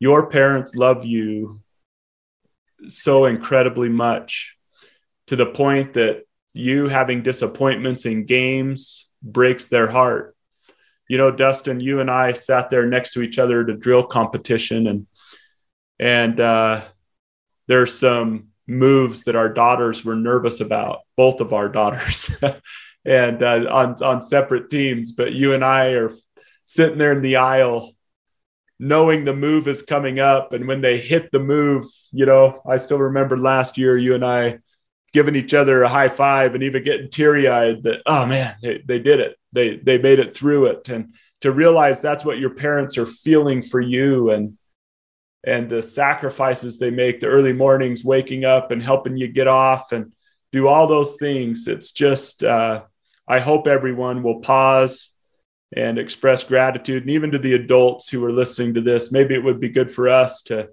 your 0.00 0.28
parents 0.28 0.74
love 0.74 1.04
you 1.04 1.60
so 2.88 3.26
incredibly 3.26 3.88
much 3.88 4.56
to 5.26 5.36
the 5.36 5.46
point 5.46 5.94
that 5.94 6.24
you 6.52 6.88
having 6.88 7.22
disappointments 7.22 8.06
in 8.06 8.26
games 8.26 9.08
breaks 9.22 9.68
their 9.68 9.88
heart. 9.88 10.34
You 11.08 11.18
know, 11.18 11.30
Dustin, 11.30 11.80
you 11.80 12.00
and 12.00 12.10
I 12.10 12.32
sat 12.32 12.70
there 12.70 12.86
next 12.86 13.12
to 13.12 13.22
each 13.22 13.38
other 13.38 13.62
at 13.62 13.70
a 13.70 13.76
drill 13.76 14.04
competition, 14.04 14.86
and 14.86 15.06
and 15.98 16.40
uh, 16.40 16.82
there's 17.66 17.98
some 17.98 18.48
moves 18.66 19.24
that 19.24 19.36
our 19.36 19.52
daughters 19.52 20.04
were 20.04 20.16
nervous 20.16 20.60
about, 20.60 21.00
both 21.16 21.40
of 21.40 21.52
our 21.52 21.68
daughters, 21.68 22.30
and 23.04 23.42
uh, 23.42 23.66
on 23.70 24.02
on 24.02 24.22
separate 24.22 24.70
teams. 24.70 25.12
But 25.12 25.32
you 25.32 25.52
and 25.52 25.64
I 25.64 25.90
are 25.90 26.12
sitting 26.64 26.98
there 26.98 27.12
in 27.12 27.22
the 27.22 27.36
aisle, 27.36 27.92
knowing 28.80 29.26
the 29.26 29.36
move 29.36 29.68
is 29.68 29.82
coming 29.82 30.18
up, 30.18 30.54
and 30.54 30.66
when 30.66 30.80
they 30.80 30.98
hit 30.98 31.30
the 31.30 31.38
move, 31.38 31.84
you 32.12 32.24
know, 32.24 32.62
I 32.66 32.78
still 32.78 32.98
remember 32.98 33.36
last 33.36 33.76
year 33.76 33.96
you 33.96 34.14
and 34.14 34.24
I 34.24 34.60
giving 35.12 35.36
each 35.36 35.52
other 35.52 35.82
a 35.82 35.88
high 35.88 36.08
five 36.08 36.54
and 36.54 36.62
even 36.62 36.82
getting 36.82 37.10
teary 37.10 37.46
eyed 37.46 37.82
that, 37.82 38.00
oh 38.06 38.24
man, 38.24 38.56
they, 38.62 38.82
they 38.86 38.98
did 38.98 39.20
it. 39.20 39.36
They, 39.52 39.76
they 39.76 39.98
made 39.98 40.18
it 40.18 40.34
through 40.34 40.66
it. 40.66 40.88
And 40.88 41.14
to 41.42 41.52
realize 41.52 42.00
that's 42.00 42.24
what 42.24 42.38
your 42.38 42.54
parents 42.54 42.96
are 42.96 43.06
feeling 43.06 43.60
for 43.60 43.80
you 43.80 44.30
and, 44.30 44.56
and 45.44 45.68
the 45.68 45.82
sacrifices 45.82 46.78
they 46.78 46.90
make, 46.90 47.20
the 47.20 47.26
early 47.26 47.52
mornings, 47.52 48.02
waking 48.02 48.44
up 48.44 48.70
and 48.70 48.82
helping 48.82 49.16
you 49.16 49.28
get 49.28 49.48
off 49.48 49.92
and 49.92 50.12
do 50.52 50.68
all 50.68 50.86
those 50.86 51.16
things. 51.16 51.66
It's 51.66 51.92
just, 51.92 52.44
uh, 52.44 52.82
I 53.28 53.40
hope 53.40 53.66
everyone 53.66 54.22
will 54.22 54.40
pause 54.40 55.12
and 55.72 55.98
express 55.98 56.42
gratitude. 56.44 57.02
And 57.02 57.10
even 57.10 57.30
to 57.30 57.38
the 57.38 57.54
adults 57.54 58.08
who 58.08 58.24
are 58.24 58.32
listening 58.32 58.74
to 58.74 58.80
this, 58.80 59.12
maybe 59.12 59.34
it 59.34 59.44
would 59.44 59.60
be 59.60 59.68
good 59.68 59.92
for 59.92 60.08
us 60.08 60.42
to 60.42 60.70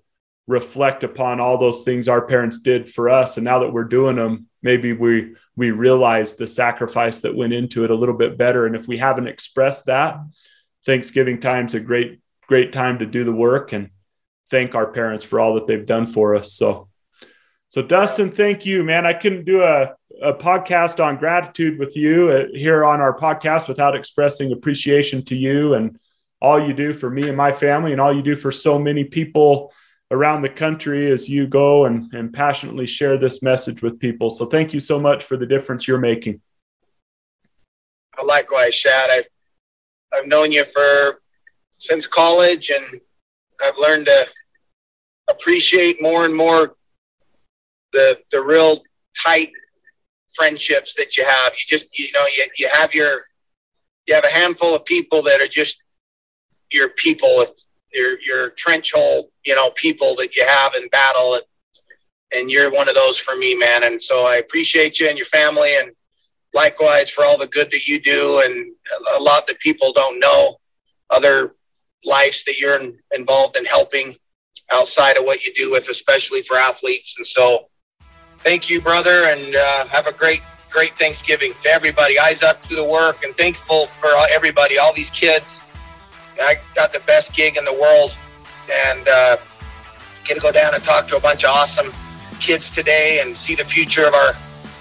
reflect 0.48 1.04
upon 1.04 1.40
all 1.40 1.58
those 1.58 1.84
things 1.84 2.08
our 2.08 2.26
parents 2.26 2.60
did 2.60 2.90
for 2.90 3.10
us 3.10 3.36
and 3.36 3.44
now 3.44 3.60
that 3.60 3.72
we're 3.72 3.84
doing 3.84 4.16
them 4.16 4.48
maybe 4.64 4.94
we 4.94 5.36
we 5.58 5.72
realize 5.72 6.36
the 6.36 6.48
sacrifice 6.48 7.22
that 7.22 7.36
went 7.36 7.52
into 7.52 7.84
it 7.84 7.92
a 7.92 7.96
little 7.96 8.16
bit 8.16 8.38
better 8.38 8.66
and 8.66 8.76
if 8.76 8.88
we 8.88 8.98
haven't 8.98 9.28
expressed 9.28 9.88
that 9.88 10.18
thanksgiving 10.86 11.40
time's 11.42 11.74
a 11.74 11.80
great 11.82 12.22
great 12.48 12.72
time 12.72 13.00
to 13.00 13.06
do 13.06 13.26
the 13.26 13.32
work 13.32 13.74
and 13.74 13.90
thank 14.50 14.74
our 14.74 14.88
parents 14.88 15.26
for 15.26 15.38
all 15.38 15.56
that 15.56 15.68
they've 15.68 15.86
done 15.86 16.06
for 16.06 16.34
us 16.34 16.54
so 16.54 16.88
so 17.70 17.82
dustin 17.82 18.32
thank 18.32 18.66
you 18.66 18.84
man 18.84 19.06
i 19.06 19.14
couldn't 19.14 19.46
do 19.46 19.64
a, 19.64 19.94
a 20.22 20.34
podcast 20.34 21.04
on 21.04 21.18
gratitude 21.18 21.78
with 21.80 21.96
you 21.96 22.30
uh, 22.30 22.46
here 22.54 22.84
on 22.84 23.00
our 23.02 23.18
podcast 23.18 23.68
without 23.68 23.96
expressing 23.96 24.52
appreciation 24.52 25.24
to 25.24 25.36
you 25.36 25.74
and 25.74 26.00
all 26.42 26.66
you 26.66 26.74
do 26.74 26.94
for 26.94 27.10
me 27.10 27.28
and 27.28 27.38
my 27.38 27.52
family 27.52 27.92
and 27.92 28.02
all 28.02 28.16
you 28.16 28.22
do 28.22 28.36
for 28.36 28.52
so 28.52 28.78
many 28.78 29.04
people 29.04 29.72
around 30.12 30.42
the 30.42 30.50
country 30.50 31.12
as 31.12 31.28
you 31.30 31.48
go 31.48 31.86
and, 31.86 32.14
and 32.14 32.34
passionately 32.34 32.86
share 32.86 33.18
this 33.18 33.42
message 33.42 33.82
with 33.82 34.00
people. 34.00 34.30
So 34.30 34.46
thank 34.46 34.74
you 34.74 34.80
so 34.80 35.00
much 35.00 35.24
for 35.24 35.36
the 35.36 35.46
difference 35.46 35.88
you're 35.88 35.98
making. 35.98 36.42
Likewise, 38.24 38.74
Shad. 38.74 39.10
I've, 39.10 39.28
I've 40.14 40.28
known 40.28 40.52
you 40.52 40.66
for 40.74 41.22
since 41.80 42.08
college 42.08 42.70
and 42.70 43.02
I've 43.62 43.78
learned 43.78 44.06
to 44.06 44.28
appreciate 45.30 46.02
more 46.02 46.26
and 46.26 46.36
more 46.36 46.76
the, 47.94 48.20
the 48.32 48.42
real 48.42 48.82
tight 49.24 49.52
friendships 50.36 50.94
that 50.96 51.18
you 51.18 51.26
have. 51.26 51.54
You 51.54 51.78
just, 51.78 51.98
you 51.98 52.12
know, 52.14 52.26
you, 52.36 52.46
you 52.58 52.70
have 52.72 52.94
your, 52.94 53.22
you 54.06 54.16
have 54.16 54.26
a 54.26 54.30
handful 54.30 54.76
of 54.76 54.86
people 54.86 55.22
that 55.24 55.42
are 55.42 55.48
just 55.48 55.78
your 56.70 56.90
people 56.90 57.46
your 57.94 58.20
your 58.22 58.50
trench 58.52 58.92
hole, 58.94 59.32
you 59.46 59.56
know, 59.56 59.72
people 59.72 60.16
that 60.16 60.36
you 60.36 60.46
have 60.46 60.74
in 60.76 60.88
battle, 60.90 61.40
and, 62.34 62.52
you're 62.52 62.72
one 62.72 62.90
of 62.90 62.96
those 62.96 63.18
for 63.18 63.36
me, 63.36 63.56
man. 63.56 63.84
And 63.84 64.02
so 64.02 64.26
I 64.26 64.36
appreciate 64.36 65.00
you 65.00 65.08
and 65.10 65.18
your 65.18 65.28
family, 65.28 65.78
and 65.78 65.92
likewise 66.54 67.10
for 67.10 67.26
all 67.26 67.38
the 67.38 67.48
good 67.48 67.72
that 67.72 67.88
you 67.88 68.00
do, 68.00 68.42
and 68.42 68.72
a 69.18 69.22
lot 69.22 69.48
that 69.48 69.60
people 69.60 69.92
don't 69.94 70.20
know, 70.20 70.58
other 71.10 71.56
lives 72.06 72.44
that 72.46 72.60
you're 72.60 72.80
in, 72.80 72.98
involved 73.14 73.58
in 73.58 73.66
helping 73.66 74.16
outside 74.72 75.18
of 75.18 75.24
what 75.24 75.46
you 75.46 75.54
do 75.54 75.72
with, 75.72 75.90
especially 75.90 76.44
for 76.44 76.58
athletes. 76.58 77.16
And 77.18 77.26
so, 77.26 77.70
thank 78.40 78.70
you, 78.70 78.82
brother, 78.82 79.26
and 79.26 79.56
uh, 79.56 79.88
have 79.88 80.08
a 80.08 80.14
great 80.14 80.42
great 80.70 80.98
Thanksgiving 81.00 81.54
to 81.64 81.70
everybody. 81.70 82.20
Eyes 82.20 82.44
up 82.44 82.62
to 82.68 82.76
the 82.76 82.84
work, 82.84 83.24
and 83.24 83.36
thankful 83.36 83.88
for 84.02 84.10
everybody, 84.30 84.78
all 84.78 84.94
these 84.94 85.10
kids 85.10 85.62
I 86.42 86.60
got 86.76 86.94
the 86.94 87.00
best 87.02 87.34
gig 87.34 87.58
in 87.58 87.66
the 87.66 87.74
world, 87.74 88.18
and 88.72 89.08
uh, 89.08 89.38
get 90.24 90.36
to 90.36 90.40
go 90.40 90.52
down 90.52 90.74
and 90.74 90.84
talk 90.84 91.08
to 91.10 91.18
a 91.18 91.20
bunch 91.20 91.44
of 91.44 91.52
awesome 91.52 91.92
kids 92.40 92.70
today 92.70 93.20
and 93.22 93.36
see 93.36 93.56
the 93.56 93.66
future 93.66 94.06
of 94.06 94.14
our 94.14 94.36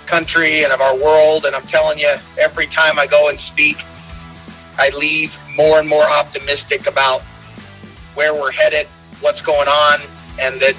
country 0.07 0.65
and 0.65 0.73
of 0.73 0.81
our 0.81 0.97
world. 0.97 1.45
And 1.47 1.57
I'm 1.57 1.67
telling 1.67 1.99
you, 1.99 2.15
every 2.39 2.67
time 2.67 2.99
I 2.99 3.07
go 3.07 3.29
and 3.29 3.39
speak, 3.39 3.79
I 4.79 4.91
leave 4.91 5.37
more 5.55 5.79
and 5.79 5.89
more 5.89 6.05
optimistic 6.05 6.87
about 6.87 7.23
where 8.15 8.35
we're 8.35 8.53
headed, 8.53 8.87
what's 9.21 9.41
going 9.41 9.69
on, 9.69 10.01
and 10.39 10.61
that 10.61 10.77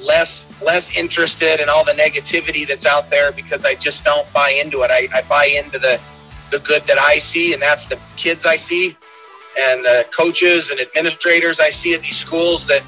less 0.00 0.43
less 0.62 0.90
interested 0.96 1.60
in 1.60 1.68
all 1.68 1.84
the 1.84 1.92
negativity 1.92 2.66
that's 2.66 2.86
out 2.86 3.10
there 3.10 3.32
because 3.32 3.64
I 3.64 3.74
just 3.74 4.04
don't 4.04 4.30
buy 4.32 4.50
into 4.50 4.82
it. 4.82 4.90
I, 4.90 5.08
I 5.12 5.22
buy 5.22 5.46
into 5.46 5.78
the 5.78 6.00
the 6.50 6.58
good 6.60 6.86
that 6.86 6.98
I 6.98 7.18
see, 7.18 7.52
and 7.52 7.60
that's 7.60 7.86
the 7.86 7.98
kids 8.16 8.46
I 8.46 8.56
see 8.56 8.96
and 9.56 9.84
the 9.84 10.06
coaches 10.10 10.70
and 10.70 10.80
administrators 10.80 11.60
I 11.60 11.70
see 11.70 11.94
at 11.94 12.02
these 12.02 12.16
schools 12.16 12.66
that 12.66 12.82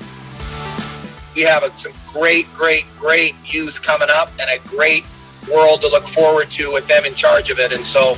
we 1.35 1.43
have 1.43 1.63
a, 1.63 1.77
some 1.79 1.93
great, 2.13 2.53
great, 2.55 2.85
great 2.99 3.35
youth 3.45 3.83
coming 3.83 4.09
up 4.11 4.31
and 4.41 4.51
a 4.51 4.59
great 4.69 5.05
world 5.53 5.81
to 5.83 5.89
look 5.89 6.07
forward 6.09 6.51
to 6.53 6.73
with 6.73 6.87
them 6.89 7.05
in 7.05 7.15
charge 7.15 7.51
of 7.51 7.59
it. 7.59 7.73
And 7.73 7.85
so, 7.85 8.17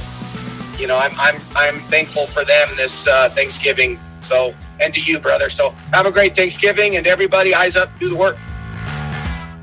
you 0.79 0.87
know, 0.87 0.97
I'm, 0.97 1.13
I'm, 1.19 1.41
I'm 1.55 1.81
thankful 1.81 2.27
for 2.29 2.45
them 2.45 2.69
this 2.77 3.07
uh, 3.07 3.31
Thanksgiving. 3.31 3.99
So, 4.23 4.55
and 4.81 4.95
to 4.95 5.01
you, 5.01 5.19
brother. 5.19 5.51
So 5.51 5.71
have 5.93 6.07
a 6.07 6.11
great 6.11 6.37
Thanksgiving 6.37 6.97
and 6.97 7.07
everybody 7.07 7.55
eyes 7.55 7.77
up, 7.77 7.91
do 7.99 8.09
the 8.09 8.17
work. 8.17 8.39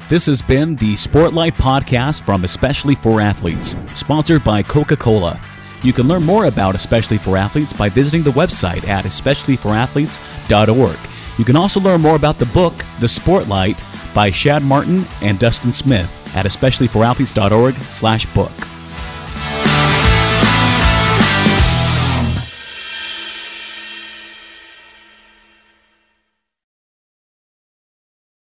This 0.07 0.27
has 0.27 0.39
been 0.39 0.75
the 0.75 0.93
Sportlight 0.93 1.53
Podcast 1.53 2.21
from 2.21 2.43
Especially 2.43 2.93
for 2.93 3.19
Athletes, 3.19 3.75
sponsored 3.95 4.43
by 4.43 4.61
Coca 4.61 4.95
Cola. 4.95 5.41
You 5.81 5.93
can 5.93 6.07
learn 6.07 6.21
more 6.21 6.45
about 6.45 6.75
Especially 6.75 7.17
for 7.17 7.35
Athletes 7.35 7.73
by 7.73 7.89
visiting 7.89 8.21
the 8.21 8.29
website 8.29 8.87
at 8.87 9.05
especiallyforathletes.org. 9.05 10.97
You 11.39 11.43
can 11.43 11.55
also 11.55 11.79
learn 11.79 12.01
more 12.01 12.15
about 12.15 12.37
the 12.37 12.45
book, 12.45 12.85
The 12.99 13.07
Sportlight, 13.07 13.83
by 14.13 14.29
Shad 14.29 14.61
Martin 14.61 15.07
and 15.23 15.39
Dustin 15.39 15.73
Smith 15.73 16.11
at 16.35 16.45
especiallyforathletes.org 16.45 17.75
slash 17.89 18.27
book. 18.27 18.51